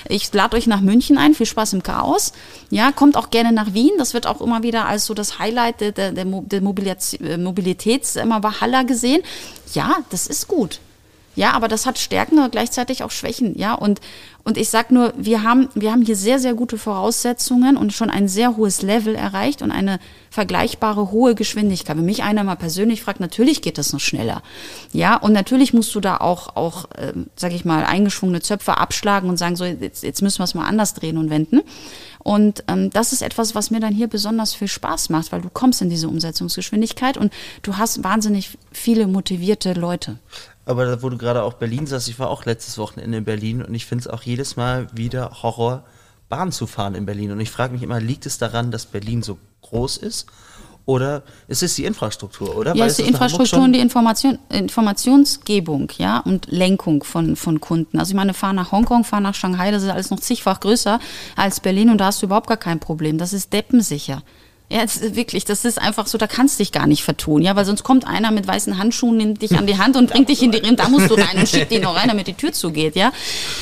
Ich 0.08 0.32
lade 0.34 0.56
euch 0.56 0.68
nach 0.68 0.82
München 0.82 1.18
ein, 1.18 1.34
viel 1.34 1.48
Spaß 1.48 1.74
im 1.74 1.82
Chaos. 1.82 2.34
Ja, 2.70 2.92
kommt 2.92 3.18
auch 3.18 3.32
gerne 3.32 3.52
nach 3.52 3.74
Wien. 3.74 3.92
Das 3.98 4.14
wird 4.14 4.28
auch 4.28 4.42
immer 4.42 4.62
wieder 4.62 4.86
als 4.86 5.06
so 5.06 5.14
das 5.14 5.40
Highlight 5.40 5.82
der, 5.82 5.92
der, 5.92 6.12
der 6.12 6.26
äh, 6.26 7.38
Mobilitäts 7.38 8.16
immer 8.16 8.42
Haller 8.62 8.84
gesehen. 8.84 9.22
Ja, 9.74 9.98
das 10.10 10.28
ist 10.28 10.48
gut. 10.48 10.80
Ja, 11.36 11.52
aber 11.52 11.68
das 11.68 11.86
hat 11.86 11.98
Stärken 11.98 12.40
und 12.40 12.52
gleichzeitig 12.52 13.04
auch 13.04 13.12
Schwächen, 13.12 13.58
ja. 13.58 13.74
Und, 13.74 14.02
und 14.44 14.58
ich 14.58 14.70
sag 14.70 14.92
nur, 14.92 15.14
wir 15.18 15.44
haben, 15.44 15.70
wir 15.76 15.92
haben 15.92 16.02
hier 16.02 16.16
sehr, 16.16 16.40
sehr 16.40 16.54
gute 16.54 16.78
Voraussetzungen 16.78 17.78
und 17.78 17.94
schon 17.94 18.10
ein 18.10 18.28
sehr 18.28 18.58
hohes 18.58 18.82
Level 18.82 19.16
erreicht 19.16 19.62
und 19.62 19.72
eine 19.72 20.00
vergleichbare 20.32 21.12
hohe 21.12 21.36
Geschwindigkeit. 21.36 21.96
Wenn 21.98 22.06
mich 22.06 22.24
einer 22.24 22.44
mal 22.44 22.56
persönlich 22.56 23.04
fragt, 23.04 23.20
natürlich 23.20 23.62
geht 23.62 23.78
das 23.78 23.94
noch 23.94 24.00
schneller. 24.00 24.42
Ja, 24.94 25.18
und 25.18 25.34
natürlich 25.34 25.74
musst 25.74 25.94
du 25.94 26.00
da 26.00 26.18
auch, 26.18 26.56
auch, 26.56 26.86
äh, 26.92 27.14
sag 27.36 27.54
ich 27.54 27.66
mal, 27.66 27.84
eingeschwungene 27.84 28.42
Zöpfe 28.42 28.78
abschlagen 28.78 29.30
und 29.30 29.38
sagen, 29.38 29.56
so, 29.56 29.66
jetzt, 29.66 30.04
jetzt 30.04 30.22
müssen 30.22 30.40
wir 30.40 30.46
es 30.46 30.56
mal 30.56 30.66
anders 30.66 30.94
drehen 30.96 31.18
und 31.18 31.30
wenden. 31.30 31.62
Und 32.20 32.64
ähm, 32.68 32.90
das 32.92 33.14
ist 33.14 33.22
etwas, 33.22 33.56
was 33.56 33.72
mir 33.72 33.80
dann 33.80 33.94
hier 33.94 34.08
besonders 34.08 34.54
viel 34.54 34.68
Spaß 34.68 35.10
macht, 35.10 35.32
weil 35.32 35.42
du 35.42 35.50
kommst 35.50 35.82
in 35.82 35.90
diese 35.90 36.08
Umsetzungsgeschwindigkeit 36.08 37.18
und 37.18 37.34
du 37.64 37.78
hast 37.78 38.04
wahnsinnig 38.04 38.58
viele 38.72 39.08
motivierte 39.08 39.74
Leute. 39.74 40.18
Aber 40.66 40.86
da, 40.86 41.02
wo 41.02 41.10
du 41.10 41.18
gerade 41.18 41.44
auch 41.44 41.54
Berlin 41.54 41.88
sagst, 41.88 42.08
ich 42.08 42.20
war 42.20 42.30
auch 42.30 42.46
letztes 42.46 42.78
Wochenende 42.78 43.18
in 43.18 43.26
Berlin 43.26 43.64
und 43.64 43.74
ich 43.74 43.86
finde 43.86 44.04
es 44.04 44.08
auch 44.08 44.22
jedes 44.32 44.56
Mal 44.56 44.88
wieder 44.94 45.44
Horror, 45.44 45.84
Bahn 46.30 46.52
zu 46.52 46.66
fahren 46.66 46.96
in 46.96 47.06
Berlin. 47.06 47.32
Und 47.32 47.40
ich 47.42 47.52
frage 47.52 47.74
mich 47.74 47.84
immer, 47.84 48.00
liegt 48.00 48.26
es 48.26 48.38
daran, 48.38 48.72
dass 48.72 48.86
Berlin 48.86 49.22
so 49.22 49.38
groß 49.62 49.98
ist? 49.98 50.28
Oder 50.86 51.24
ist 51.48 51.62
es 51.62 51.76
die 51.76 51.86
Infrastruktur, 51.86 52.58
oder? 52.58 52.76
Ja, 52.76 52.86
es 52.86 52.98
ist 52.98 53.06
die 53.06 53.10
Infrastruktur 53.10 53.60
und 53.60 53.74
die 53.74 53.80
Information, 53.80 54.40
Informationsgebung, 54.50 55.92
ja, 55.98 56.20
und 56.20 56.48
Lenkung 56.50 57.04
von, 57.04 57.36
von 57.36 57.60
Kunden. 57.60 58.00
Also 58.00 58.12
ich 58.12 58.16
meine, 58.16 58.34
fahr 58.34 58.54
nach 58.54 58.72
Hongkong, 58.72 59.04
fahr 59.04 59.22
nach 59.22 59.36
Shanghai, 59.36 59.70
das 59.70 59.84
ist 59.84 59.90
alles 59.90 60.10
noch 60.10 60.20
zigfach 60.20 60.60
größer 60.60 61.00
als 61.36 61.60
Berlin 61.60 61.92
und 61.92 62.00
da 62.00 62.06
hast 62.06 62.22
du 62.22 62.26
überhaupt 62.26 62.48
gar 62.48 62.58
kein 62.58 62.80
Problem. 62.80 63.20
Das 63.20 63.32
ist 63.32 63.54
deppensicher. 63.54 64.24
Ja, 64.72 64.86
wirklich, 65.16 65.44
das 65.44 65.66
ist 65.66 65.82
einfach 65.82 66.08
so, 66.08 66.18
da 66.18 66.28
kannst 66.28 66.58
du 66.58 66.64
dich 66.64 66.72
gar 66.72 66.88
nicht 66.88 67.04
vertun, 67.04 67.42
ja, 67.42 67.58
weil 67.58 67.66
sonst 67.66 67.84
kommt 67.84 68.08
einer 68.08 68.32
mit 68.32 68.48
weißen 68.48 68.78
Handschuhen, 68.78 69.18
nimmt 69.18 69.42
dich 69.42 69.58
an 69.58 69.68
die 69.68 69.78
Hand 69.78 69.98
und 69.98 70.10
bringt 70.12 70.30
dich 70.30 70.42
in 70.42 70.52
die, 70.52 70.62
da 70.78 70.88
musst 70.88 71.10
du 71.10 71.16
rein 71.16 71.38
und 71.38 71.50
schickt 71.50 71.74
ihn 71.74 71.82
noch 71.82 71.94
rein, 71.94 72.08
damit 72.08 72.28
die 72.28 72.36
Tür 72.36 72.54
zugeht, 72.54 72.96
ja. 72.96 73.12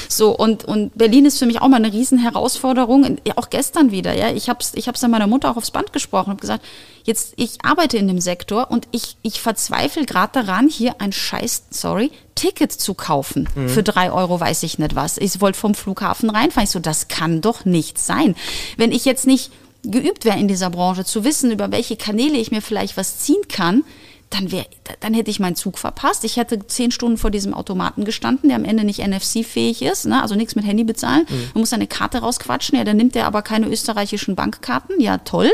So, 0.07 0.37
und, 0.37 0.65
und 0.65 0.95
Berlin 0.95 1.25
ist 1.25 1.39
für 1.39 1.47
mich 1.47 1.61
auch 1.61 1.67
mal 1.67 1.77
eine 1.77 1.91
Riesenherausforderung, 1.91 3.17
ja, 3.25 3.33
auch 3.37 3.49
gestern 3.49 3.91
wieder, 3.91 4.13
ja. 4.13 4.29
Ich 4.31 4.49
hab's, 4.49 4.73
ich 4.75 4.87
hab's 4.87 4.99
dann 4.99 5.09
meiner 5.09 5.25
Mutter 5.25 5.49
auch 5.49 5.57
aufs 5.57 5.71
Band 5.71 5.93
gesprochen 5.93 6.29
und 6.29 6.41
gesagt, 6.41 6.63
jetzt, 7.05 7.33
ich 7.37 7.57
arbeite 7.63 7.97
in 7.97 8.07
dem 8.07 8.21
Sektor 8.21 8.69
und 8.69 8.87
ich, 8.91 9.17
ich 9.23 9.41
verzweifle 9.41 10.05
gerade 10.05 10.31
daran, 10.33 10.69
hier 10.69 11.01
ein 11.01 11.11
scheiß, 11.11 11.63
sorry, 11.71 12.11
Ticket 12.35 12.71
zu 12.71 12.93
kaufen. 12.93 13.49
Mhm. 13.55 13.69
Für 13.69 13.81
drei 13.81 14.11
Euro 14.11 14.39
weiß 14.39 14.61
ich 14.61 14.77
nicht 14.77 14.95
was. 14.95 15.17
Ich 15.17 15.41
wollte 15.41 15.57
vom 15.57 15.73
Flughafen 15.73 16.29
reinfahren. 16.29 16.65
Ich 16.65 16.69
so, 16.69 16.79
das 16.79 17.07
kann 17.07 17.41
doch 17.41 17.65
nicht 17.65 17.97
sein. 17.97 18.35
Wenn 18.77 18.91
ich 18.91 19.05
jetzt 19.05 19.27
nicht 19.27 19.51
geübt 19.83 20.25
wäre 20.25 20.39
in 20.39 20.47
dieser 20.47 20.69
Branche, 20.69 21.05
zu 21.05 21.23
wissen, 21.23 21.51
über 21.51 21.71
welche 21.71 21.95
Kanäle 21.95 22.37
ich 22.37 22.51
mir 22.51 22.61
vielleicht 22.61 22.97
was 22.97 23.19
ziehen 23.19 23.47
kann, 23.47 23.83
dann, 24.29 24.51
wär, 24.51 24.65
dann 24.99 25.13
hätte 25.15 25.31
ich 25.31 25.39
meinen 25.39 25.55
Zug 25.55 25.79
verpasst. 25.79 26.23
Ich 26.23 26.37
hätte 26.37 26.65
zehn 26.67 26.91
Stunden 26.91 27.17
vor 27.17 27.31
diesem 27.31 27.53
Automaten 27.53 28.05
gestanden, 28.05 28.49
der 28.49 28.57
am 28.57 28.65
Ende 28.65 28.83
nicht 28.83 29.05
NFC-fähig 29.05 29.81
ist, 29.81 30.05
ne? 30.05 30.21
also 30.21 30.35
nichts 30.35 30.55
mit 30.55 30.65
Handy 30.65 30.83
bezahlen. 30.83 31.25
Mhm. 31.27 31.49
Man 31.53 31.61
muss 31.61 31.73
eine 31.73 31.87
Karte 31.87 32.19
rausquatschen, 32.19 32.77
ja, 32.77 32.83
dann 32.83 32.97
nimmt 32.97 33.15
er 33.15 33.25
aber 33.25 33.41
keine 33.41 33.67
österreichischen 33.67 34.35
Bankkarten. 34.35 34.99
Ja, 34.99 35.17
toll, 35.17 35.49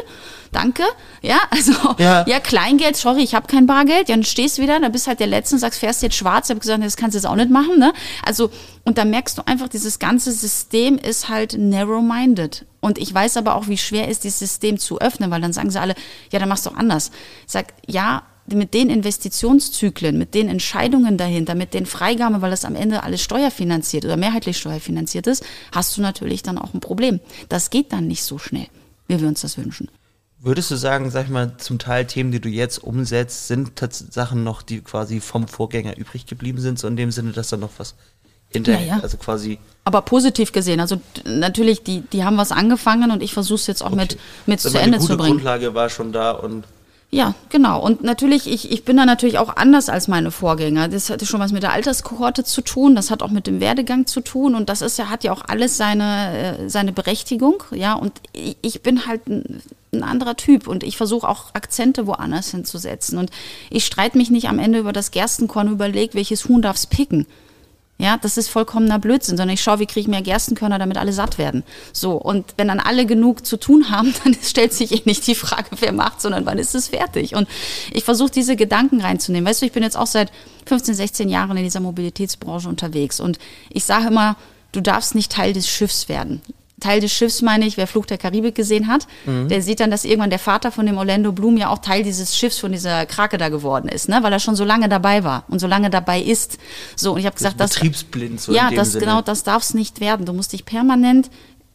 danke. 0.51 0.83
Ja, 1.21 1.39
also, 1.51 1.73
ja, 1.99 2.25
ja 2.27 2.39
Kleingeld, 2.41 2.97
sorry, 2.97 3.21
ich 3.23 3.33
habe 3.33 3.47
kein 3.47 3.65
Bargeld. 3.65 4.09
Ja, 4.09 4.15
dann 4.15 4.25
stehst 4.25 4.57
du 4.57 4.61
wieder, 4.61 4.77
dann 4.79 4.91
bist 4.91 5.07
halt 5.07 5.21
der 5.21 5.27
Letzte 5.27 5.55
und 5.55 5.59
sagst, 5.59 5.79
fährst 5.79 6.01
jetzt 6.03 6.15
schwarz. 6.15 6.47
Ich 6.47 6.49
habe 6.49 6.59
gesagt, 6.59 6.83
das 6.83 6.97
kannst 6.97 7.15
du 7.15 7.19
jetzt 7.19 7.27
auch 7.27 7.35
nicht 7.35 7.49
machen. 7.49 7.79
Ne? 7.79 7.93
Also, 8.25 8.51
und 8.83 8.97
da 8.97 9.05
merkst 9.05 9.37
du 9.37 9.43
einfach, 9.45 9.69
dieses 9.69 9.99
ganze 9.99 10.33
System 10.33 10.97
ist 10.97 11.29
halt 11.29 11.55
narrow-minded. 11.57 12.65
Und 12.81 12.97
ich 12.97 13.11
weiß 13.11 13.37
aber 13.37 13.55
auch, 13.55 13.67
wie 13.67 13.77
schwer 13.77 14.09
ist, 14.09 14.25
dieses 14.25 14.39
System 14.39 14.77
zu 14.77 14.99
öffnen, 14.99 15.31
weil 15.31 15.41
dann 15.41 15.53
sagen 15.53 15.71
sie 15.71 15.79
alle, 15.79 15.95
ja, 16.31 16.39
dann 16.39 16.49
machst 16.49 16.65
du 16.65 16.69
doch 16.69 16.77
anders. 16.77 17.09
Ich 17.47 17.53
sag, 17.53 17.73
ja, 17.87 18.23
mit 18.47 18.73
den 18.73 18.89
Investitionszyklen, 18.89 20.17
mit 20.17 20.33
den 20.33 20.47
Entscheidungen 20.49 21.17
dahinter, 21.17 21.55
mit 21.55 21.73
den 21.73 21.85
Freigaben, 21.85 22.41
weil 22.41 22.51
das 22.51 22.65
am 22.65 22.75
Ende 22.75 23.03
alles 23.03 23.21
steuerfinanziert 23.21 24.05
oder 24.05 24.17
mehrheitlich 24.17 24.57
steuerfinanziert 24.57 25.27
ist, 25.27 25.43
hast 25.71 25.97
du 25.97 26.01
natürlich 26.01 26.43
dann 26.43 26.57
auch 26.57 26.73
ein 26.73 26.79
Problem. 26.79 27.19
Das 27.49 27.69
geht 27.69 27.91
dann 27.91 28.07
nicht 28.07 28.23
so 28.23 28.37
schnell, 28.37 28.67
wie 29.07 29.19
wir 29.19 29.27
uns 29.27 29.41
das 29.41 29.57
wünschen. 29.57 29.89
Würdest 30.39 30.69
du 30.69 30.75
sagen, 30.75 31.09
sag 31.09 31.25
ich 31.25 31.31
mal, 31.31 31.57
zum 31.57 31.79
Teil 31.79 32.05
Themen, 32.05 32.31
die 32.31 32.39
du 32.39 32.49
jetzt 32.49 32.77
umsetzt, 32.77 33.47
sind 33.47 33.71
Sachen 34.13 34.43
noch, 34.43 34.61
die 34.61 34.81
quasi 34.81 35.19
vom 35.19 35.47
Vorgänger 35.47 35.97
übrig 35.97 36.27
geblieben 36.27 36.61
sind, 36.61 36.77
so 36.77 36.87
in 36.87 36.95
dem 36.95 37.09
Sinne, 37.09 37.31
dass 37.31 37.49
da 37.49 37.57
noch 37.57 37.71
was 37.77 37.95
hinterher, 38.49 38.85
ja, 38.85 38.99
also 38.99 39.17
quasi. 39.17 39.57
Aber 39.85 40.03
positiv 40.03 40.51
gesehen, 40.51 40.79
also 40.79 41.01
natürlich, 41.25 41.81
die, 41.83 42.01
die 42.01 42.23
haben 42.23 42.37
was 42.37 42.51
angefangen 42.51 43.09
und 43.09 43.23
ich 43.23 43.33
versuche 43.33 43.55
es 43.55 43.67
jetzt 43.67 43.81
auch 43.81 43.87
okay. 43.87 43.95
mit, 43.95 44.17
mit 44.45 44.59
zu 44.59 44.77
Ende 44.77 44.99
zu 44.99 45.17
bringen. 45.17 45.23
Die 45.23 45.31
Grundlage 45.31 45.73
war 45.73 45.89
schon 45.89 46.11
da 46.11 46.31
und 46.31 46.65
Ja, 47.15 47.33
genau. 47.47 47.81
Und 47.81 48.03
natürlich, 48.03 48.45
ich, 48.45 48.73
ich 48.73 48.83
bin 48.83 48.97
da 48.97 49.05
natürlich 49.05 49.37
auch 49.37 49.55
anders 49.55 49.87
als 49.87 50.09
meine 50.09 50.31
Vorgänger. 50.31 50.89
Das 50.89 51.09
hatte 51.09 51.25
schon 51.25 51.39
was 51.39 51.53
mit 51.53 51.63
der 51.63 51.71
Alterskohorte 51.71 52.43
zu 52.43 52.59
tun, 52.59 52.93
das 52.93 53.09
hat 53.09 53.23
auch 53.23 53.31
mit 53.31 53.47
dem 53.47 53.61
Werdegang 53.61 54.05
zu 54.05 54.19
tun 54.19 54.53
und 54.53 54.67
das 54.67 54.81
ist 54.81 54.97
ja, 54.97 55.09
hat 55.09 55.23
ja 55.23 55.31
auch 55.31 55.41
alles 55.47 55.77
seine, 55.77 56.57
äh, 56.65 56.69
seine 56.69 56.91
Berechtigung. 56.91 57.63
Ja, 57.71 57.93
und 57.93 58.11
ich, 58.33 58.57
ich 58.61 58.81
bin 58.81 59.07
halt 59.07 59.27
ein, 59.27 59.61
ein 59.93 60.03
anderer 60.03 60.35
Typ 60.35 60.67
und 60.67 60.83
ich 60.83 60.97
versuche 60.97 61.29
auch 61.29 61.55
Akzente 61.55 62.05
woanders 62.05 62.51
hinzusetzen. 62.51 63.17
Und 63.17 63.31
ich 63.69 63.85
streite 63.85 64.17
mich 64.17 64.29
nicht 64.29 64.49
am 64.49 64.59
Ende 64.59 64.79
über 64.79 64.91
das 64.91 65.11
Gerstenkorn, 65.11 65.71
überlege, 65.71 66.15
welches 66.15 66.49
Huhn 66.49 66.61
darf 66.61 66.75
es 66.75 66.85
picken. 66.85 67.27
Ja, 67.97 68.17
das 68.17 68.35
ist 68.35 68.49
vollkommener 68.49 68.99
Blödsinn, 68.99 69.37
sondern 69.37 69.53
ich 69.53 69.61
schaue, 69.61 69.79
wie 69.79 69.85
kriege 69.85 70.01
ich 70.01 70.07
mehr 70.09 70.21
Gerstenkörner, 70.21 70.79
damit 70.79 70.97
alle 70.97 71.13
satt 71.13 71.37
werden. 71.37 71.63
So, 71.93 72.11
und 72.11 72.53
wenn 72.57 72.67
dann 72.67 72.81
alle 72.81 73.05
genug 73.05 73.45
zu 73.45 73.55
tun 73.55 73.89
haben, 73.89 74.13
dann 74.23 74.35
stellt 74.41 74.73
sich 74.73 74.91
eh 74.91 75.01
nicht 75.05 75.25
die 75.27 75.35
Frage, 75.35 75.69
wer 75.79 75.93
macht, 75.93 76.19
sondern 76.19 76.45
wann 76.45 76.57
ist 76.57 76.75
es 76.75 76.89
fertig. 76.89 77.35
Und 77.35 77.47
ich 77.93 78.03
versuche 78.03 78.31
diese 78.31 78.57
Gedanken 78.57 78.99
reinzunehmen. 78.99 79.47
Weißt 79.47 79.61
du, 79.61 79.65
ich 79.65 79.71
bin 79.71 79.83
jetzt 79.83 79.97
auch 79.97 80.07
seit 80.07 80.31
15, 80.65 80.93
16 80.93 81.29
Jahren 81.29 81.55
in 81.55 81.63
dieser 81.63 81.79
Mobilitätsbranche 81.79 82.67
unterwegs 82.67 83.19
und 83.19 83.39
ich 83.69 83.85
sage 83.85 84.07
immer, 84.07 84.35
du 84.73 84.81
darfst 84.81 85.15
nicht 85.15 85.31
Teil 85.31 85.53
des 85.53 85.69
Schiffs 85.69 86.09
werden. 86.09 86.41
Teil 86.79 86.99
des 86.99 87.11
Schiffs 87.13 87.41
meine 87.41 87.65
ich, 87.65 87.77
wer 87.77 87.87
Fluch 87.87 88.05
der 88.05 88.17
Karibik 88.17 88.55
gesehen 88.55 88.87
hat, 88.87 89.07
mhm. 89.25 89.47
der 89.47 89.61
sieht 89.61 89.79
dann, 89.79 89.91
dass 89.91 90.03
irgendwann 90.03 90.29
der 90.29 90.39
Vater 90.39 90.71
von 90.71 90.85
dem 90.85 90.97
Orlando 90.97 91.31
Bloom 91.31 91.57
ja 91.57 91.69
auch 91.69 91.79
Teil 91.79 92.03
dieses 92.03 92.35
Schiffs 92.37 92.59
von 92.59 92.71
dieser 92.73 93.05
Krake 93.05 93.37
da 93.37 93.49
geworden 93.49 93.87
ist, 93.87 94.09
ne? 94.09 94.19
weil 94.21 94.33
er 94.33 94.39
schon 94.39 94.55
so 94.55 94.65
lange 94.65 94.89
dabei 94.89 95.23
war 95.23 95.45
und 95.47 95.59
so 95.59 95.67
lange 95.67 95.89
dabei 95.89 96.19
ist. 96.19 96.57
So 96.95 97.13
und 97.13 97.19
ich 97.19 97.25
habe 97.25 97.35
gesagt, 97.35 97.59
das 97.59 97.75
betriebsblind 97.75 98.41
so 98.41 98.53
ja, 98.53 98.71
das 98.71 98.91
Sinne. 98.91 99.05
genau, 99.05 99.21
das 99.21 99.43
darf 99.43 99.63
es 99.63 99.73
nicht 99.73 100.01
werden. 100.01 100.25
Du 100.25 100.33
musst 100.33 100.51
dich 100.51 100.65
permanent 100.65 101.29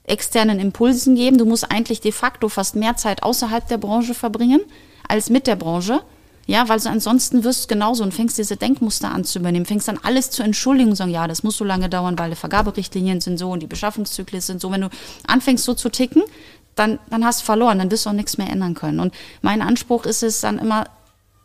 externen 0.05 0.59
Impulsen 0.61 1.15
geben. 1.15 1.39
Du 1.39 1.47
musst 1.47 1.71
eigentlich 1.71 2.01
de 2.01 2.13
facto 2.13 2.49
fast 2.49 2.77
mehr 2.77 2.97
Zeit 2.97 3.23
außerhalb 3.23 3.67
der 3.69 3.79
Branche 3.79 4.13
verbringen 4.13 4.61
als 5.09 5.31
mit 5.31 5.47
der 5.47 5.57
Branche. 5.57 6.03
Ja, 6.51 6.69
weil 6.69 6.81
so 6.81 6.89
ansonsten 6.89 7.45
wirst 7.45 7.63
du 7.63 7.69
genauso 7.69 8.03
und 8.03 8.13
fängst 8.13 8.37
diese 8.37 8.57
Denkmuster 8.57 9.13
an 9.13 9.23
zu 9.23 9.39
übernehmen, 9.39 9.67
fängst 9.67 9.87
dann 9.87 10.01
alles 10.03 10.33
zu 10.33 10.43
entschuldigen 10.43 10.91
und 10.91 10.97
sagen, 10.97 11.13
ja, 11.13 11.29
das 11.29 11.45
muss 11.45 11.57
so 11.57 11.65
lange 11.65 11.89
dauern, 11.89 12.19
weil 12.19 12.31
die 12.31 12.35
Vergaberichtlinien 12.35 13.21
sind 13.21 13.39
so 13.39 13.53
und 13.53 13.61
die 13.61 13.69
Beschaffungszyklen 13.69 14.41
sind 14.41 14.61
so. 14.61 14.73
Wenn 14.73 14.81
du 14.81 14.89
anfängst 15.29 15.65
so 15.65 15.75
zu 15.75 15.91
ticken, 15.91 16.25
dann, 16.75 16.99
dann 17.09 17.25
hast 17.25 17.43
du 17.43 17.45
verloren, 17.45 17.79
dann 17.79 17.93
wirst 17.93 18.05
du 18.05 18.11
auch 18.11 18.15
nichts 18.15 18.37
mehr 18.37 18.51
ändern 18.51 18.75
können. 18.75 18.99
Und 18.99 19.15
mein 19.43 19.63
Anspruch 19.63 20.07
ist 20.07 20.25
es 20.25 20.41
dann 20.41 20.59
immer, 20.59 20.87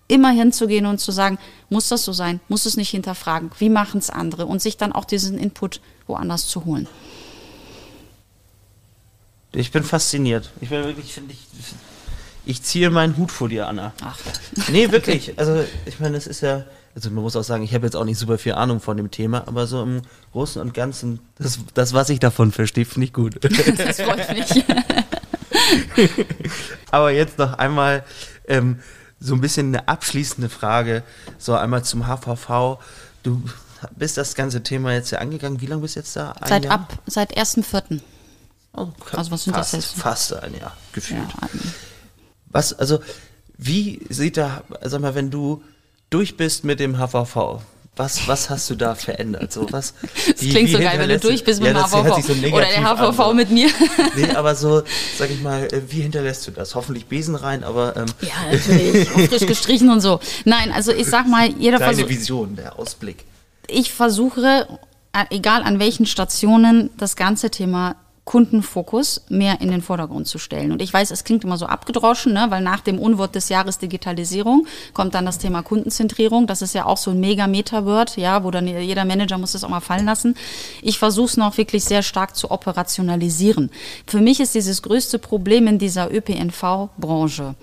immer 0.08 0.32
hinzugehen 0.32 0.88
und 0.88 0.98
zu 0.98 1.12
sagen, 1.12 1.38
muss 1.70 1.88
das 1.90 2.04
so 2.04 2.12
sein, 2.12 2.40
muss 2.48 2.66
es 2.66 2.76
nicht 2.76 2.90
hinterfragen, 2.90 3.52
wie 3.60 3.70
machen 3.70 4.00
es 4.00 4.10
andere 4.10 4.48
und 4.48 4.60
sich 4.60 4.76
dann 4.76 4.92
auch 4.92 5.06
diesen 5.06 5.38
Input 5.38 5.82
woanders 6.08 6.48
zu 6.48 6.66
holen. 6.66 6.88
Ich 9.54 9.72
bin 9.72 9.84
fasziniert. 9.84 10.50
Ich 10.62 10.70
bin 10.70 10.84
wirklich, 10.84 11.14
finde 11.14 11.34
ich, 11.34 11.42
ich 12.46 12.62
ziehe 12.64 12.90
meinen 12.90 13.18
Hut 13.18 13.32
vor 13.32 13.50
dir, 13.50 13.68
Anna. 13.68 13.94
Ach. 14.04 14.18
Nee, 14.70 14.92
wirklich. 14.92 15.38
Also, 15.38 15.64
ich 15.86 16.00
meine, 16.00 16.18
es 16.18 16.28
ist 16.28 16.42
ja, 16.42 16.66
also 16.96 17.10
man 17.10 17.24
muss 17.24 17.36
auch 17.36 17.44
sagen, 17.44 17.64
ich 17.64 17.74
habe 17.74 17.86
jetzt 17.86 17.96
auch 17.96 18.06
nicht 18.06 18.18
super 18.18 18.38
viel 18.38 18.54
Ahnung 18.54 18.80
von 18.80 18.98
dem 18.98 19.12
Thema, 19.12 19.48
aber 19.48 19.68
so 19.68 19.84
im 19.84 20.02
Großen 20.32 20.62
und 20.62 20.74
Ganzen, 20.74 21.20
das, 21.38 21.60
das 21.74 21.94
was 21.94 22.10
ich 22.10 22.20
davon 22.20 22.52
verstehe, 22.52 22.86
finde 22.86 23.06
ich 23.06 23.14
gut. 23.14 23.40
Das 23.44 24.00
freut 24.00 24.34
mich. 24.34 24.64
aber 26.92 27.12
jetzt 27.12 27.38
noch 27.38 27.54
einmal 27.54 28.04
ähm, 28.48 28.80
so 29.20 29.34
ein 29.34 29.42
bisschen 29.42 29.68
eine 29.68 29.88
abschließende 29.88 30.50
Frage, 30.50 31.04
so 31.38 31.56
einmal 31.56 31.84
zum 31.84 32.08
HVV. 32.08 32.80
Du 33.24 33.42
bist 33.96 34.18
das 34.18 34.36
ganze 34.36 34.64
Thema 34.64 34.94
jetzt 34.94 35.12
ja 35.12 35.20
angegangen. 35.20 35.62
Wie 35.62 35.66
lange 35.66 35.82
bist 35.82 35.96
du 35.96 36.00
jetzt 36.00 36.16
da? 36.16 36.32
Ein 36.32 36.48
seit 36.48 36.66
Jahr? 36.66 36.74
ab, 36.74 37.00
seit 37.08 37.38
1.4. 37.38 38.00
Oh, 38.74 38.90
also 39.14 39.32
was 39.32 39.44
sind 39.44 39.54
fast, 39.54 39.74
das 39.74 39.86
jetzt? 39.86 40.02
Fast 40.02 40.34
ein 40.34 40.54
Jahr, 40.58 40.76
gefühlt. 40.92 41.22
Ja, 41.42 41.48
was, 42.56 42.74
also, 42.74 43.00
wie 43.58 44.02
sieht 44.10 44.38
da, 44.38 44.64
sag 44.82 45.02
mal, 45.02 45.14
wenn 45.14 45.30
du 45.30 45.62
durch 46.10 46.38
bist 46.38 46.64
mit 46.64 46.80
dem 46.80 46.98
HVV, 46.98 47.62
was, 47.98 48.28
was 48.28 48.50
hast 48.50 48.70
du 48.70 48.76
da 48.76 48.96
verändert? 48.96 49.52
So, 49.52 49.68
was, 49.72 49.94
das 50.02 50.42
wie, 50.42 50.50
klingt 50.50 50.70
wie 50.70 50.74
so 50.74 50.80
geil, 50.80 50.98
wenn 51.00 51.10
du 51.10 51.20
durch 51.20 51.44
bist 51.44 51.62
mit 51.62 51.74
ja, 51.74 51.84
dem 51.84 51.92
HVV. 51.92 52.26
So 52.26 52.34
Oder 52.34 52.66
der 52.66 52.84
HVV 52.84 53.20
an, 53.20 53.36
mit 53.36 53.52
mir. 53.52 53.70
Nee, 54.16 54.32
aber 54.36 54.56
so, 54.56 54.84
sag 55.18 55.30
ich 55.30 55.42
mal, 55.42 55.66
äh, 55.66 55.82
wie 55.90 56.02
hinterlässt 56.02 56.48
du 56.48 56.52
das? 56.52 56.76
Hoffentlich 56.76 57.08
Besen 57.08 57.36
rein, 57.36 57.64
aber. 57.64 57.96
Ähm. 57.98 58.06
Ja, 58.22 58.52
natürlich. 58.52 59.10
frisch 59.30 59.46
gestrichen 59.46 59.90
und 59.90 60.00
so. 60.00 60.20
Nein, 60.46 60.72
also 60.72 60.92
ich 60.92 61.08
sag 61.08 61.28
mal, 61.28 61.50
jeder 61.50 61.80
Deine 61.80 61.96
Versuch. 61.96 62.10
Vision, 62.10 62.56
der 62.56 62.80
Ausblick. 62.80 63.26
Ich 63.68 63.92
versuche, 63.92 64.68
äh, 65.14 65.26
egal 65.30 65.64
an 65.64 65.80
welchen 65.80 66.06
Stationen, 66.06 66.90
das 66.98 67.16
ganze 67.16 67.50
Thema 67.50 67.96
Kundenfokus 68.26 69.22
mehr 69.30 69.62
in 69.62 69.70
den 69.70 69.84
Vordergrund 69.84 70.28
zu 70.28 70.40
stellen. 70.40 70.72
Und 70.72 70.82
ich 70.82 70.92
weiß, 70.92 71.12
es 71.12 71.24
klingt 71.24 71.44
immer 71.44 71.58
so 71.58 71.68
abgedroschen, 71.68 72.34
ne? 72.34 72.48
weil 72.50 72.62
nach 72.62 72.80
dem 72.80 72.98
Unwort 72.98 73.36
des 73.36 73.50
Jahres 73.50 73.78
Digitalisierung 73.78 74.66
kommt 74.94 75.14
dann 75.14 75.28
das 75.28 75.38
Thema 75.38 75.62
Kundenzentrierung. 75.62 76.48
Das 76.48 76.64
ist 76.64 76.74
ja 76.74 76.86
auch 76.86 76.98
so 76.98 77.12
ein 77.12 77.20
mega 77.20 77.46
Meta-Word, 77.46 78.18
ja, 78.18 78.44
wo 78.44 78.50
dann 78.50 78.68
jeder 78.68 79.06
Manager 79.06 79.38
muss 79.38 79.52
das 79.52 79.64
auch 79.64 79.70
mal 79.70 79.80
fallen 79.80 80.06
lassen. 80.06 80.36
Ich 80.82 80.98
versuche 80.98 81.28
es 81.28 81.38
noch 81.38 81.58
wirklich 81.58 81.84
sehr 81.84 82.02
stark 82.02 82.36
zu 82.36 82.50
operationalisieren. 82.50 83.70
Für 84.08 84.22
mich 84.22 84.40
ist 84.40 84.56
dieses 84.56 84.82
größte 84.82 85.20
Problem 85.20 85.68
in 85.68 85.78
dieser 85.78 86.12
ÖPNV-Branche, 86.12 87.54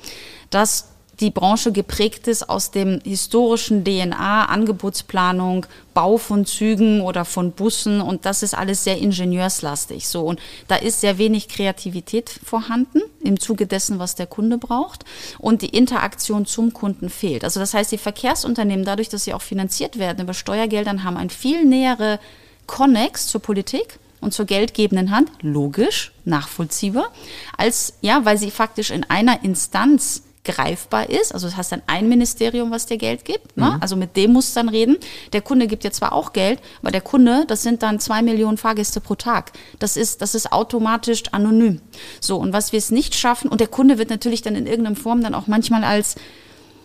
dass 0.51 0.92
die 1.21 1.31
Branche 1.31 1.73
geprägt 1.73 2.27
ist 2.27 2.49
aus 2.49 2.71
dem 2.71 3.01
historischen 3.05 3.85
DNA, 3.85 4.47
Angebotsplanung, 4.47 5.67
Bau 5.95 6.17
von 6.17 6.47
Zügen 6.47 7.03
oder 7.03 7.25
von 7.25 7.53
Bussen 7.53 8.01
und 8.01 8.25
das 8.25 8.43
ist 8.43 8.55
alles 8.55 8.83
sehr 8.83 8.99
ingenieurslastig. 8.99 10.09
So 10.09 10.23
und 10.23 10.41
da 10.69 10.77
ist 10.77 11.01
sehr 11.01 11.19
wenig 11.19 11.49
Kreativität 11.49 12.31
vorhanden 12.43 13.03
im 13.23 13.39
Zuge 13.39 13.67
dessen, 13.67 13.99
was 13.99 14.15
der 14.15 14.27
Kunde 14.27 14.57
braucht 14.57 15.05
und 15.39 15.63
die 15.63 15.69
Interaktion 15.69 16.47
zum 16.47 16.73
Kunden 16.73 17.11
fehlt. 17.11 17.45
Also 17.45 17.61
das 17.61 17.75
heißt, 17.75 17.93
die 17.93 17.99
Verkehrsunternehmen, 17.99 18.85
dadurch, 18.85 19.11
dass 19.11 19.25
sie 19.25 19.35
auch 19.35 19.43
finanziert 19.43 19.99
werden 19.99 20.25
über 20.25 20.35
Steuergeldern, 20.35 21.05
haben 21.05 21.19
ein 21.19 21.31
viel 21.31 21.65
nähere 21.65 22.21
Connex 22.67 23.27
zur 23.27 23.43
Politik 23.43 23.99
und 24.23 24.33
zur 24.33 24.47
geldgebenden 24.47 25.11
Hand, 25.11 25.31
logisch, 25.43 26.13
nachvollziehbar, 26.25 27.11
als 27.59 27.95
ja, 28.01 28.25
weil 28.25 28.39
sie 28.39 28.51
faktisch 28.51 28.91
in 28.91 29.05
einer 29.05 29.45
Instanz 29.45 30.23
greifbar 30.45 31.09
ist. 31.09 31.33
Also 31.33 31.49
du 31.49 31.57
hast 31.57 31.71
dann 31.71 31.83
ein 31.87 32.09
Ministerium, 32.09 32.71
was 32.71 32.87
dir 32.87 32.99
Geld 32.99 33.25
gibt. 33.25 33.57
Ne? 33.57 33.71
Mhm. 33.71 33.79
Also 33.81 33.97
mit 33.97 34.17
dem 34.17 34.33
musst 34.33 34.57
du 34.57 34.61
dann 34.61 34.69
reden. 34.69 34.97
Der 35.33 35.41
Kunde 35.41 35.67
gibt 35.69 35.85
dir 35.85 35.93
zwar 35.93 36.13
auch 36.13 36.33
Geld, 36.33 36.61
aber 36.81 36.91
der 36.91 37.01
Kunde, 37.01 37.45
das 37.47 37.63
sind 37.63 37.83
dann 37.83 38.01
zwei 38.01 38.23
Millionen 38.23 38.59
Fahrgäste 38.59 39.01
pro 39.01 39.15
Tag. 39.15 39.53
Das 39.79 39.97
ist, 39.97 40.21
das 40.21 40.35
ist 40.35 40.53
automatisch 40.53 41.23
anonym. 41.31 41.81
So, 42.21 42.39
und 42.39 42.53
was 42.53 42.73
wir 42.73 42.79
es 42.79 42.91
nicht 42.91 43.15
schaffen, 43.15 43.51
und 43.51 43.61
der 43.61 43.69
Kunde 43.69 43.99
wird 43.99 44.11
natürlich 44.11 44.43
dann 44.43 44.57
in 44.57 44.67
irgendeiner 44.67 44.97
Form 44.97 45.23
dann 45.23 45.35
auch 45.35 45.47
manchmal 45.47 45.85
als 45.85 46.17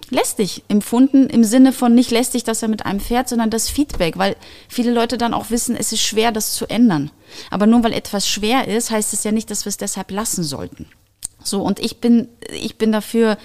lästig 0.10 0.64
empfunden, 0.68 1.28
im 1.28 1.44
Sinne 1.44 1.74
von 1.74 1.94
nicht 1.94 2.12
lästig, 2.12 2.44
dass 2.44 2.62
er 2.62 2.70
mit 2.70 2.86
einem 2.86 3.00
fährt, 3.00 3.28
sondern 3.28 3.50
das 3.50 3.70
Feedback, 3.70 4.18
weil 4.18 4.36
viele 4.70 4.92
Leute 4.92 5.18
dann 5.18 5.34
auch 5.34 5.50
wissen, 5.50 5.76
es 5.76 5.92
ist 5.92 6.02
schwer, 6.02 6.32
das 6.32 6.54
zu 6.54 6.68
ändern. 6.68 7.12
Aber 7.50 7.68
nur 7.68 7.84
weil 7.84 7.94
etwas 7.94 8.28
schwer 8.28 8.68
ist, 8.68 8.92
heißt 8.92 9.14
es 9.14 9.24
ja 9.24 9.32
nicht, 9.32 9.52
dass 9.52 9.66
wir 9.66 9.70
es 9.70 9.78
deshalb 9.78 10.12
lassen 10.12 10.44
sollten. 10.44 10.88
So, 11.50 11.62
und 11.62 11.80
ich 11.80 12.00
bin, 12.00 12.28
ich 12.52 12.78
bin 12.78 12.92
dafür, 12.92 13.38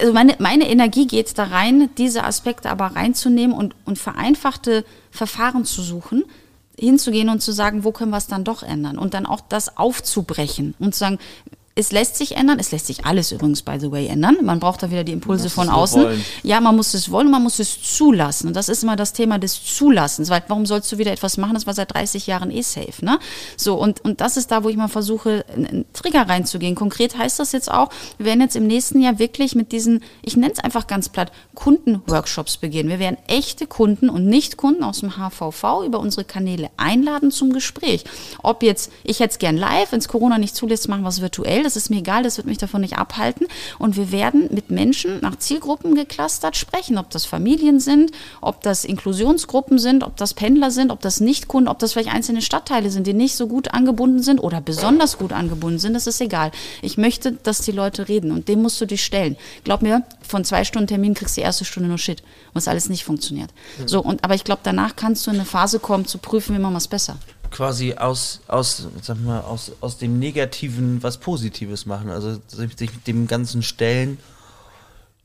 also 0.00 0.12
meine, 0.12 0.36
meine 0.38 0.68
Energie 0.68 1.06
geht 1.06 1.36
da 1.38 1.44
rein, 1.44 1.90
diese 1.96 2.24
Aspekte 2.24 2.70
aber 2.70 2.86
reinzunehmen 2.86 3.56
und, 3.56 3.74
und 3.84 3.98
vereinfachte 3.98 4.84
Verfahren 5.10 5.64
zu 5.64 5.82
suchen, 5.82 6.24
hinzugehen 6.78 7.28
und 7.28 7.40
zu 7.40 7.52
sagen, 7.52 7.84
wo 7.84 7.92
können 7.92 8.10
wir 8.10 8.18
es 8.18 8.26
dann 8.26 8.44
doch 8.44 8.62
ändern? 8.62 8.98
Und 8.98 9.14
dann 9.14 9.26
auch 9.26 9.40
das 9.40 9.76
aufzubrechen 9.76 10.74
und 10.78 10.94
zu 10.94 11.00
sagen, 11.00 11.18
es 11.78 11.92
lässt 11.92 12.16
sich 12.16 12.36
ändern. 12.36 12.58
Es 12.58 12.72
lässt 12.72 12.86
sich 12.86 13.04
alles 13.04 13.32
übrigens, 13.32 13.60
by 13.60 13.78
the 13.78 13.92
way, 13.92 14.06
ändern. 14.06 14.38
Man 14.42 14.60
braucht 14.60 14.82
da 14.82 14.90
wieder 14.90 15.04
die 15.04 15.12
Impulse 15.12 15.50
von 15.50 15.68
außen. 15.68 16.02
Wollen. 16.02 16.24
Ja, 16.42 16.58
man 16.62 16.74
muss 16.74 16.94
es 16.94 17.10
wollen, 17.10 17.30
man 17.30 17.42
muss 17.42 17.58
es 17.58 17.82
zulassen. 17.82 18.48
Und 18.48 18.56
das 18.56 18.70
ist 18.70 18.82
immer 18.82 18.96
das 18.96 19.12
Thema 19.12 19.38
des 19.38 19.62
Zulassens. 19.62 20.30
Weil 20.30 20.42
warum 20.48 20.64
sollst 20.64 20.90
du 20.90 20.96
wieder 20.96 21.12
etwas 21.12 21.36
machen, 21.36 21.52
das 21.52 21.66
war 21.66 21.74
seit 21.74 21.92
30 21.92 22.26
Jahren 22.26 22.50
eh 22.50 22.62
safe, 22.62 23.04
ne? 23.04 23.18
So, 23.58 23.74
und, 23.74 24.02
und 24.06 24.22
das 24.22 24.38
ist 24.38 24.50
da, 24.50 24.64
wo 24.64 24.70
ich 24.70 24.76
mal 24.76 24.88
versuche, 24.88 25.44
einen 25.54 25.84
Trigger 25.92 26.26
reinzugehen. 26.26 26.74
Konkret 26.74 27.18
heißt 27.18 27.38
das 27.38 27.52
jetzt 27.52 27.70
auch, 27.70 27.90
wir 28.16 28.24
werden 28.24 28.40
jetzt 28.40 28.56
im 28.56 28.66
nächsten 28.66 29.02
Jahr 29.02 29.18
wirklich 29.18 29.54
mit 29.54 29.70
diesen, 29.70 30.02
ich 30.22 30.34
nenne 30.34 30.54
es 30.54 30.64
einfach 30.64 30.86
ganz 30.86 31.10
platt, 31.10 31.30
Kundenworkshops 31.54 32.56
beginnen. 32.56 32.88
Wir 32.88 33.00
werden 33.00 33.18
echte 33.26 33.66
Kunden 33.66 34.08
und 34.08 34.24
Nicht-Kunden 34.26 34.82
aus 34.82 35.00
dem 35.00 35.18
HVV 35.18 35.84
über 35.84 36.00
unsere 36.00 36.24
Kanäle 36.24 36.70
einladen 36.78 37.30
zum 37.30 37.52
Gespräch. 37.52 38.04
Ob 38.42 38.62
jetzt, 38.62 38.90
ich 39.04 39.20
hätte 39.20 39.32
es 39.32 39.38
gern 39.38 39.58
live, 39.58 39.92
wenn 39.92 39.98
es 39.98 40.08
Corona 40.08 40.38
nicht 40.38 40.56
zulässt, 40.56 40.88
machen 40.88 41.02
wir 41.02 41.10
es 41.10 41.20
virtuell 41.20 41.65
das 41.66 41.76
ist 41.76 41.90
mir 41.90 41.98
egal, 41.98 42.22
das 42.22 42.36
wird 42.36 42.46
mich 42.46 42.58
davon 42.58 42.80
nicht 42.80 42.96
abhalten. 42.96 43.46
Und 43.78 43.96
wir 43.96 44.12
werden 44.12 44.48
mit 44.52 44.70
Menschen 44.70 45.20
nach 45.20 45.36
Zielgruppen 45.36 45.94
geklustert 45.94 46.56
sprechen, 46.56 46.96
ob 46.96 47.10
das 47.10 47.26
Familien 47.26 47.80
sind, 47.80 48.12
ob 48.40 48.62
das 48.62 48.84
Inklusionsgruppen 48.84 49.78
sind, 49.78 50.04
ob 50.04 50.16
das 50.16 50.32
Pendler 50.32 50.70
sind, 50.70 50.90
ob 50.90 51.00
das 51.00 51.20
Nichtkunden, 51.20 51.68
ob 51.68 51.78
das 51.78 51.92
vielleicht 51.92 52.12
einzelne 52.12 52.40
Stadtteile 52.40 52.90
sind, 52.90 53.06
die 53.06 53.14
nicht 53.14 53.34
so 53.34 53.46
gut 53.46 53.74
angebunden 53.74 54.22
sind 54.22 54.38
oder 54.38 54.60
besonders 54.60 55.18
gut 55.18 55.32
angebunden 55.32 55.78
sind, 55.78 55.94
das 55.94 56.06
ist 56.06 56.20
egal. 56.20 56.52
Ich 56.82 56.96
möchte, 56.96 57.32
dass 57.32 57.60
die 57.60 57.72
Leute 57.72 58.08
reden 58.08 58.30
und 58.30 58.48
dem 58.48 58.62
musst 58.62 58.80
du 58.80 58.86
dich 58.86 59.04
stellen. 59.04 59.36
Glaub 59.64 59.82
mir, 59.82 60.04
von 60.22 60.44
zwei 60.44 60.64
Stunden 60.64 60.88
Termin 60.88 61.14
kriegst 61.14 61.36
du 61.36 61.40
die 61.40 61.44
erste 61.44 61.64
Stunde 61.64 61.88
nur 61.88 61.98
Shit, 61.98 62.22
was 62.52 62.68
alles 62.68 62.88
nicht 62.88 63.04
funktioniert. 63.04 63.50
Mhm. 63.78 63.88
So, 63.88 64.00
und, 64.00 64.24
aber 64.24 64.34
ich 64.34 64.44
glaube, 64.44 64.60
danach 64.62 64.96
kannst 64.96 65.26
du 65.26 65.30
in 65.30 65.36
eine 65.36 65.44
Phase 65.44 65.78
kommen, 65.78 66.06
zu 66.06 66.18
prüfen, 66.18 66.54
wie 66.54 66.60
machen 66.60 66.74
wir 66.74 66.78
es 66.78 66.88
besser 66.88 67.16
quasi 67.50 67.94
aus, 67.94 68.40
aus, 68.48 68.88
sag 69.02 69.20
mal, 69.20 69.40
aus, 69.40 69.72
aus 69.80 69.98
dem 69.98 70.18
Negativen 70.18 71.02
was 71.02 71.18
Positives 71.18 71.86
machen. 71.86 72.10
Also 72.10 72.40
sich 72.48 72.90
dem 73.06 73.26
Ganzen 73.26 73.62
stellen 73.62 74.18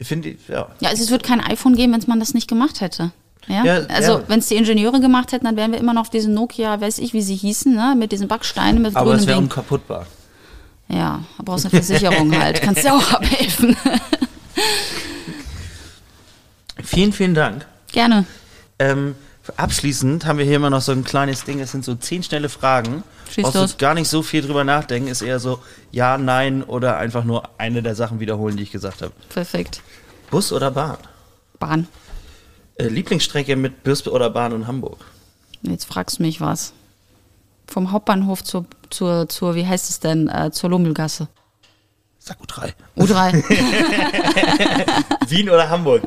Finde 0.01 0.29
ich, 0.29 0.47
ja. 0.47 0.67
Ja, 0.79 0.89
also 0.89 1.03
es 1.03 1.11
wird 1.11 1.23
kein 1.23 1.41
iPhone 1.41 1.75
geben, 1.75 1.93
wenn 1.93 2.03
man 2.07 2.19
das 2.19 2.33
nicht 2.33 2.47
gemacht 2.47 2.81
hätte. 2.81 3.11
Ja, 3.47 3.63
Ja, 3.63 3.75
also 3.87 4.19
ja. 4.19 4.23
wenn 4.27 4.39
es 4.39 4.47
die 4.47 4.55
Ingenieure 4.55 4.99
gemacht 4.99 5.31
hätten, 5.31 5.45
dann 5.45 5.55
wären 5.55 5.71
wir 5.71 5.79
immer 5.79 5.93
noch 5.93 6.01
auf 6.01 6.09
diesen 6.09 6.33
Nokia, 6.33 6.81
weiß 6.81 6.97
ich, 6.99 7.13
wie 7.13 7.21
sie 7.21 7.35
hießen, 7.35 7.73
ne? 7.73 7.95
mit 7.97 8.11
diesen 8.11 8.27
Backsteinen, 8.27 8.81
mit 8.81 8.95
Aber 8.95 9.13
es 9.13 9.27
wäre 9.27 9.37
unkaputtbar. 9.37 10.07
Ja, 10.87 11.23
da 11.37 11.43
brauchst 11.43 11.65
du 11.65 11.69
eine 11.69 11.83
Versicherung 11.83 12.37
halt. 12.39 12.61
Kannst 12.61 12.83
dir 12.83 12.93
auch 12.93 13.11
abhelfen. 13.13 13.77
Vielen, 16.83 17.13
vielen 17.13 17.35
Dank. 17.35 17.65
Gerne. 17.91 18.25
Ähm, 18.79 19.15
abschließend 19.57 20.25
haben 20.25 20.39
wir 20.39 20.45
hier 20.45 20.57
immer 20.57 20.69
noch 20.69 20.81
so 20.81 20.91
ein 20.91 21.03
kleines 21.03 21.43
Ding, 21.43 21.59
es 21.59 21.71
sind 21.71 21.83
so 21.83 21.95
zehn 21.95 22.23
schnelle 22.23 22.49
Fragen. 22.49 23.03
Schieß 23.31 23.53
los. 23.53 23.71
du 23.71 23.77
gar 23.77 23.93
nicht 23.93 24.09
so 24.09 24.21
viel 24.23 24.41
drüber 24.41 24.63
nachdenken, 24.63 25.07
ist 25.07 25.21
eher 25.21 25.39
so 25.39 25.59
ja, 25.91 26.17
nein 26.17 26.63
oder 26.63 26.97
einfach 26.97 27.23
nur 27.23 27.49
eine 27.57 27.81
der 27.81 27.95
Sachen 27.95 28.19
wiederholen, 28.19 28.57
die 28.57 28.63
ich 28.63 28.71
gesagt 28.71 29.01
habe. 29.01 29.13
Perfekt. 29.29 29.81
Bus 30.29 30.51
oder 30.51 30.71
Bahn? 30.71 30.97
Bahn. 31.59 31.87
Äh, 32.75 32.87
Lieblingsstrecke 32.87 33.55
mit 33.55 33.83
Bus 33.83 34.07
oder 34.07 34.29
Bahn 34.29 34.51
in 34.53 34.67
Hamburg? 34.67 35.05
Jetzt 35.61 35.85
fragst 35.85 36.19
du 36.19 36.23
mich 36.23 36.41
was. 36.41 36.73
Vom 37.67 37.91
Hauptbahnhof 37.91 38.43
zur, 38.43 38.65
zur, 38.89 39.29
zur 39.29 39.55
wie 39.55 39.65
heißt 39.65 39.89
es 39.89 39.99
denn, 39.99 40.27
äh, 40.27 40.51
zur 40.51 40.69
Lommelgasse. 40.69 41.27
Sag 42.19 42.37
U3. 42.41 42.73
U3, 42.97 43.43
Wien 45.29 45.49
oder 45.49 45.69
Hamburg? 45.69 46.03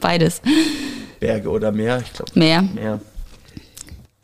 beides. 0.00 0.42
Berge 1.22 1.48
oder 1.50 1.70
Meer? 1.70 2.00
Ich 2.04 2.12
glaube 2.12 2.32
Mehr. 2.34 2.62
Meer. 2.62 3.00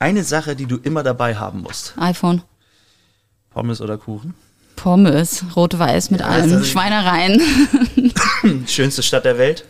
Eine 0.00 0.24
Sache, 0.24 0.56
die 0.56 0.66
du 0.66 0.76
immer 0.78 1.04
dabei 1.04 1.36
haben 1.36 1.60
musst. 1.62 1.94
iPhone. 1.96 2.42
Pommes 3.50 3.80
oder 3.80 3.96
Kuchen? 3.98 4.34
Pommes, 4.74 5.44
rot-weiß 5.54 6.10
mit 6.10 6.20
Ja, 6.20 6.26
allem, 6.26 6.60
ist- 6.60 6.68
Schweinereien. 6.70 7.40
Schönste 8.66 9.02
Stadt 9.04 9.24
der 9.24 9.38
Welt? 9.38 9.64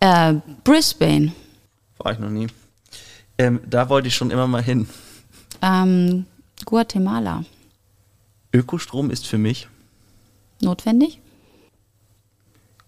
äh, 0.00 0.34
Brisbane. 0.64 1.32
War 1.98 2.12
ich 2.12 2.18
noch 2.18 2.30
nie. 2.30 2.48
Ähm, 3.38 3.60
da 3.68 3.88
wollte 3.88 4.08
ich 4.08 4.14
schon 4.16 4.30
immer 4.32 4.46
mal 4.48 4.62
hin. 4.62 4.88
Ähm, 5.62 6.26
Guatemala. 6.64 7.44
Ökostrom 8.52 9.10
ist 9.10 9.26
für 9.28 9.38
mich 9.38 9.68
Notwendig? 10.62 11.20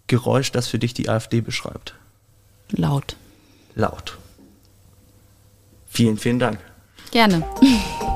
Geräusch, 0.09 0.51
das 0.53 0.67
für 0.69 0.79
dich 0.79 0.93
die 0.95 1.09
AfD 1.09 1.41
beschreibt. 1.41 1.95
Laut. 2.73 3.17
Laut. 3.75 4.19
Vielen, 5.89 6.17
vielen 6.17 6.39
Dank. 6.39 6.59
Gerne. 7.11 7.43